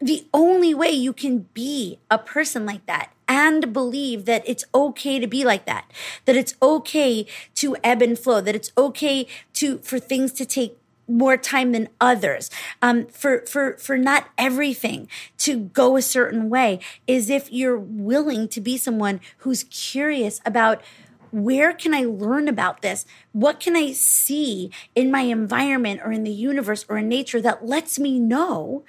the 0.00 0.26
only 0.32 0.74
way 0.74 0.90
you 0.90 1.12
can 1.12 1.46
be 1.54 1.98
a 2.10 2.18
person 2.18 2.64
like 2.66 2.86
that 2.86 3.12
and 3.28 3.72
believe 3.72 4.24
that 4.24 4.42
it's 4.46 4.64
okay 4.74 5.20
to 5.20 5.26
be 5.26 5.44
like 5.44 5.66
that, 5.66 5.90
that 6.24 6.36
it's 6.36 6.54
okay 6.62 7.26
to 7.56 7.76
ebb 7.84 8.02
and 8.02 8.18
flow, 8.18 8.40
that 8.40 8.56
it's 8.56 8.72
okay 8.76 9.26
to, 9.52 9.78
for 9.78 9.98
things 9.98 10.32
to 10.32 10.46
take 10.46 10.78
more 11.06 11.36
time 11.36 11.72
than 11.72 11.88
others, 12.00 12.50
um, 12.82 13.06
for, 13.06 13.40
for, 13.46 13.78
for 13.78 13.96
not 13.96 14.28
everything 14.36 15.08
to 15.38 15.56
go 15.56 15.96
a 15.96 16.02
certain 16.02 16.50
way 16.50 16.80
is 17.06 17.30
if 17.30 17.50
you're 17.50 17.78
willing 17.78 18.46
to 18.48 18.60
be 18.60 18.76
someone 18.76 19.20
who's 19.38 19.64
curious 19.64 20.40
about 20.44 20.82
where 21.30 21.72
can 21.72 21.94
I 21.94 22.04
learn 22.04 22.48
about 22.48 22.82
this? 22.82 23.04
What 23.32 23.60
can 23.60 23.76
I 23.76 23.92
see 23.92 24.70
in 24.94 25.10
my 25.10 25.22
environment 25.22 26.00
or 26.04 26.12
in 26.12 26.24
the 26.24 26.30
universe 26.30 26.84
or 26.88 26.98
in 26.98 27.08
nature 27.08 27.40
that 27.42 27.66
lets 27.66 27.98
me 27.98 28.18
know 28.18 28.84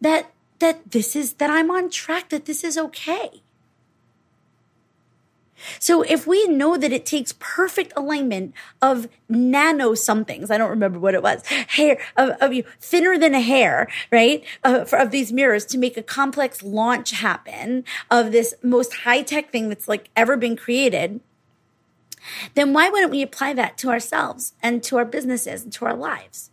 that 0.00 0.32
that 0.58 0.90
this 0.90 1.14
is 1.14 1.34
that 1.34 1.50
I'm 1.50 1.70
on 1.70 1.88
track, 1.88 2.30
that 2.30 2.46
this 2.46 2.64
is 2.64 2.76
okay. 2.76 3.42
So 5.78 6.02
if 6.02 6.26
we 6.26 6.46
know 6.48 6.76
that 6.76 6.92
it 6.92 7.06
takes 7.06 7.34
perfect 7.38 7.92
alignment 7.96 8.54
of 8.80 9.08
nano 9.28 9.94
somethings, 9.94 10.50
I 10.50 10.58
don't 10.58 10.70
remember 10.70 10.98
what 10.98 11.14
it 11.14 11.22
was, 11.22 11.46
hair 11.46 11.98
of, 12.16 12.30
of 12.40 12.52
you 12.52 12.64
thinner 12.80 13.18
than 13.18 13.34
a 13.34 13.40
hair, 13.40 13.88
right? 14.10 14.44
Uh, 14.64 14.84
for, 14.84 14.98
of 14.98 15.10
these 15.10 15.32
mirrors 15.32 15.64
to 15.66 15.78
make 15.78 15.96
a 15.96 16.02
complex 16.02 16.62
launch 16.62 17.10
happen 17.12 17.84
of 18.10 18.32
this 18.32 18.54
most 18.62 18.94
high 18.98 19.22
tech 19.22 19.50
thing 19.50 19.68
that's 19.68 19.88
like 19.88 20.10
ever 20.16 20.36
been 20.36 20.56
created. 20.56 21.20
Then 22.54 22.72
why 22.72 22.90
wouldn't 22.90 23.10
we 23.10 23.22
apply 23.22 23.54
that 23.54 23.78
to 23.78 23.90
ourselves 23.90 24.52
and 24.62 24.82
to 24.84 24.96
our 24.98 25.04
businesses 25.04 25.62
and 25.62 25.72
to 25.74 25.86
our 25.86 25.94
lives? 25.94 26.50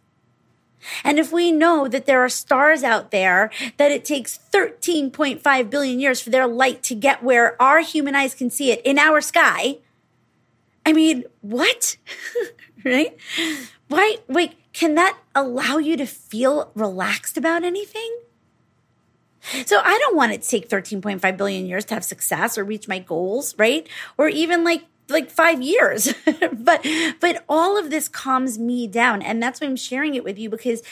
And 1.03 1.19
if 1.19 1.31
we 1.31 1.51
know 1.51 1.87
that 1.87 2.05
there 2.05 2.23
are 2.23 2.29
stars 2.29 2.83
out 2.83 3.11
there 3.11 3.51
that 3.77 3.91
it 3.91 4.05
takes 4.05 4.39
13.5 4.51 5.69
billion 5.69 5.99
years 5.99 6.21
for 6.21 6.29
their 6.29 6.47
light 6.47 6.83
to 6.83 6.95
get 6.95 7.23
where 7.23 7.61
our 7.61 7.79
human 7.79 8.15
eyes 8.15 8.33
can 8.33 8.49
see 8.49 8.71
it 8.71 8.81
in 8.85 8.99
our 8.99 9.21
sky, 9.21 9.79
I 10.85 10.93
mean, 10.93 11.23
what? 11.41 11.97
right? 12.85 13.17
Why, 13.87 14.17
wait, 14.27 14.53
can 14.73 14.95
that 14.95 15.17
allow 15.33 15.77
you 15.77 15.97
to 15.97 16.05
feel 16.05 16.71
relaxed 16.75 17.37
about 17.37 17.63
anything? 17.63 18.19
So 19.65 19.79
I 19.83 19.97
don't 19.99 20.15
want 20.15 20.31
it 20.31 20.41
to 20.41 20.49
take 20.49 20.69
13.5 20.69 21.37
billion 21.37 21.65
years 21.65 21.85
to 21.85 21.93
have 21.93 22.03
success 22.03 22.57
or 22.57 22.63
reach 22.63 22.87
my 22.87 22.99
goals, 22.99 23.55
right? 23.57 23.87
Or 24.17 24.27
even 24.27 24.63
like 24.63 24.85
like 25.09 25.29
five 25.29 25.61
years. 25.61 26.13
but 26.53 26.85
but 27.19 27.43
all 27.47 27.77
of 27.77 27.89
this 27.89 28.07
calms 28.07 28.57
me 28.59 28.87
down. 28.87 29.21
And 29.21 29.41
that's 29.41 29.61
why 29.61 29.67
I'm 29.67 29.75
sharing 29.75 30.15
it 30.15 30.23
with 30.23 30.37
you 30.37 30.49
because 30.49 30.83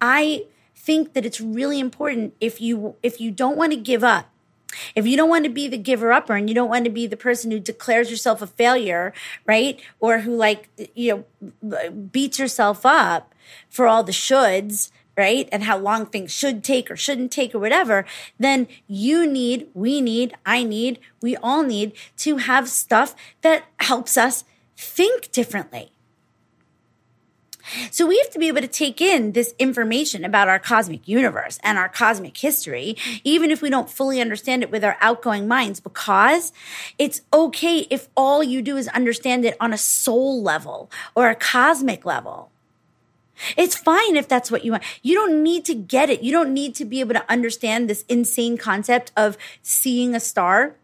I 0.00 0.46
think 0.74 1.12
that 1.14 1.24
it's 1.24 1.40
really 1.40 1.78
important 1.78 2.34
if 2.40 2.60
you 2.60 2.96
if 3.02 3.20
you 3.20 3.30
don't 3.30 3.56
want 3.56 3.72
to 3.72 3.78
give 3.78 4.02
up 4.02 4.28
if 4.94 5.06
you 5.06 5.16
don't 5.16 5.28
want 5.28 5.44
to 5.44 5.50
be 5.50 5.68
the 5.68 5.76
giver 5.76 6.12
upper 6.12 6.34
and 6.34 6.48
you 6.48 6.54
don't 6.54 6.68
want 6.68 6.84
to 6.84 6.90
be 6.90 7.06
the 7.06 7.16
person 7.16 7.50
who 7.50 7.60
declares 7.60 8.10
yourself 8.10 8.42
a 8.42 8.46
failure, 8.46 9.12
right? 9.46 9.80
Or 10.00 10.20
who 10.20 10.34
like, 10.34 10.68
you 10.94 11.26
know, 11.60 11.90
beats 11.90 12.38
yourself 12.38 12.86
up 12.86 13.34
for 13.68 13.86
all 13.86 14.02
the 14.02 14.12
shoulds, 14.12 14.90
right? 15.16 15.48
And 15.52 15.64
how 15.64 15.78
long 15.78 16.06
things 16.06 16.32
should 16.32 16.64
take 16.64 16.90
or 16.90 16.96
shouldn't 16.96 17.32
take 17.32 17.54
or 17.54 17.58
whatever, 17.58 18.04
then 18.38 18.68
you 18.86 19.26
need, 19.26 19.68
we 19.74 20.00
need, 20.00 20.34
I 20.46 20.62
need, 20.62 20.98
we 21.20 21.36
all 21.36 21.62
need 21.62 21.92
to 22.18 22.38
have 22.38 22.68
stuff 22.68 23.14
that 23.42 23.64
helps 23.78 24.16
us 24.16 24.44
think 24.76 25.30
differently. 25.32 25.92
So 27.90 28.06
we 28.06 28.18
have 28.18 28.30
to 28.30 28.38
be 28.38 28.48
able 28.48 28.60
to 28.60 28.68
take 28.68 29.00
in 29.00 29.32
this 29.32 29.54
information 29.58 30.24
about 30.24 30.48
our 30.48 30.58
cosmic 30.58 31.06
universe 31.06 31.58
and 31.62 31.78
our 31.78 31.88
cosmic 31.88 32.36
history, 32.36 32.96
even 33.24 33.50
if 33.50 33.62
we 33.62 33.70
don't 33.70 33.88
fully 33.88 34.20
understand 34.20 34.62
it 34.62 34.70
with 34.70 34.84
our 34.84 34.96
outgoing 35.00 35.46
minds, 35.46 35.80
because 35.80 36.52
it's 36.98 37.22
okay 37.32 37.86
if 37.88 38.08
all 38.16 38.42
you 38.42 38.62
do 38.62 38.76
is 38.76 38.88
understand 38.88 39.44
it 39.44 39.56
on 39.60 39.72
a 39.72 39.78
soul 39.78 40.42
level 40.42 40.90
or 41.14 41.28
a 41.28 41.34
cosmic 41.34 42.04
level. 42.04 42.51
It's 43.56 43.76
fine 43.76 44.16
if 44.16 44.28
that's 44.28 44.50
what 44.50 44.64
you 44.64 44.72
want. 44.72 44.84
You 45.02 45.14
don't 45.14 45.42
need 45.42 45.64
to 45.66 45.74
get 45.74 46.10
it. 46.10 46.22
You 46.22 46.32
don't 46.32 46.52
need 46.52 46.74
to 46.76 46.84
be 46.84 47.00
able 47.00 47.14
to 47.14 47.30
understand 47.30 47.88
this 47.88 48.04
insane 48.08 48.56
concept 48.58 49.12
of 49.16 49.36
seeing 49.62 50.14
a 50.14 50.20
star 50.20 50.76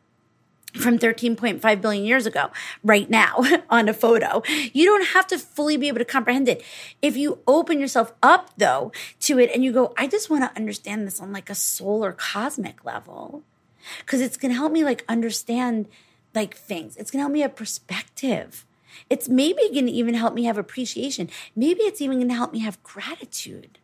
from 0.74 0.98
13.5 0.98 1.80
billion 1.80 2.04
years 2.04 2.26
ago 2.26 2.50
right 2.84 3.09
now 3.09 3.42
on 3.70 3.88
a 3.88 3.94
photo. 3.94 4.42
You 4.72 4.84
don't 4.84 5.09
have 5.09 5.26
to 5.28 5.38
fully 5.38 5.76
be 5.76 5.88
able 5.88 5.98
to 5.98 6.04
comprehend 6.04 6.48
it. 6.48 6.62
If 7.00 7.16
you 7.16 7.38
open 7.46 7.80
yourself 7.80 8.12
up 8.22 8.50
though 8.56 8.92
to 9.20 9.38
it 9.38 9.50
and 9.52 9.64
you 9.64 9.72
go, 9.72 9.92
I 9.96 10.06
just 10.06 10.30
want 10.30 10.44
to 10.44 10.56
understand 10.56 11.06
this 11.06 11.20
on 11.20 11.32
like 11.32 11.50
a 11.50 11.54
solar 11.54 12.12
cosmic 12.12 12.84
level 12.84 13.42
because 14.00 14.20
it's 14.20 14.36
going 14.36 14.52
to 14.52 14.59
help 14.59 14.72
me 14.72 14.84
like 14.84 15.04
understand 15.09 15.88
like 16.34 16.56
things. 16.56 16.96
It's 16.96 17.11
going 17.11 17.20
to 17.20 17.22
help 17.22 17.32
me 17.32 17.40
have 17.40 17.56
perspective. 17.56 18.64
It's 19.09 19.28
maybe 19.28 19.62
going 19.72 19.86
to 19.86 19.92
even 19.92 20.14
help 20.14 20.34
me 20.34 20.44
have 20.44 20.59
appreciation. 20.59 21.28
Maybe 21.55 21.82
it's 21.82 22.01
even 22.01 22.18
going 22.18 22.28
to 22.28 22.34
help 22.34 22.53
me 22.53 22.61
have 22.61 22.82
gratitude. 22.82 23.78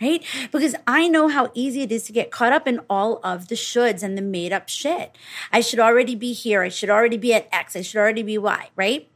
Right? 0.00 0.24
Because 0.52 0.76
I 0.86 1.08
know 1.08 1.26
how 1.26 1.50
easy 1.54 1.82
it 1.82 1.90
is 1.90 2.04
to 2.04 2.12
get 2.12 2.30
caught 2.30 2.52
up 2.52 2.68
in 2.68 2.80
all 2.88 3.18
of 3.24 3.48
the 3.48 3.56
shoulds 3.56 4.02
and 4.02 4.16
the 4.16 4.22
made 4.22 4.52
up 4.52 4.68
shit. 4.68 5.16
I 5.52 5.60
should 5.60 5.80
already 5.80 6.14
be 6.14 6.32
here. 6.32 6.62
I 6.62 6.68
should 6.68 6.90
already 6.90 7.16
be 7.16 7.34
at 7.34 7.48
X. 7.50 7.74
I 7.74 7.82
should 7.82 7.98
already 7.98 8.22
be 8.22 8.38
Y, 8.38 8.70
right? 8.76 9.08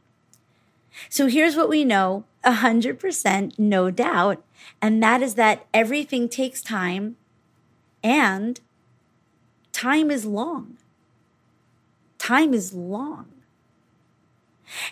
So 1.09 1.27
here's 1.27 1.55
what 1.55 1.69
we 1.69 1.85
know 1.85 2.25
100% 2.43 3.57
no 3.57 3.91
doubt. 3.91 4.43
And 4.81 5.01
that 5.01 5.21
is 5.21 5.35
that 5.35 5.65
everything 5.73 6.27
takes 6.27 6.61
time 6.61 7.15
and 8.03 8.59
time 9.71 10.11
is 10.11 10.25
long. 10.25 10.77
Time 12.17 12.53
is 12.53 12.73
long. 12.73 13.32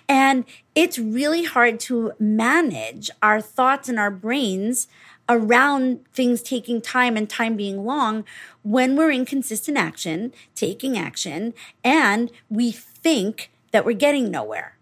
And 0.07 0.45
it's 0.75 0.97
really 0.99 1.43
hard 1.43 1.79
to 1.81 2.13
manage 2.19 3.09
our 3.21 3.41
thoughts 3.41 3.89
and 3.89 3.99
our 3.99 4.11
brains 4.11 4.87
around 5.29 6.05
things 6.13 6.41
taking 6.41 6.81
time 6.81 7.15
and 7.15 7.29
time 7.29 7.55
being 7.55 7.85
long 7.85 8.25
when 8.63 8.95
we're 8.95 9.11
in 9.11 9.25
consistent 9.25 9.77
action, 9.77 10.33
taking 10.55 10.97
action, 10.97 11.53
and 11.83 12.31
we 12.49 12.71
think 12.71 13.51
that 13.71 13.85
we're 13.85 13.93
getting 13.93 14.29
nowhere. 14.29 14.77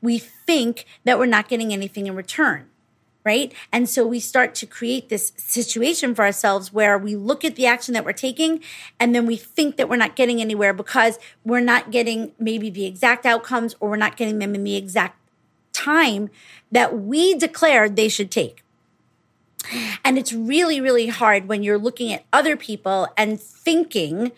We 0.00 0.18
think 0.18 0.86
that 1.04 1.18
we're 1.18 1.26
not 1.26 1.48
getting 1.48 1.72
anything 1.72 2.06
in 2.06 2.14
return 2.14 2.70
right? 3.24 3.52
And 3.72 3.88
so 3.88 4.06
we 4.06 4.20
start 4.20 4.54
to 4.56 4.66
create 4.66 5.08
this 5.08 5.32
situation 5.36 6.14
for 6.14 6.24
ourselves 6.24 6.72
where 6.72 6.98
we 6.98 7.16
look 7.16 7.44
at 7.44 7.56
the 7.56 7.66
action 7.66 7.94
that 7.94 8.04
we're 8.04 8.12
taking 8.12 8.60
and 9.00 9.14
then 9.14 9.24
we 9.24 9.36
think 9.36 9.76
that 9.76 9.88
we're 9.88 9.96
not 9.96 10.14
getting 10.14 10.40
anywhere 10.40 10.74
because 10.74 11.18
we're 11.44 11.60
not 11.60 11.90
getting 11.90 12.32
maybe 12.38 12.68
the 12.68 12.84
exact 12.84 13.24
outcomes 13.24 13.74
or 13.80 13.90
we're 13.90 13.96
not 13.96 14.16
getting 14.16 14.38
them 14.38 14.54
in 14.54 14.62
the 14.62 14.76
exact 14.76 15.18
time 15.72 16.28
that 16.70 16.98
we 16.98 17.34
declared 17.34 17.96
they 17.96 18.08
should 18.08 18.30
take. 18.30 18.62
And 20.04 20.18
it's 20.18 20.32
really, 20.32 20.80
really 20.80 21.06
hard 21.06 21.48
when 21.48 21.62
you're 21.62 21.78
looking 21.78 22.12
at 22.12 22.24
other 22.30 22.56
people 22.56 23.08
and 23.16 23.40
thinking 23.40 24.32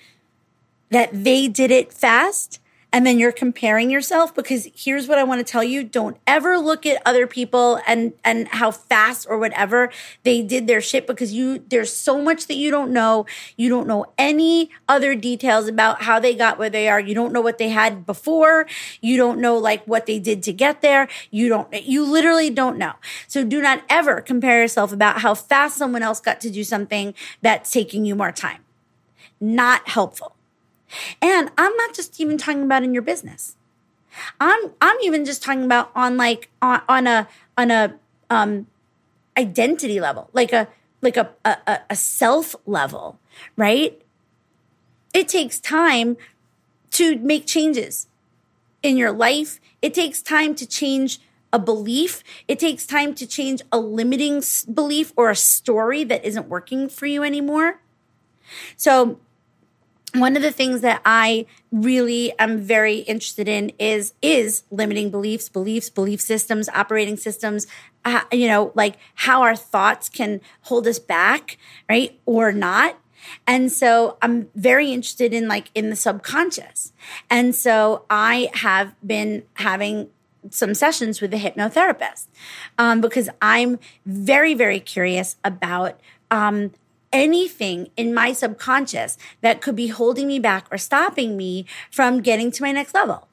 that 0.90 1.10
they 1.12 1.48
did 1.48 1.72
it 1.72 1.92
fast 1.92 2.60
and 2.96 3.06
then 3.06 3.18
you're 3.18 3.30
comparing 3.30 3.90
yourself 3.90 4.34
because 4.34 4.68
here's 4.74 5.06
what 5.06 5.18
I 5.18 5.22
want 5.22 5.46
to 5.46 5.52
tell 5.52 5.62
you 5.62 5.84
don't 5.84 6.16
ever 6.26 6.56
look 6.56 6.86
at 6.86 7.02
other 7.04 7.26
people 7.26 7.78
and 7.86 8.14
and 8.24 8.48
how 8.48 8.70
fast 8.70 9.26
or 9.28 9.36
whatever 9.36 9.90
they 10.22 10.40
did 10.40 10.66
their 10.66 10.80
shit 10.80 11.06
because 11.06 11.30
you 11.30 11.62
there's 11.68 11.94
so 11.94 12.22
much 12.22 12.46
that 12.46 12.54
you 12.54 12.70
don't 12.70 12.94
know. 12.94 13.26
You 13.54 13.68
don't 13.68 13.86
know 13.86 14.06
any 14.16 14.70
other 14.88 15.14
details 15.14 15.68
about 15.68 16.04
how 16.04 16.18
they 16.18 16.34
got 16.34 16.58
where 16.58 16.70
they 16.70 16.88
are. 16.88 16.98
You 16.98 17.14
don't 17.14 17.34
know 17.34 17.42
what 17.42 17.58
they 17.58 17.68
had 17.68 18.06
before. 18.06 18.66
You 19.02 19.18
don't 19.18 19.40
know 19.40 19.58
like 19.58 19.84
what 19.84 20.06
they 20.06 20.18
did 20.18 20.42
to 20.44 20.54
get 20.54 20.80
there. 20.80 21.06
You 21.30 21.50
don't 21.50 21.70
you 21.84 22.02
literally 22.02 22.48
don't 22.48 22.78
know. 22.78 22.94
So 23.28 23.44
do 23.44 23.60
not 23.60 23.82
ever 23.90 24.22
compare 24.22 24.62
yourself 24.62 24.90
about 24.90 25.20
how 25.20 25.34
fast 25.34 25.76
someone 25.76 26.02
else 26.02 26.18
got 26.18 26.40
to 26.40 26.50
do 26.50 26.64
something 26.64 27.12
that's 27.42 27.70
taking 27.70 28.06
you 28.06 28.14
more 28.14 28.32
time. 28.32 28.64
Not 29.38 29.86
helpful 29.86 30.35
and 31.20 31.50
I'm 31.56 31.76
not 31.76 31.94
just 31.94 32.20
even 32.20 32.38
talking 32.38 32.62
about 32.62 32.82
in 32.82 32.92
your 32.92 33.02
business. 33.02 33.56
I'm 34.40 34.72
I'm 34.80 34.96
even 35.02 35.24
just 35.24 35.42
talking 35.42 35.64
about 35.64 35.90
on 35.94 36.16
like 36.16 36.50
on, 36.62 36.82
on 36.88 37.06
a 37.06 37.28
on 37.56 37.70
a 37.70 37.94
um 38.30 38.66
identity 39.36 40.00
level, 40.00 40.30
like 40.32 40.52
a 40.52 40.68
like 41.02 41.16
a, 41.16 41.30
a 41.44 41.80
a 41.90 41.96
self 41.96 42.54
level, 42.66 43.18
right? 43.56 44.00
It 45.12 45.28
takes 45.28 45.58
time 45.58 46.16
to 46.92 47.18
make 47.18 47.46
changes 47.46 48.06
in 48.82 48.96
your 48.96 49.12
life. 49.12 49.60
It 49.82 49.94
takes 49.94 50.22
time 50.22 50.54
to 50.56 50.66
change 50.66 51.20
a 51.52 51.58
belief. 51.58 52.22
It 52.48 52.58
takes 52.58 52.86
time 52.86 53.14
to 53.14 53.26
change 53.26 53.62
a 53.72 53.78
limiting 53.78 54.42
belief 54.72 55.12
or 55.16 55.30
a 55.30 55.36
story 55.36 56.04
that 56.04 56.24
isn't 56.24 56.48
working 56.48 56.88
for 56.88 57.06
you 57.06 57.22
anymore. 57.22 57.80
So 58.76 59.18
one 60.20 60.36
of 60.36 60.42
the 60.42 60.52
things 60.52 60.80
that 60.80 61.00
I 61.04 61.46
really 61.70 62.32
am 62.38 62.58
very 62.58 62.98
interested 62.98 63.48
in 63.48 63.72
is 63.78 64.14
is 64.22 64.62
limiting 64.70 65.10
beliefs, 65.10 65.48
beliefs, 65.48 65.90
belief 65.90 66.20
systems, 66.20 66.68
operating 66.70 67.16
systems. 67.16 67.66
Uh, 68.04 68.20
you 68.30 68.46
know, 68.46 68.72
like 68.74 68.96
how 69.16 69.42
our 69.42 69.56
thoughts 69.56 70.08
can 70.08 70.40
hold 70.62 70.86
us 70.86 70.98
back, 70.98 71.58
right, 71.88 72.18
or 72.24 72.52
not. 72.52 72.98
And 73.46 73.72
so 73.72 74.16
I'm 74.22 74.48
very 74.54 74.92
interested 74.92 75.34
in 75.34 75.48
like 75.48 75.70
in 75.74 75.90
the 75.90 75.96
subconscious. 75.96 76.92
And 77.28 77.54
so 77.54 78.04
I 78.08 78.50
have 78.54 78.94
been 79.04 79.42
having 79.54 80.10
some 80.50 80.74
sessions 80.74 81.20
with 81.20 81.34
a 81.34 81.38
hypnotherapist 81.38 82.26
um, 82.78 83.00
because 83.00 83.28
I'm 83.42 83.78
very, 84.04 84.54
very 84.54 84.80
curious 84.80 85.36
about 85.44 86.00
um, 86.30 86.72
anything 87.16 87.88
in 87.96 88.12
my 88.12 88.32
subconscious 88.34 89.16
that 89.40 89.62
could 89.62 89.74
be 89.74 89.86
holding 89.88 90.26
me 90.26 90.38
back 90.38 90.66
or 90.70 90.76
stopping 90.76 91.36
me 91.36 91.64
from 91.90 92.20
getting 92.20 92.50
to 92.52 92.62
my 92.62 92.72
next 92.72 92.94
level. 92.94 93.26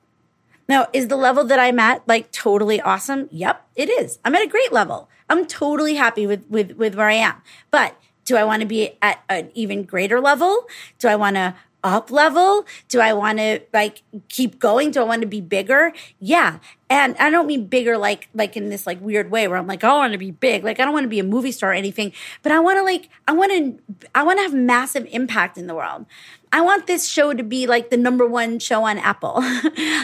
Now, 0.69 0.87
is 0.93 1.09
the 1.09 1.17
level 1.17 1.43
that 1.43 1.59
I'm 1.59 1.79
at 1.79 2.07
like 2.07 2.31
totally 2.31 2.79
awesome? 2.79 3.27
Yep, 3.31 3.61
it 3.75 3.89
is. 3.89 4.19
I'm 4.23 4.35
at 4.35 4.41
a 4.41 4.47
great 4.47 4.71
level. 4.71 5.09
I'm 5.29 5.45
totally 5.45 5.95
happy 5.95 6.25
with 6.25 6.45
with 6.49 6.71
with 6.77 6.95
where 6.95 7.09
I 7.09 7.15
am. 7.15 7.41
But 7.71 7.99
do 8.23 8.37
I 8.37 8.45
want 8.45 8.61
to 8.61 8.65
be 8.65 8.97
at 9.01 9.21
an 9.27 9.51
even 9.53 9.83
greater 9.83 10.21
level? 10.21 10.65
Do 10.99 11.09
I 11.09 11.17
want 11.17 11.35
to 11.35 11.55
up 11.83 12.11
level? 12.11 12.65
Do 12.87 12.99
I 12.99 13.13
want 13.13 13.39
to 13.39 13.61
like 13.73 14.03
keep 14.29 14.59
going? 14.59 14.91
Do 14.91 15.01
I 15.01 15.03
want 15.03 15.21
to 15.21 15.27
be 15.27 15.41
bigger? 15.41 15.93
Yeah. 16.19 16.59
And 16.89 17.15
I 17.17 17.29
don't 17.29 17.47
mean 17.47 17.67
bigger 17.67 17.97
like 17.97 18.29
like 18.33 18.55
in 18.55 18.69
this 18.69 18.87
like 18.87 19.01
weird 19.01 19.31
way 19.31 19.47
where 19.47 19.57
I'm 19.57 19.67
like, 19.67 19.83
oh, 19.83 19.89
I 19.89 19.97
want 19.97 20.13
to 20.13 20.19
be 20.19 20.31
big. 20.31 20.63
Like 20.63 20.79
I 20.79 20.85
don't 20.85 20.93
want 20.93 21.03
to 21.03 21.09
be 21.09 21.19
a 21.19 21.23
movie 21.23 21.51
star 21.51 21.71
or 21.71 21.73
anything, 21.73 22.13
but 22.41 22.51
I 22.51 22.59
want 22.59 22.77
to 22.77 22.83
like 22.83 23.09
I 23.27 23.33
want 23.33 23.51
to 23.51 24.07
I 24.15 24.23
want 24.23 24.39
to 24.39 24.43
have 24.43 24.53
massive 24.53 25.07
impact 25.11 25.57
in 25.57 25.67
the 25.67 25.75
world. 25.75 26.05
I 26.51 26.61
want 26.61 26.85
this 26.85 27.07
show 27.07 27.33
to 27.33 27.43
be 27.43 27.65
like 27.65 27.89
the 27.89 27.97
number 27.97 28.27
one 28.27 28.59
show 28.59 28.83
on 28.83 28.99
Apple. 28.99 29.35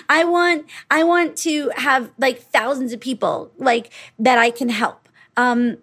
I 0.09 0.25
want 0.27 0.65
I 0.89 1.03
want 1.03 1.37
to 1.37 1.71
have 1.75 2.11
like 2.17 2.41
thousands 2.41 2.91
of 2.91 2.99
people 2.99 3.51
like 3.57 3.91
that 4.17 4.39
I 4.39 4.49
can 4.49 4.69
help. 4.69 5.07
Um 5.37 5.77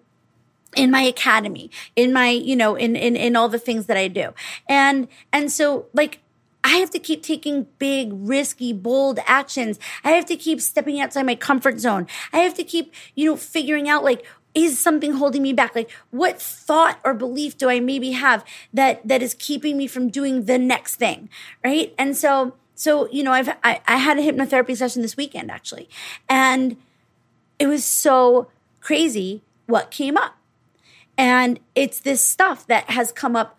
in 0.77 0.91
my 0.91 1.01
academy 1.01 1.69
in 1.95 2.13
my 2.13 2.29
you 2.29 2.55
know 2.55 2.75
in 2.75 2.95
in 2.95 3.15
in 3.15 3.35
all 3.35 3.49
the 3.49 3.59
things 3.59 3.87
that 3.87 3.97
i 3.97 4.07
do 4.07 4.33
and 4.69 5.07
and 5.33 5.51
so 5.51 5.87
like 5.93 6.19
I 6.63 6.79
have 6.79 6.89
to 6.89 6.99
keep 6.99 7.23
taking 7.23 7.67
big, 7.79 8.09
risky, 8.11 8.73
bold 8.73 9.19
actions. 9.25 9.79
I 10.03 10.11
have 10.11 10.25
to 10.25 10.35
keep 10.35 10.59
stepping 10.59 10.99
outside 10.99 11.25
my 11.25 11.35
comfort 11.35 11.79
zone. 11.79 12.07
I 12.33 12.39
have 12.39 12.55
to 12.55 12.63
keep, 12.65 12.93
you 13.15 13.25
know, 13.25 13.37
figuring 13.37 13.87
out 13.87 14.03
like, 14.03 14.25
is 14.53 14.79
something 14.79 15.13
holding 15.13 15.43
me 15.43 15.53
back? 15.53 15.75
Like, 15.75 15.91
what 16.11 16.41
thought 16.41 16.99
or 17.05 17.13
belief 17.13 17.57
do 17.57 17.69
I 17.69 17.79
maybe 17.79 18.11
have 18.11 18.43
that 18.73 19.07
that 19.07 19.21
is 19.21 19.33
keeping 19.35 19.77
me 19.77 19.87
from 19.87 20.09
doing 20.09 20.45
the 20.45 20.57
next 20.57 20.95
thing, 20.95 21.29
right? 21.63 21.93
And 21.97 22.17
so, 22.17 22.55
so 22.75 23.07
you 23.11 23.23
know, 23.23 23.31
I've 23.31 23.49
I, 23.63 23.81
I 23.87 23.97
had 23.97 24.17
a 24.17 24.21
hypnotherapy 24.21 24.75
session 24.75 25.03
this 25.03 25.15
weekend 25.15 25.51
actually, 25.51 25.87
and 26.27 26.75
it 27.59 27.67
was 27.67 27.85
so 27.85 28.49
crazy 28.81 29.43
what 29.67 29.91
came 29.91 30.17
up. 30.17 30.36
And 31.17 31.59
it's 31.75 31.99
this 31.99 32.21
stuff 32.21 32.67
that 32.67 32.89
has 32.89 33.11
come 33.11 33.35
up 33.35 33.57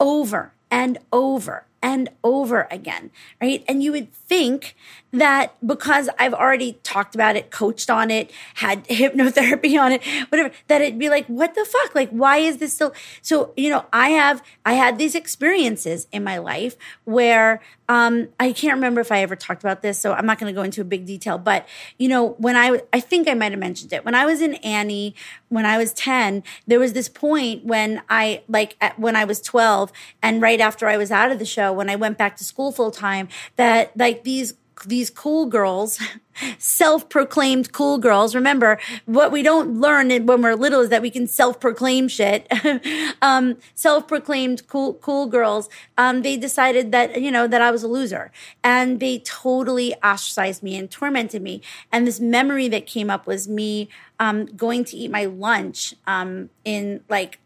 over 0.00 0.52
and 0.70 0.98
over 1.12 1.66
and 1.82 2.08
over 2.24 2.66
again, 2.70 3.10
right? 3.40 3.64
And 3.68 3.82
you 3.82 3.92
would 3.92 4.12
think 4.12 4.74
that 5.18 5.54
because 5.66 6.08
I've 6.18 6.34
already 6.34 6.74
talked 6.82 7.14
about 7.14 7.36
it, 7.36 7.50
coached 7.50 7.90
on 7.90 8.10
it, 8.10 8.30
had 8.54 8.84
hypnotherapy 8.88 9.80
on 9.80 9.92
it, 9.92 10.04
whatever, 10.28 10.50
that 10.68 10.80
it'd 10.80 10.98
be 10.98 11.08
like, 11.08 11.26
what 11.26 11.54
the 11.54 11.64
fuck? 11.64 11.94
Like, 11.94 12.10
why 12.10 12.38
is 12.38 12.58
this 12.58 12.72
still? 12.72 12.94
So, 13.22 13.52
you 13.56 13.70
know, 13.70 13.86
I 13.92 14.10
have, 14.10 14.42
I 14.64 14.74
had 14.74 14.98
these 14.98 15.14
experiences 15.14 16.06
in 16.12 16.24
my 16.24 16.38
life 16.38 16.76
where, 17.04 17.60
um, 17.88 18.28
I 18.40 18.52
can't 18.52 18.74
remember 18.74 19.00
if 19.00 19.12
I 19.12 19.20
ever 19.20 19.36
talked 19.36 19.62
about 19.62 19.82
this, 19.82 19.98
so 19.98 20.12
I'm 20.12 20.26
not 20.26 20.38
going 20.38 20.52
to 20.52 20.58
go 20.58 20.64
into 20.64 20.80
a 20.80 20.84
big 20.84 21.06
detail, 21.06 21.38
but, 21.38 21.66
you 21.98 22.08
know, 22.08 22.30
when 22.38 22.56
I, 22.56 22.80
I 22.92 22.98
think 22.98 23.28
I 23.28 23.34
might 23.34 23.52
have 23.52 23.60
mentioned 23.60 23.92
it. 23.92 24.04
When 24.04 24.14
I 24.14 24.26
was 24.26 24.40
in 24.40 24.54
Annie, 24.54 25.14
when 25.48 25.64
I 25.64 25.78
was 25.78 25.92
10, 25.92 26.42
there 26.66 26.80
was 26.80 26.94
this 26.94 27.08
point 27.08 27.64
when 27.64 28.02
I, 28.08 28.42
like, 28.48 28.76
at, 28.80 28.98
when 28.98 29.14
I 29.14 29.24
was 29.24 29.40
12 29.40 29.92
and 30.22 30.42
right 30.42 30.60
after 30.60 30.88
I 30.88 30.96
was 30.96 31.10
out 31.12 31.30
of 31.30 31.38
the 31.38 31.44
show, 31.44 31.72
when 31.72 31.88
I 31.88 31.96
went 31.96 32.18
back 32.18 32.36
to 32.38 32.44
school 32.44 32.72
full 32.72 32.90
time, 32.90 33.28
that 33.56 33.96
like 33.96 34.24
these 34.24 34.54
these 34.84 35.10
cool 35.10 35.46
girls, 35.46 35.98
self-proclaimed 36.58 37.72
cool 37.72 37.98
girls. 37.98 38.34
Remember, 38.34 38.78
what 39.06 39.32
we 39.32 39.42
don't 39.42 39.80
learn 39.80 40.10
when 40.26 40.42
we're 40.42 40.54
little 40.54 40.80
is 40.80 40.90
that 40.90 41.02
we 41.02 41.10
can 41.10 41.26
self-proclaim 41.26 42.08
shit. 42.08 42.46
um, 43.22 43.56
self-proclaimed 43.74 44.66
cool, 44.68 44.94
cool 44.94 45.26
girls. 45.26 45.68
Um, 45.96 46.22
they 46.22 46.36
decided 46.36 46.92
that, 46.92 47.20
you 47.20 47.30
know, 47.30 47.46
that 47.46 47.62
I 47.62 47.70
was 47.70 47.82
a 47.82 47.88
loser 47.88 48.32
and 48.62 49.00
they 49.00 49.20
totally 49.20 49.94
ostracized 49.96 50.62
me 50.62 50.76
and 50.76 50.90
tormented 50.90 51.42
me. 51.42 51.62
And 51.90 52.06
this 52.06 52.20
memory 52.20 52.68
that 52.68 52.86
came 52.86 53.10
up 53.10 53.26
was 53.26 53.48
me, 53.48 53.88
um, 54.18 54.46
going 54.46 54.84
to 54.84 54.96
eat 54.96 55.10
my 55.10 55.24
lunch, 55.24 55.94
um, 56.06 56.50
in 56.64 57.02
like, 57.08 57.38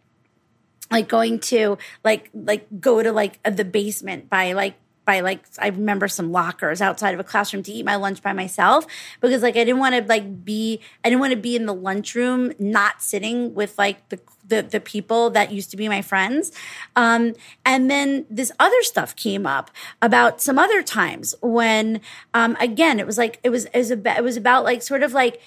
like 0.91 1.09
going 1.09 1.39
to 1.39 1.78
like 2.05 2.31
like 2.35 2.66
go 2.81 3.03
to 3.03 3.12
like 3.12 3.41
the 3.45 3.64
basement 3.64 4.28
by 4.28 4.53
like 4.53 4.74
by 5.11 5.19
like 5.21 5.45
I 5.59 5.69
remember 5.69 6.07
some 6.07 6.31
lockers 6.31 6.81
outside 6.81 7.15
of 7.15 7.21
a 7.21 7.25
classroom 7.25 7.65
to 7.65 7.73
eat 7.73 7.85
my 7.85 7.97
lunch 7.97 8.23
by 8.23 8.33
myself 8.33 8.87
because 9.21 9.43
like 9.43 9.57
I 9.57 9.65
didn't 9.65 9.81
want 9.81 9.97
to 9.97 10.03
like 10.03 10.45
be 10.45 10.81
I 11.05 11.09
didn't 11.09 11.21
want 11.21 11.33
to 11.33 11.37
be 11.39 11.57
in 11.57 11.67
the 11.67 11.75
lunchroom 11.75 12.53
not 12.61 13.03
sitting 13.03 13.53
with 13.55 13.77
like 13.77 14.09
the 14.11 14.21
the, 14.47 14.63
the 14.63 14.81
people 14.81 15.31
that 15.31 15.53
used 15.53 15.71
to 15.71 15.77
be 15.77 15.89
my 15.89 16.03
friends. 16.03 16.53
Um, 16.97 17.35
and 17.65 17.91
then 17.91 18.27
this 18.29 18.53
other 18.59 18.83
stuff 18.83 19.17
came 19.17 19.47
up 19.47 19.71
about 20.03 20.41
some 20.41 20.59
other 20.59 20.83
times 20.83 21.35
when, 21.41 22.01
um, 22.35 22.57
again, 22.61 22.99
it 22.99 23.07
was 23.07 23.17
like, 23.17 23.39
it 23.45 23.51
was, 23.51 23.67
it 23.67 23.79
was 23.79 23.93
about, 23.93 24.19
it 24.19 24.25
was 24.25 24.37
about 24.37 24.65
like 24.65 24.83
sort 24.83 25.05
of 25.05 25.13
like, 25.13 25.41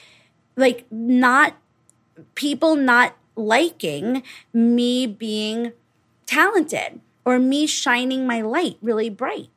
like 0.55 0.85
not 0.89 1.57
people 2.35 2.77
not 2.77 3.17
liking 3.35 4.23
me 4.53 5.05
being 5.05 5.73
talented 6.25 7.01
or 7.25 7.39
me 7.39 7.67
shining 7.67 8.27
my 8.27 8.41
light 8.41 8.77
really 8.81 9.09
bright. 9.09 9.49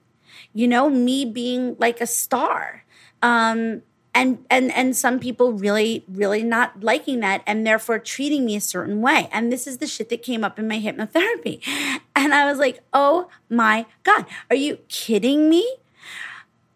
You 0.52 0.68
know, 0.68 0.88
me 0.88 1.24
being 1.24 1.76
like 1.78 2.00
a 2.00 2.06
star. 2.06 2.84
Um, 3.22 3.82
and 4.16 4.44
and 4.48 4.72
and 4.72 4.96
some 4.96 5.20
people 5.20 5.52
really 5.52 6.02
really 6.08 6.42
not 6.42 6.82
liking 6.82 7.20
that 7.20 7.42
and 7.46 7.66
therefore 7.66 7.98
treating 7.98 8.46
me 8.46 8.56
a 8.56 8.60
certain 8.60 9.02
way. 9.02 9.28
And 9.30 9.52
this 9.52 9.66
is 9.66 9.76
the 9.76 9.86
shit 9.86 10.08
that 10.08 10.22
came 10.22 10.42
up 10.42 10.58
in 10.58 10.66
my 10.66 10.80
hypnotherapy. 10.80 11.62
And 12.18 12.32
i 12.34 12.46
was 12.46 12.58
like 12.58 12.80
oh 12.94 13.28
my 13.50 13.84
god 14.02 14.24
are 14.50 14.56
you 14.56 14.78
kidding 14.88 15.50
me? 15.50 15.76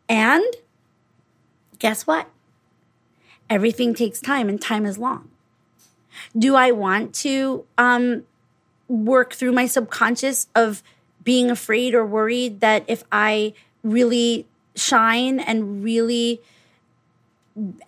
And 0.09 0.45
guess 1.79 2.07
what? 2.07 2.29
Everything 3.49 3.95
takes 3.95 4.21
time 4.21 4.49
and 4.49 4.61
time 4.61 4.85
is 4.85 4.99
long. 4.99 5.31
Do 6.39 6.55
i 6.57 6.71
want 6.71 7.15
to 7.17 7.65
um 7.79 8.25
work 8.91 9.33
through 9.33 9.53
my 9.53 9.67
subconscious 9.67 10.49
of 10.55 10.83
being 11.23 11.51
afraid 11.51 11.95
or 11.95 12.05
worried 12.05 12.61
that 12.61 12.85
if 12.89 13.05
i 13.13 13.53
really 13.83 14.47
shine 14.75 15.39
and 15.39 15.83
really 15.83 16.41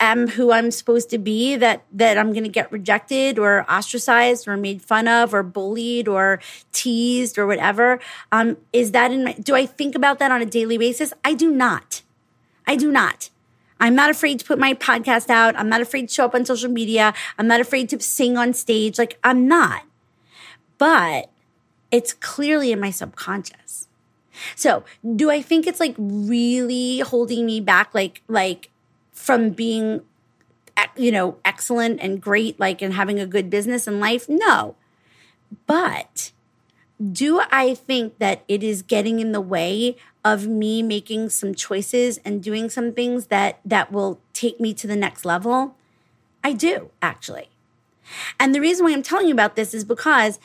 am 0.00 0.28
who 0.28 0.53
I'm 0.53 0.70
supposed 0.70 1.09
to 1.11 1.18
be 1.18 1.57
that 1.57 1.84
that 1.92 2.18
I'm 2.18 2.32
going 2.32 2.44
to 2.44 2.50
get 2.50 2.70
rejected 2.72 3.38
or 3.38 3.64
ostracized 3.70 4.48
or 4.48 4.57
made 4.57 4.82
fun 4.82 5.09
of 5.09 5.32
or 5.32 5.42
bullied 5.42 6.09
or 6.09 6.40
teased 6.72 7.38
or 7.38 7.46
whatever. 7.46 8.00
Um 8.32 8.57
is 8.72 8.92
that 8.92 9.12
in 9.12 9.24
my 9.24 9.32
do 9.32 9.55
I 9.55 9.66
think 9.66 9.94
about 9.94 10.18
that 10.18 10.32
on 10.32 10.42
a 10.42 10.46
daily 10.46 10.78
basis? 10.78 11.12
I 11.24 11.34
do 11.34 11.50
not. 11.50 12.03
I 12.66 12.76
do 12.76 12.90
not. 12.90 13.30
I'm 13.80 13.94
not 13.94 14.11
afraid 14.11 14.38
to 14.40 14.44
put 14.44 14.59
my 14.59 14.74
podcast 14.74 15.28
out. 15.30 15.57
I'm 15.57 15.68
not 15.68 15.80
afraid 15.80 16.09
to 16.09 16.14
show 16.14 16.24
up 16.24 16.34
on 16.34 16.44
social 16.44 16.70
media. 16.70 17.14
I'm 17.38 17.48
not 17.48 17.61
afraid 17.61 17.88
to 17.90 18.00
sing 18.00 18.36
on 18.36 18.53
stage. 18.53 18.98
Like 18.98 19.18
I'm 19.24 19.48
not 19.48 19.82
but 20.82 21.30
it's 21.90 22.12
clearly 22.12 22.72
in 22.72 22.80
my 22.80 22.90
subconscious 22.90 23.88
so, 24.56 24.84
do 25.16 25.30
I 25.30 25.42
think 25.42 25.66
it's 25.66 25.80
like 25.80 25.94
really 25.98 27.00
holding 27.00 27.46
me 27.46 27.60
back, 27.60 27.94
like, 27.94 28.22
like 28.28 28.70
from 29.12 29.50
being, 29.50 30.02
eh, 30.76 30.86
you 30.96 31.12
know, 31.12 31.36
excellent 31.44 32.00
and 32.00 32.20
great, 32.20 32.58
like, 32.58 32.82
and 32.82 32.94
having 32.94 33.20
a 33.20 33.26
good 33.26 33.50
business 33.50 33.86
in 33.86 34.00
life? 34.00 34.28
No. 34.28 34.76
But 35.66 36.32
do 37.12 37.42
I 37.50 37.74
think 37.74 38.18
that 38.18 38.42
it 38.48 38.62
is 38.62 38.82
getting 38.82 39.20
in 39.20 39.32
the 39.32 39.40
way 39.40 39.96
of 40.24 40.46
me 40.46 40.82
making 40.82 41.28
some 41.30 41.54
choices 41.54 42.18
and 42.24 42.42
doing 42.42 42.70
some 42.70 42.92
things 42.92 43.26
that 43.26 43.58
that 43.64 43.90
will 43.90 44.20
take 44.32 44.60
me 44.60 44.72
to 44.74 44.86
the 44.86 44.96
next 44.96 45.24
level? 45.24 45.76
I 46.44 46.52
do, 46.52 46.90
actually. 47.00 47.48
And 48.38 48.54
the 48.54 48.60
reason 48.60 48.84
why 48.84 48.92
I'm 48.92 49.02
telling 49.02 49.26
you 49.26 49.32
about 49.32 49.56
this 49.56 49.74
is 49.74 49.84
because 49.84 50.38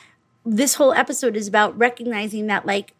this 0.48 0.74
whole 0.74 0.92
episode 0.94 1.36
is 1.36 1.46
about 1.46 1.76
recognizing 1.78 2.46
that 2.46 2.64
like 2.64 2.94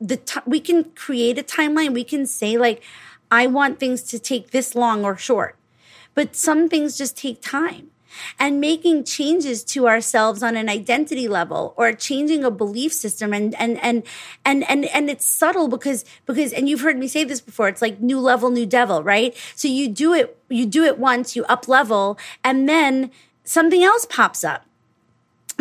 the 0.00 0.16
t- 0.16 0.40
we 0.44 0.58
can 0.60 0.84
create 0.84 1.38
a 1.38 1.42
timeline. 1.42 1.94
We 1.94 2.04
can 2.04 2.26
say 2.26 2.58
like, 2.58 2.82
I 3.30 3.46
want 3.46 3.78
things 3.78 4.02
to 4.04 4.18
take 4.18 4.50
this 4.50 4.74
long 4.74 5.04
or 5.04 5.16
short, 5.16 5.56
but 6.14 6.34
some 6.34 6.68
things 6.68 6.98
just 6.98 7.16
take 7.16 7.40
time. 7.40 7.88
And 8.38 8.60
making 8.60 9.04
changes 9.04 9.64
to 9.64 9.88
ourselves 9.88 10.42
on 10.42 10.54
an 10.54 10.68
identity 10.68 11.28
level 11.28 11.72
or 11.78 11.94
changing 11.94 12.44
a 12.44 12.50
belief 12.50 12.92
system 12.92 13.32
and 13.32 13.54
and 13.54 13.82
and 13.82 14.02
and 14.44 14.68
and 14.68 14.84
and 14.84 15.08
it's 15.08 15.24
subtle 15.24 15.66
because 15.66 16.04
because 16.26 16.52
and 16.52 16.68
you've 16.68 16.82
heard 16.82 16.98
me 16.98 17.08
say 17.08 17.24
this 17.24 17.40
before 17.40 17.68
it's 17.68 17.80
like 17.80 18.02
new 18.02 18.20
level 18.20 18.50
new 18.50 18.66
devil 18.66 19.02
right 19.02 19.34
so 19.54 19.66
you 19.66 19.88
do 19.88 20.12
it 20.12 20.38
you 20.50 20.66
do 20.66 20.84
it 20.84 20.98
once 20.98 21.34
you 21.34 21.42
up 21.46 21.68
level 21.68 22.18
and 22.44 22.68
then 22.68 23.10
something 23.44 23.82
else 23.82 24.04
pops 24.04 24.44
up 24.44 24.66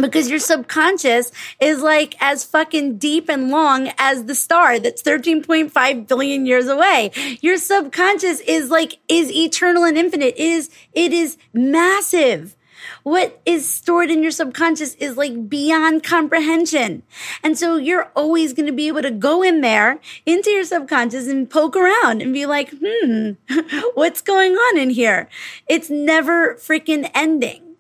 because 0.02 0.30
your 0.30 0.40
subconscious 0.40 1.32
is 1.60 1.82
like 1.82 2.16
as 2.20 2.44
fucking 2.44 2.98
deep 2.98 3.30
and 3.30 3.50
long 3.50 3.92
as 3.98 4.26
the 4.26 4.36
star 4.36 4.80
that's 4.80 5.02
13.5 5.02 6.08
billion 6.08 6.46
years 6.46 6.68
away. 6.68 7.12
Your 7.42 7.58
subconscious 7.58 8.40
is 8.42 8.70
like, 8.70 8.98
is 9.08 9.32
eternal 9.32 9.84
and 9.84 9.98
infinite. 9.98 10.34
It 10.36 10.40
is, 10.40 10.70
it 10.94 11.14
is 11.14 11.38
massive. 11.54 12.56
What 13.04 13.42
is 13.46 13.72
stored 13.72 14.12
in 14.12 14.22
your 14.22 14.32
subconscious 14.32 14.96
is 14.96 15.18
like 15.18 15.50
beyond 15.50 16.04
comprehension. 16.04 17.04
And 17.44 17.58
so 17.58 17.78
you're 17.78 18.12
always 18.16 18.54
going 18.54 18.68
to 18.68 18.72
be 18.72 18.88
able 18.88 19.02
to 19.02 19.12
go 19.12 19.42
in 19.44 19.62
there 19.62 20.00
into 20.26 20.50
your 20.52 20.64
subconscious 20.64 21.28
and 21.28 21.50
poke 21.50 21.76
around 21.76 22.22
and 22.22 22.34
be 22.34 22.46
like, 22.46 22.74
hmm, 22.84 23.32
what's 23.94 24.22
going 24.22 24.54
on 24.54 24.78
in 24.78 24.92
here? 24.92 25.30
It's 25.68 25.90
never 25.90 26.56
freaking 26.56 27.10
ending. 27.14 27.71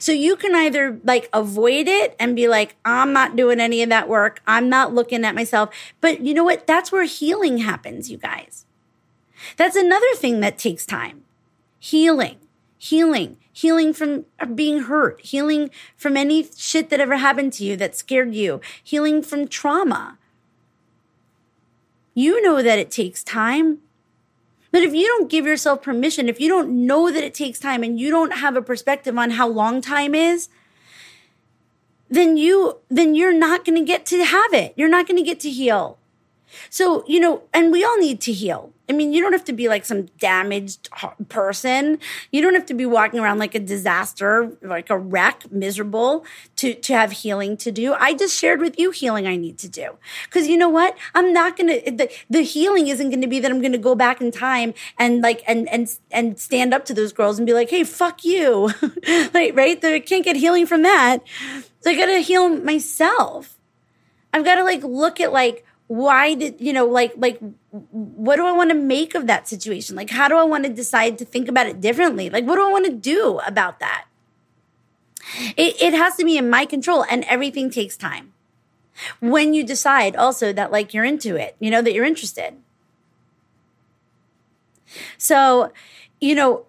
So 0.00 0.12
you 0.12 0.36
can 0.36 0.54
either 0.54 1.00
like 1.04 1.28
avoid 1.32 1.88
it 1.88 2.16
and 2.18 2.34
be 2.36 2.48
like, 2.48 2.76
I'm 2.84 3.12
not 3.12 3.36
doing 3.36 3.60
any 3.60 3.82
of 3.82 3.88
that 3.90 4.08
work. 4.08 4.42
I'm 4.46 4.68
not 4.68 4.94
looking 4.94 5.24
at 5.24 5.34
myself. 5.34 5.74
But 6.00 6.20
you 6.20 6.34
know 6.34 6.44
what? 6.44 6.66
That's 6.66 6.90
where 6.92 7.04
healing 7.04 7.58
happens, 7.58 8.10
you 8.10 8.18
guys. 8.18 8.66
That's 9.56 9.76
another 9.76 10.14
thing 10.14 10.40
that 10.40 10.58
takes 10.58 10.84
time. 10.84 11.24
Healing, 11.78 12.38
healing, 12.76 13.36
healing 13.52 13.92
from 13.92 14.24
uh, 14.40 14.46
being 14.46 14.82
hurt, 14.82 15.20
healing 15.20 15.70
from 15.96 16.16
any 16.16 16.48
shit 16.56 16.90
that 16.90 17.00
ever 17.00 17.16
happened 17.16 17.52
to 17.54 17.64
you 17.64 17.76
that 17.76 17.96
scared 17.96 18.34
you, 18.34 18.60
healing 18.82 19.22
from 19.22 19.46
trauma. 19.46 20.18
You 22.14 22.42
know 22.42 22.62
that 22.62 22.80
it 22.80 22.90
takes 22.90 23.22
time. 23.22 23.78
But 24.70 24.82
if 24.82 24.94
you 24.94 25.06
don't 25.06 25.30
give 25.30 25.46
yourself 25.46 25.82
permission, 25.82 26.28
if 26.28 26.40
you 26.40 26.48
don't 26.48 26.86
know 26.86 27.10
that 27.10 27.24
it 27.24 27.34
takes 27.34 27.58
time 27.58 27.82
and 27.82 27.98
you 27.98 28.10
don't 28.10 28.34
have 28.34 28.56
a 28.56 28.62
perspective 28.62 29.16
on 29.16 29.30
how 29.32 29.48
long 29.48 29.80
time 29.80 30.14
is, 30.14 30.48
then 32.10 32.36
you 32.36 32.78
then 32.88 33.14
you're 33.14 33.32
not 33.32 33.64
going 33.64 33.78
to 33.78 33.84
get 33.84 34.06
to 34.06 34.24
have 34.24 34.52
it. 34.52 34.74
You're 34.76 34.88
not 34.88 35.06
going 35.06 35.16
to 35.16 35.22
get 35.22 35.40
to 35.40 35.50
heal. 35.50 35.98
So, 36.70 37.04
you 37.06 37.20
know, 37.20 37.42
and 37.52 37.70
we 37.72 37.84
all 37.84 37.98
need 37.98 38.20
to 38.22 38.32
heal. 38.32 38.72
I 38.88 38.94
mean, 38.94 39.12
you 39.12 39.22
don't 39.22 39.32
have 39.32 39.44
to 39.44 39.52
be 39.52 39.68
like 39.68 39.84
some 39.84 40.06
damaged 40.18 40.88
person. 41.28 41.98
You 42.32 42.40
don't 42.40 42.54
have 42.54 42.64
to 42.66 42.74
be 42.74 42.86
walking 42.86 43.20
around 43.20 43.38
like 43.38 43.54
a 43.54 43.58
disaster, 43.58 44.56
like 44.62 44.88
a 44.88 44.96
wreck, 44.96 45.50
miserable 45.52 46.24
to, 46.56 46.74
to 46.74 46.92
have 46.94 47.12
healing 47.12 47.58
to 47.58 47.70
do. 47.70 47.92
I 47.92 48.14
just 48.14 48.38
shared 48.38 48.60
with 48.60 48.78
you 48.78 48.90
healing 48.90 49.26
I 49.26 49.36
need 49.36 49.58
to 49.58 49.68
do. 49.68 49.98
Cause 50.30 50.46
you 50.46 50.56
know 50.56 50.70
what? 50.70 50.96
I'm 51.14 51.34
not 51.34 51.56
going 51.56 51.68
to, 51.68 51.90
the, 51.90 52.10
the 52.30 52.42
healing 52.42 52.88
isn't 52.88 53.10
going 53.10 53.20
to 53.20 53.26
be 53.26 53.40
that 53.40 53.50
I'm 53.50 53.60
going 53.60 53.72
to 53.72 53.78
go 53.78 53.94
back 53.94 54.22
in 54.22 54.30
time 54.30 54.72
and 54.98 55.20
like, 55.20 55.42
and, 55.46 55.68
and, 55.68 55.94
and 56.10 56.38
stand 56.38 56.72
up 56.72 56.86
to 56.86 56.94
those 56.94 57.12
girls 57.12 57.38
and 57.38 57.46
be 57.46 57.52
like, 57.52 57.68
Hey, 57.68 57.84
fuck 57.84 58.24
you. 58.24 58.70
like, 59.34 59.54
right? 59.54 59.84
I 59.84 60.00
can't 60.00 60.24
get 60.24 60.36
healing 60.36 60.66
from 60.66 60.82
that. 60.82 61.18
So 61.80 61.90
I 61.90 61.94
got 61.94 62.06
to 62.06 62.20
heal 62.20 62.48
myself. 62.48 63.58
I've 64.32 64.44
got 64.44 64.56
to 64.56 64.64
like 64.64 64.82
look 64.82 65.20
at 65.20 65.32
like, 65.32 65.64
why 65.88 66.34
did 66.34 66.60
you 66.60 66.72
know 66.72 66.84
like 66.84 67.14
like 67.16 67.40
what 67.70 68.36
do 68.36 68.46
i 68.46 68.52
want 68.52 68.70
to 68.70 68.76
make 68.76 69.14
of 69.14 69.26
that 69.26 69.48
situation? 69.48 69.96
Like 69.96 70.10
how 70.10 70.28
do 70.28 70.36
i 70.36 70.44
want 70.44 70.64
to 70.64 70.70
decide 70.70 71.18
to 71.18 71.24
think 71.24 71.48
about 71.48 71.66
it 71.66 71.80
differently? 71.80 72.30
Like 72.30 72.44
what 72.44 72.56
do 72.56 72.66
i 72.66 72.70
want 72.70 72.84
to 72.86 72.92
do 72.92 73.40
about 73.46 73.80
that? 73.80 74.04
It, 75.56 75.80
it 75.80 75.94
has 75.94 76.16
to 76.16 76.24
be 76.24 76.38
in 76.38 76.48
my 76.48 76.64
control 76.64 77.04
and 77.10 77.24
everything 77.24 77.70
takes 77.70 77.96
time. 77.96 78.32
When 79.20 79.54
you 79.54 79.64
decide 79.64 80.14
also 80.14 80.52
that 80.52 80.70
like 80.70 80.92
you're 80.92 81.04
into 81.04 81.36
it 81.36 81.56
you 81.58 81.70
know 81.70 81.82
that 81.82 81.92
you're 81.94 82.04
interested. 82.04 82.54
So 85.16 85.72
you 86.20 86.34
know 86.34 86.66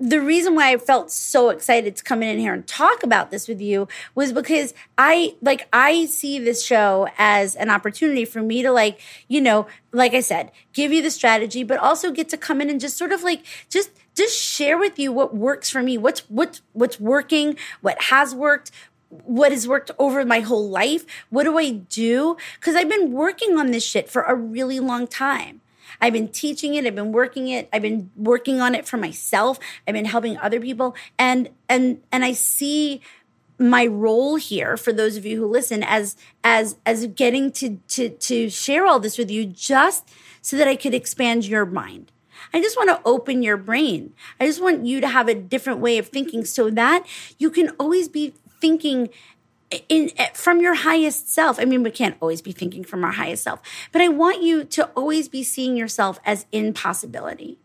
the 0.00 0.20
reason 0.20 0.54
why 0.54 0.72
I 0.72 0.78
felt 0.78 1.10
so 1.10 1.50
excited 1.50 1.94
to 1.96 2.02
come 2.02 2.22
in 2.22 2.38
here 2.38 2.54
and 2.54 2.66
talk 2.66 3.02
about 3.02 3.30
this 3.30 3.46
with 3.46 3.60
you 3.60 3.86
was 4.14 4.32
because 4.32 4.72
I 4.96 5.34
like 5.42 5.68
I 5.74 6.06
see 6.06 6.38
this 6.38 6.64
show 6.64 7.08
as 7.18 7.54
an 7.54 7.68
opportunity 7.68 8.24
for 8.24 8.40
me 8.40 8.62
to 8.62 8.72
like, 8.72 8.98
you 9.28 9.42
know, 9.42 9.66
like 9.92 10.14
I 10.14 10.20
said, 10.20 10.52
give 10.72 10.90
you 10.90 11.02
the 11.02 11.10
strategy, 11.10 11.64
but 11.64 11.78
also 11.78 12.10
get 12.10 12.30
to 12.30 12.38
come 12.38 12.62
in 12.62 12.70
and 12.70 12.80
just 12.80 12.96
sort 12.96 13.12
of 13.12 13.22
like 13.22 13.42
just 13.68 13.90
just 14.14 14.36
share 14.36 14.78
with 14.78 14.98
you 14.98 15.12
what 15.12 15.36
works 15.36 15.68
for 15.68 15.82
me, 15.82 15.98
what's 15.98 16.20
what's 16.30 16.62
what's 16.72 16.98
working, 16.98 17.56
what 17.82 18.00
has 18.04 18.34
worked, 18.34 18.70
what 19.10 19.52
has 19.52 19.68
worked 19.68 19.90
over 19.98 20.24
my 20.24 20.40
whole 20.40 20.68
life. 20.68 21.04
What 21.28 21.44
do 21.44 21.58
I 21.58 21.70
do? 21.72 22.38
Because 22.58 22.74
I've 22.74 22.88
been 22.88 23.12
working 23.12 23.58
on 23.58 23.70
this 23.70 23.84
shit 23.84 24.08
for 24.08 24.22
a 24.22 24.34
really 24.34 24.80
long 24.80 25.06
time. 25.06 25.60
I've 26.00 26.12
been 26.12 26.28
teaching 26.28 26.74
it. 26.74 26.86
I've 26.86 26.94
been 26.94 27.12
working 27.12 27.48
it. 27.48 27.68
I've 27.72 27.82
been 27.82 28.10
working 28.16 28.60
on 28.60 28.74
it 28.74 28.86
for 28.86 28.96
myself. 28.96 29.58
I've 29.86 29.94
been 29.94 30.04
helping 30.04 30.38
other 30.38 30.60
people. 30.60 30.94
And, 31.18 31.50
and, 31.68 32.02
and 32.10 32.24
I 32.24 32.32
see 32.32 33.00
my 33.58 33.86
role 33.86 34.36
here 34.36 34.76
for 34.76 34.92
those 34.92 35.16
of 35.16 35.26
you 35.26 35.38
who 35.38 35.46
listen 35.46 35.82
as, 35.82 36.16
as, 36.42 36.76
as 36.86 37.06
getting 37.08 37.52
to, 37.52 37.78
to, 37.88 38.08
to 38.08 38.48
share 38.48 38.86
all 38.86 38.98
this 38.98 39.18
with 39.18 39.30
you 39.30 39.44
just 39.44 40.08
so 40.40 40.56
that 40.56 40.66
I 40.66 40.76
could 40.76 40.94
expand 40.94 41.46
your 41.46 41.66
mind. 41.66 42.10
I 42.54 42.60
just 42.62 42.76
want 42.76 42.88
to 42.88 43.00
open 43.04 43.42
your 43.42 43.58
brain. 43.58 44.14
I 44.40 44.46
just 44.46 44.62
want 44.62 44.86
you 44.86 45.00
to 45.02 45.08
have 45.08 45.28
a 45.28 45.34
different 45.34 45.80
way 45.80 45.98
of 45.98 46.08
thinking 46.08 46.44
so 46.46 46.70
that 46.70 47.06
you 47.38 47.50
can 47.50 47.70
always 47.78 48.08
be 48.08 48.34
thinking 48.60 49.10
in 49.88 50.10
eh, 50.16 50.30
from 50.34 50.60
your 50.60 50.74
highest 50.74 51.32
self. 51.32 51.58
I 51.58 51.64
mean, 51.64 51.82
we 51.82 51.90
can't 51.90 52.16
always 52.20 52.42
be 52.42 52.52
thinking 52.52 52.84
from 52.84 53.04
our 53.04 53.12
highest 53.12 53.42
self, 53.42 53.60
but 53.92 54.02
I 54.02 54.08
want 54.08 54.42
you 54.42 54.64
to 54.64 54.86
always 54.96 55.28
be 55.28 55.42
seeing 55.42 55.76
yourself 55.76 56.18
as 56.24 56.46
impossibility. 56.52 57.58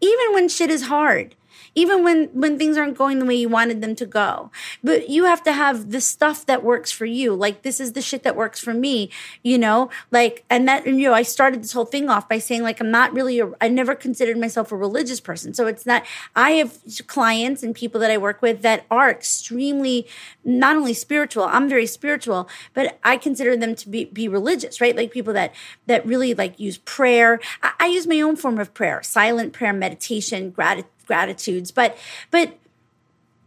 Even 0.00 0.32
when 0.32 0.48
shit 0.48 0.70
is 0.70 0.86
hard, 0.86 1.34
even 1.74 2.04
when 2.04 2.26
when 2.32 2.58
things 2.58 2.76
aren't 2.76 2.96
going 2.96 3.18
the 3.18 3.26
way 3.26 3.34
you 3.34 3.48
wanted 3.48 3.80
them 3.80 3.94
to 3.96 4.06
go. 4.06 4.50
But 4.82 5.08
you 5.08 5.24
have 5.24 5.42
to 5.44 5.52
have 5.52 5.90
the 5.90 6.00
stuff 6.00 6.46
that 6.46 6.62
works 6.62 6.90
for 6.90 7.06
you. 7.06 7.34
Like 7.34 7.62
this 7.62 7.80
is 7.80 7.92
the 7.92 8.02
shit 8.02 8.22
that 8.22 8.36
works 8.36 8.60
for 8.60 8.74
me 8.74 9.10
you 9.42 9.58
know? 9.58 9.90
Like 10.10 10.44
and 10.50 10.68
that 10.68 10.86
you 10.86 10.92
know 11.08 11.14
i 11.14 11.22
started 11.22 11.62
this 11.62 11.72
whole 11.72 11.84
thing 11.84 12.08
off 12.08 12.28
by 12.28 12.38
saying 12.38 12.62
like 12.62 12.80
i'm 12.80 12.90
not 12.90 13.12
really 13.12 13.40
a, 13.40 13.50
i 13.60 13.68
never 13.68 13.94
considered 13.94 14.38
myself 14.38 14.72
a 14.72 14.76
religious 14.76 15.20
person. 15.20 15.54
So 15.54 15.66
it's 15.66 15.86
not 15.86 16.04
i 16.34 16.52
have 16.52 16.78
clients 17.06 17.62
and 17.62 17.74
people 17.74 18.00
that 18.00 18.10
i 18.10 18.18
work 18.18 18.42
with 18.42 18.62
that 18.62 18.84
are 18.90 19.10
extremely 19.10 20.06
not 20.44 20.76
only 20.76 20.94
spiritual 20.94 21.44
i'm 21.44 21.68
very 21.68 21.86
spiritual 21.86 22.48
but 22.74 22.98
i 23.04 23.16
consider 23.16 23.56
them 23.56 23.74
to 23.74 23.88
be 23.88 24.04
be 24.06 24.28
religious 24.28 24.80
right? 24.80 24.96
Like 24.96 25.10
people 25.10 25.32
that 25.34 25.54
that 25.86 26.04
really 26.06 26.34
like 26.34 26.58
use 26.58 26.78
prayer. 26.78 27.40
I, 27.62 27.72
I 27.80 27.86
use 27.86 28.06
my 28.06 28.20
own 28.20 28.36
form 28.36 28.58
of 28.58 28.74
prayer 28.74 29.02
silent 29.02 29.52
prayer 29.52 29.72
meditation 29.72 30.50
gratitude 30.50 30.90
gratitudes. 31.08 31.72
But, 31.72 31.98
but 32.30 32.56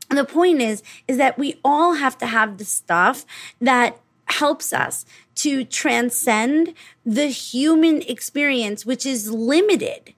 the 0.10 0.26
point 0.26 0.62
is, 0.62 0.84
is 1.08 1.18
that 1.18 1.38
we 1.38 1.60
all 1.64 1.94
have 1.94 2.18
to 2.18 2.26
have 2.26 2.58
the 2.58 2.66
stuff 2.66 3.26
that 3.62 3.98
helps 4.26 4.74
us 4.74 5.06
to 5.36 5.64
transcend 5.64 6.74
the 7.06 7.28
human 7.28 8.02
experience, 8.02 8.86
which 8.86 9.06
is 9.06 9.32
limited. 9.32 10.14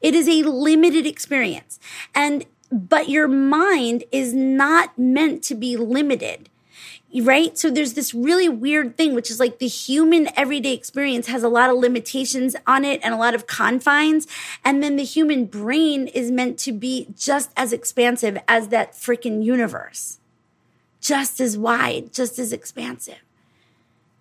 It 0.00 0.14
is 0.14 0.28
a 0.28 0.42
limited 0.48 1.06
experience. 1.06 1.78
And, 2.14 2.44
but 2.72 3.08
your 3.08 3.28
mind 3.28 4.04
is 4.10 4.34
not 4.34 4.98
meant 4.98 5.44
to 5.44 5.54
be 5.54 5.76
limited 5.76 6.48
right? 7.20 7.56
So 7.56 7.70
there's 7.70 7.94
this 7.94 8.12
really 8.12 8.48
weird 8.48 8.96
thing, 8.96 9.14
which 9.14 9.30
is 9.30 9.40
like 9.40 9.58
the 9.58 9.68
human 9.68 10.28
everyday 10.36 10.72
experience 10.72 11.28
has 11.28 11.42
a 11.42 11.48
lot 11.48 11.70
of 11.70 11.76
limitations 11.76 12.56
on 12.66 12.84
it 12.84 13.00
and 13.02 13.14
a 13.14 13.16
lot 13.16 13.34
of 13.34 13.46
confines. 13.46 14.26
And 14.64 14.82
then 14.82 14.96
the 14.96 15.04
human 15.04 15.46
brain 15.46 16.08
is 16.08 16.30
meant 16.30 16.58
to 16.60 16.72
be 16.72 17.08
just 17.16 17.50
as 17.56 17.72
expansive 17.72 18.38
as 18.48 18.68
that 18.68 18.92
freaking 18.92 19.44
universe, 19.44 20.18
just 21.00 21.40
as 21.40 21.56
wide, 21.56 22.12
just 22.12 22.38
as 22.38 22.52
expansive. 22.52 23.22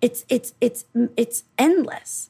It's, 0.02 0.24
it's, 0.30 0.54
it's, 0.62 0.86
it's 1.18 1.44
endless. 1.58 2.30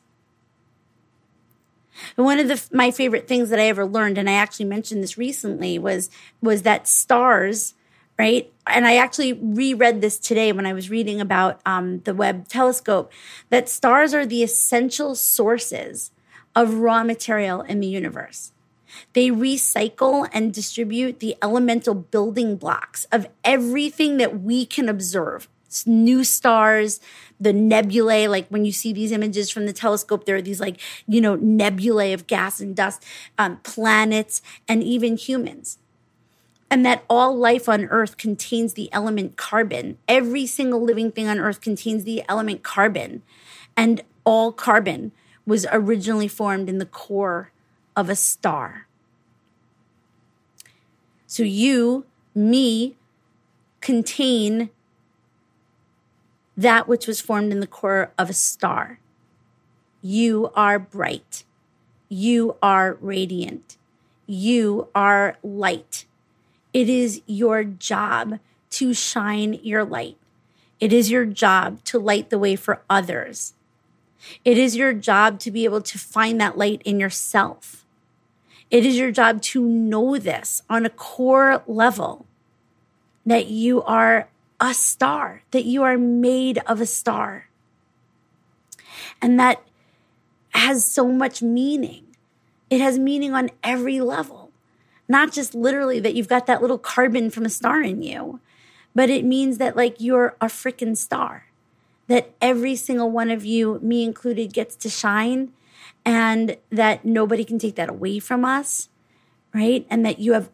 one 2.16 2.39
of 2.39 2.47
the, 2.47 2.63
my 2.72 2.91
favorite 2.91 3.28
things 3.28 3.49
that 3.49 3.59
I 3.59 3.68
ever 3.68 3.86
learned, 3.86 4.18
and 4.18 4.30
I 4.30 4.34
actually 4.34 4.66
mentioned 4.66 5.03
this 5.03 5.18
recently, 5.18 5.78
was 5.80 6.09
was 6.41 6.61
that 6.63 6.88
stars 6.88 7.74
right? 8.18 8.51
And 8.68 8.88
I 8.88 8.97
actually 8.97 9.34
reread 9.34 10.01
this 10.01 10.18
today 10.18 10.51
when 10.51 10.66
I 10.66 10.74
was 10.74 10.89
reading 10.89 11.20
about 11.20 11.59
um, 11.66 11.99
the 11.99 12.13
Webb 12.13 12.47
telescope 12.47 13.11
that 13.49 13.70
stars 13.70 14.13
are 14.13 14.26
the 14.26 14.43
essential 14.43 15.16
sources 15.16 16.11
of 16.55 16.76
raw 16.76 17.03
material 17.03 17.61
in 17.61 17.80
the 17.82 17.88
universe. 17.88 18.53
They 19.13 19.30
recycle 19.30 20.30
and 20.32 20.53
distribute 20.53 21.20
the 21.20 21.36
elemental 21.41 21.93
building 21.93 22.55
blocks 22.55 23.05
of 23.11 23.28
everything 23.43 24.18
that 24.18 24.41
we 24.41 24.66
can 24.66 24.88
observe. 24.88 25.49
It's 25.66 25.86
new 25.86 26.24
stars, 26.24 27.01
the 27.38 27.51
nebulae, 27.51 28.28
like 28.28 28.47
when 28.47 28.63
you 28.63 28.72
see 28.72 28.93
these 28.93 29.11
images 29.11 29.49
from 29.49 29.66
the 29.66 29.74
telescope, 29.74 30.26
there 30.26 30.38
are 30.38 30.41
these 30.41 30.61
like, 30.61 30.80
you 31.05 31.20
know, 31.20 31.36
nebulae 31.36 32.13
of 32.13 32.28
gas 32.28 32.61
and 32.61 32.74
dust, 32.74 33.03
um, 33.38 33.57
planets, 33.63 34.41
and 34.70 34.82
even 34.82 35.18
humans 35.18 35.78
and 36.70 36.86
that 36.86 37.03
all 37.09 37.38
life 37.38 37.70
on 37.70 37.86
earth 37.86 38.18
contains 38.18 38.74
the 38.74 38.91
element 38.91 39.38
carbon. 39.38 39.97
Every 40.07 40.45
single 40.45 40.82
living 40.82 41.11
thing 41.11 41.28
on 41.28 41.39
earth 41.39 41.61
contains 41.61 42.03
the 42.03 42.24
element 42.28 42.63
carbon. 42.63 43.22
And 43.78 44.01
all 44.24 44.51
carbon 44.51 45.11
was 45.45 45.68
originally 45.72 46.28
formed 46.28 46.68
in 46.68 46.80
the 46.80 46.86
core 46.86 47.51
of 47.95 48.09
a 48.09 48.16
star. 48.16 48.88
So 51.28 51.43
you, 51.43 52.05
me, 52.34 52.95
contain 53.82 54.70
that 56.57 56.88
which 56.88 57.07
was 57.07 57.22
formed 57.22 57.51
in 57.51 57.59
the 57.59 57.68
core 57.68 58.11
of 58.18 58.30
a 58.30 58.34
star. 58.34 58.99
You 60.01 60.51
are 60.55 60.80
bright. 60.80 61.43
You 62.09 62.55
are 62.61 62.97
radiant. 63.01 63.78
You 64.26 64.88
are 64.95 65.38
light. 65.43 66.05
It 66.76 66.89
is 66.89 67.21
your 67.26 67.63
job 67.63 68.39
to 68.71 68.93
shine 68.93 69.61
your 69.63 69.86
light. 69.86 70.17
It 70.82 70.91
is 70.91 71.09
your 71.09 71.26
job 71.26 71.82
to 71.86 71.97
light 71.97 72.30
the 72.30 72.38
way 72.38 72.57
for 72.57 72.82
others. 72.89 73.53
It 74.43 74.57
is 74.57 74.76
your 74.76 74.91
job 74.91 75.39
to 75.39 75.51
be 75.51 75.63
able 75.63 75.80
to 75.84 75.97
find 75.97 76.41
that 76.41 76.57
light 76.57 76.82
in 76.84 76.99
yourself. 76.99 77.86
It 78.69 78.86
is 78.86 78.97
your 78.97 79.11
job 79.11 79.41
to 79.53 79.63
know 79.63 80.17
this 80.17 80.63
on 80.69 80.86
a 80.86 80.89
core 80.89 81.63
level. 81.65 82.26
that 83.26 83.47
you 83.47 83.82
are 83.84 84.28
a 84.59 84.73
star, 84.73 85.41
that 85.51 85.65
you 85.65 85.84
are 85.84 85.97
made 85.97 86.59
of 86.67 86.80
a 86.80 86.86
star. 86.86 87.47
And 89.21 89.39
that 89.39 89.61
has 90.51 90.86
so 90.86 91.07
much 91.07 91.41
meaning. 91.41 92.03
It 92.69 92.80
has 92.82 92.97
meaning 92.99 93.34
on 93.34 93.49
every 93.63 93.99
level, 93.99 94.45
not 95.08 95.32
just 95.32 95.53
literally 95.53 95.99
that 95.99 96.16
you've 96.16 96.28
got 96.28 96.47
that 96.47 96.62
little 96.62 96.78
carbon 96.78 97.30
from 97.30 97.45
a 97.45 97.49
star 97.49 97.82
in 97.82 98.01
you, 98.01 98.39
but 98.93 99.10
it 99.10 99.26
means 99.26 99.58
that 99.58 99.76
like 99.76 99.97
you're 99.99 100.36
a 100.41 100.47
freaking 100.47 100.97
star, 100.97 101.47
that 102.08 102.32
every 102.41 102.76
single 102.76 103.12
one 103.12 103.30
of 103.30 103.45
you, 103.45 103.80
me 103.82 104.03
included, 104.03 104.53
gets 104.53 104.76
to 104.78 104.89
shine 104.89 105.51
and 106.06 106.58
that 106.70 107.03
nobody 107.03 107.43
can 107.43 107.60
take 107.60 107.76
that 107.76 107.89
away 107.89 108.20
from 108.20 108.45
us, 108.45 108.89
right? 109.53 109.86
And 109.89 110.06
that 110.06 110.20
you 110.20 110.34
have 110.34 110.49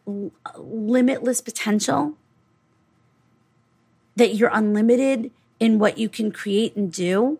limitless 0.57 1.41
potential 1.41 2.17
that 4.15 4.35
you're 4.35 4.51
unlimited 4.53 5.31
in 5.59 5.79
what 5.79 5.97
you 5.97 6.09
can 6.09 6.31
create 6.31 6.75
and 6.75 6.91
do. 6.91 7.39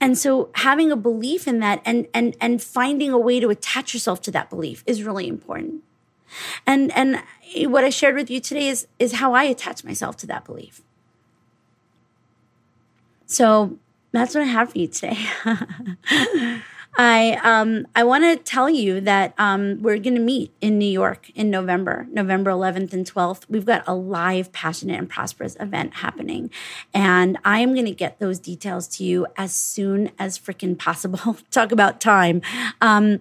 And 0.00 0.18
so 0.18 0.50
having 0.54 0.92
a 0.92 0.96
belief 0.96 1.48
in 1.48 1.60
that 1.60 1.80
and 1.84 2.06
and 2.12 2.36
and 2.40 2.62
finding 2.62 3.12
a 3.12 3.18
way 3.18 3.40
to 3.40 3.48
attach 3.48 3.94
yourself 3.94 4.20
to 4.22 4.30
that 4.32 4.50
belief 4.50 4.84
is 4.86 5.02
really 5.02 5.26
important. 5.26 5.82
And 6.66 6.92
and 6.96 7.22
what 7.70 7.84
I 7.84 7.90
shared 7.90 8.14
with 8.14 8.30
you 8.30 8.40
today 8.40 8.68
is 8.68 8.86
is 8.98 9.14
how 9.14 9.32
I 9.32 9.44
attach 9.44 9.84
myself 9.84 10.16
to 10.18 10.26
that 10.26 10.44
belief. 10.44 10.82
So 13.26 13.78
that's 14.12 14.34
what 14.34 14.44
I 14.44 14.46
have 14.46 14.72
for 14.72 14.78
you 14.78 14.88
today. 14.88 15.18
I 16.96 17.38
um, 17.42 17.86
I 17.94 18.04
want 18.04 18.24
to 18.24 18.36
tell 18.42 18.70
you 18.70 19.00
that 19.02 19.34
um, 19.38 19.82
we're 19.82 19.98
going 19.98 20.14
to 20.14 20.20
meet 20.20 20.52
in 20.60 20.78
New 20.78 20.90
York 20.90 21.30
in 21.34 21.50
November, 21.50 22.06
November 22.10 22.50
11th 22.50 22.92
and 22.92 23.10
12th. 23.10 23.42
We've 23.48 23.66
got 23.66 23.84
a 23.86 23.94
live, 23.94 24.52
passionate, 24.52 24.98
and 24.98 25.08
prosperous 25.08 25.56
event 25.60 25.94
happening, 25.94 26.50
and 26.94 27.38
I 27.44 27.60
am 27.60 27.74
going 27.74 27.86
to 27.86 27.92
get 27.92 28.18
those 28.18 28.38
details 28.38 28.88
to 28.96 29.04
you 29.04 29.26
as 29.36 29.54
soon 29.54 30.10
as 30.18 30.38
freaking 30.38 30.78
possible. 30.78 31.36
Talk 31.50 31.70
about 31.70 32.00
time. 32.00 32.40
Um, 32.80 33.20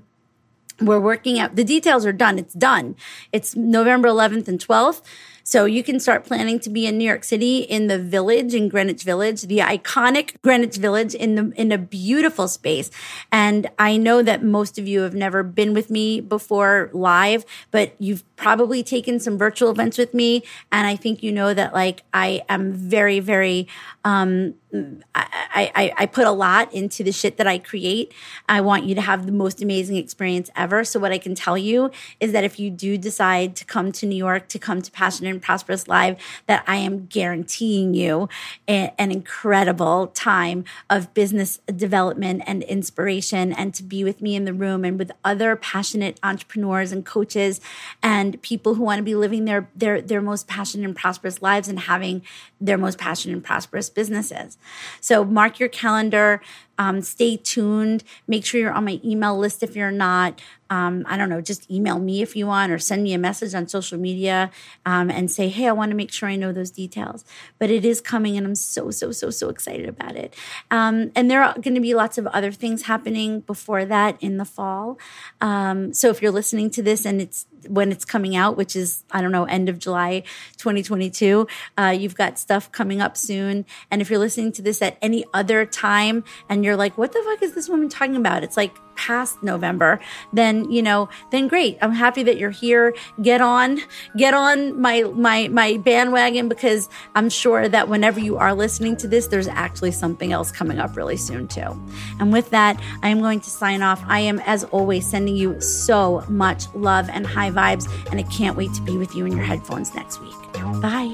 we're 0.82 1.00
working 1.00 1.40
out 1.40 1.56
the 1.56 1.64
details 1.64 2.06
are 2.06 2.14
done. 2.14 2.40
It's 2.40 2.54
done. 2.54 2.96
It's 3.32 3.56
November 3.56 4.08
11th 4.08 4.48
and 4.48 4.60
12th. 4.60 5.02
So 5.48 5.66
you 5.66 5.84
can 5.84 6.00
start 6.00 6.26
planning 6.26 6.60
to 6.62 6.72
be 6.72 6.88
in 6.88 6.98
New 6.98 7.06
York 7.06 7.24
City 7.24 7.60
in 7.60 7.86
the 7.86 8.00
village 8.00 8.56
in 8.56 8.68
Greenwich 8.68 9.04
Village, 9.04 9.44
the 9.44 9.60
iconic 9.60 10.42
Greenwich 10.42 10.78
Village 10.78 11.14
in 11.14 11.36
the 11.36 11.54
in 11.56 11.72
a 11.72 11.78
beautiful 11.78 12.48
space. 12.48 12.90
And 13.32 13.70
I 13.78 13.96
know 13.96 14.24
that 14.24 14.44
most 14.44 14.80
of 14.80 14.88
you 14.88 15.02
have 15.02 15.14
never 15.14 15.44
been 15.44 15.76
with 15.76 15.92
me 15.92 16.20
before 16.20 16.90
live, 16.94 17.46
but 17.70 17.94
you've 18.00 18.24
probably 18.38 18.82
taken 18.82 19.20
some 19.20 19.38
virtual 19.38 19.70
events 19.70 20.00
with 20.00 20.16
me 20.16 20.44
and 20.72 20.88
I 20.88 20.96
think 20.96 21.22
you 21.22 21.32
know 21.32 21.54
that 21.54 21.74
like 21.74 22.02
I 22.12 22.42
am 22.50 22.74
very 22.74 23.20
very 23.20 23.68
um 24.04 24.56
I, 24.76 25.72
I, 25.76 25.94
I 26.00 26.06
put 26.06 26.28
a 26.28 26.32
lot 26.32 26.74
into 26.74 27.04
the 27.04 27.12
shit 27.12 27.38
that 27.38 27.48
I 27.48 27.58
create. 27.58 28.14
I 28.50 28.60
want 28.62 28.84
you 28.84 28.94
to 28.96 29.02
have 29.02 29.26
the 29.26 29.32
most 29.32 29.62
amazing 29.62 29.96
experience 29.96 30.50
ever. 30.56 30.84
So 30.84 31.00
what 31.00 31.14
I 31.14 31.18
can 31.18 31.34
tell 31.34 31.58
you 31.58 31.92
is 32.20 32.34
that 32.34 32.44
if 32.44 32.60
you 32.60 32.70
do 32.70 32.98
decide 32.98 33.56
to 33.56 33.66
come 33.66 33.92
to 33.94 34.06
New 34.06 34.18
York, 34.18 34.50
to 34.50 34.60
come 34.60 34.82
to 34.82 34.92
Passionate 34.92 35.30
and 35.30 35.35
Prosperous 35.40 35.88
Live, 35.88 36.18
that 36.48 36.64
I 36.68 36.78
am 36.78 37.06
guaranteeing 37.06 37.94
you 37.94 38.30
a, 38.68 38.94
an 38.98 39.12
incredible 39.12 40.08
time 40.08 40.66
of 40.90 41.14
business 41.14 41.60
development 41.76 42.44
and 42.46 42.64
inspiration 42.64 43.54
and 43.54 43.74
to 43.74 43.84
be 43.84 44.04
with 44.04 44.22
me 44.22 44.36
in 44.36 44.46
the 44.46 44.54
room 44.54 44.84
and 44.86 44.98
with 44.98 45.12
other 45.24 45.56
passionate 45.56 46.20
entrepreneurs 46.24 46.92
and 46.92 47.06
coaches 47.06 47.62
and 48.02 48.42
people 48.42 48.76
who 48.76 48.84
want 48.84 49.00
to 49.00 49.04
be 49.04 49.16
living 49.16 49.46
their, 49.46 49.70
their, 49.76 50.02
their 50.02 50.22
most 50.22 50.48
passionate 50.48 50.86
and 50.86 50.96
prosperous 50.96 51.42
lives 51.42 51.68
and 51.68 51.82
having 51.82 52.22
their 52.66 52.78
most 52.78 52.98
passionate 52.98 53.34
and 53.34 53.44
prosperous 53.44 53.90
businesses. 53.90 54.58
So 55.02 55.24
mark 55.24 55.60
your 55.60 55.70
calendar. 55.70 56.42
Um, 56.78 57.02
stay 57.02 57.38
tuned. 57.38 58.04
Make 58.28 58.46
sure 58.46 58.60
you're 58.60 58.74
on 58.74 58.84
my 58.84 59.00
email 59.04 59.38
list 59.38 59.64
if 59.64 59.76
you're 59.76 59.92
not. 59.92 60.42
Um, 60.70 61.06
I 61.08 61.16
don't 61.16 61.30
know, 61.30 61.42
just 61.42 61.70
email 61.70 62.00
me 62.00 62.24
if 62.24 62.36
you 62.36 62.48
want 62.48 62.72
or 62.72 62.80
send 62.80 63.04
me 63.04 63.14
a 63.14 63.20
message 63.20 63.54
on 63.54 63.68
social 63.68 64.00
media 64.00 64.50
um, 64.86 65.12
and 65.12 65.30
say, 65.30 65.48
hey, 65.48 65.68
I 65.68 65.72
want 65.72 65.92
to 65.92 65.96
make 65.96 66.12
sure 66.12 66.28
I 66.28 66.36
know 66.36 66.52
those 66.52 66.72
details. 66.72 67.24
But 67.60 67.70
it 67.70 67.86
is 67.86 68.02
coming 68.02 68.36
and 68.36 68.48
I'm 68.48 68.56
so, 68.56 68.90
so, 68.90 69.12
so, 69.12 69.30
so 69.30 69.50
excited 69.50 69.88
about 69.88 70.16
it. 70.16 70.36
Um, 70.72 71.12
and 71.16 71.30
there 71.30 71.44
are 71.44 71.54
going 71.54 71.76
to 71.76 71.82
be 71.82 71.94
lots 71.94 72.18
of 72.18 72.26
other 72.28 72.52
things 72.52 72.84
happening 72.84 73.42
before 73.42 73.86
that 73.86 74.22
in 74.22 74.38
the 74.38 74.46
fall. 74.46 74.98
Um, 75.40 75.94
so 75.94 76.10
if 76.10 76.22
you're 76.22 76.32
listening 76.32 76.72
to 76.72 76.82
this 76.82 77.06
and 77.06 77.22
it's 77.22 77.46
when 77.68 77.92
it's 77.92 78.06
coming 78.06 78.36
out, 78.36 78.58
which 78.58 78.76
is, 78.76 79.04
I 79.12 79.22
don't 79.22 79.32
know, 79.32 79.46
end 79.46 79.70
of 79.70 79.80
July 79.80 80.24
2022, 80.58 81.48
uh, 81.78 81.96
you've 81.98 82.16
got 82.16 82.40
stuff 82.40 82.72
coming 82.72 83.02
up 83.02 83.18
soon. 83.18 83.66
And 83.92 84.02
if 84.02 84.10
you're 84.10 84.20
listening 84.20 84.52
to 84.54 84.62
this 84.62 84.82
at 84.82 84.98
any 85.02 85.26
other 85.34 85.66
time 85.66 86.24
and 86.50 86.64
you're 86.64 86.76
like, 86.76 86.98
what 86.98 87.14
the 87.14 87.22
fuck 87.24 87.42
is 87.42 87.54
this 87.54 87.70
woman 87.70 87.90
talking 87.90 88.16
about? 88.16 88.44
It's 88.44 88.58
like 88.58 88.76
past 88.96 89.42
November, 89.44 90.00
then, 90.34 90.70
you 90.72 90.82
know, 90.82 91.10
then 91.32 91.48
great. 91.48 91.78
I'm 91.82 91.92
happy 91.92 92.24
that 92.24 92.38
you're 92.38 92.50
here. 92.50 92.96
Get 93.22 93.42
on, 93.42 93.80
get 94.18 94.34
on 94.34 94.80
my, 94.80 95.04
my, 95.04 95.48
my 95.50 95.78
bandwagon 95.78 96.50
because 96.50 96.90
I'm 97.14 97.30
sure 97.30 97.68
that 97.68 97.88
whenever 97.88 98.20
you 98.20 98.38
are 98.38 98.54
listening 98.54 98.98
to 98.98 99.08
this, 99.08 99.28
there's 99.28 99.48
actually 99.48 99.92
something 99.92 100.32
else 100.32 100.52
coming 100.52 100.80
up 100.80 100.96
really 100.96 101.18
soon 101.18 101.48
too. 101.48 101.80
And 102.20 102.32
with 102.32 102.50
that, 102.52 102.82
I 103.04 103.10
am 103.10 103.20
going 103.20 103.40
to 103.42 103.50
sign 103.50 103.82
off. 103.82 104.04
I 104.08 104.20
am, 104.22 104.40
as 104.40 104.64
always, 104.66 105.08
sending 105.08 105.36
you 105.36 105.60
so 105.62 106.24
much 106.28 106.74
love 106.74 107.10
and 107.10 107.26
high 107.26 107.52
vibes, 107.52 107.90
and 108.12 108.20
I 108.20 108.24
can't 108.24 108.58
wait 108.58 108.74
to 108.74 108.82
be 108.82 108.98
with 108.98 109.16
you 109.16 109.26
in 109.26 109.36
your 109.36 109.46
headphones 109.46 109.94
next 109.94 110.22
week. 110.22 110.36
Bye. 110.82 111.14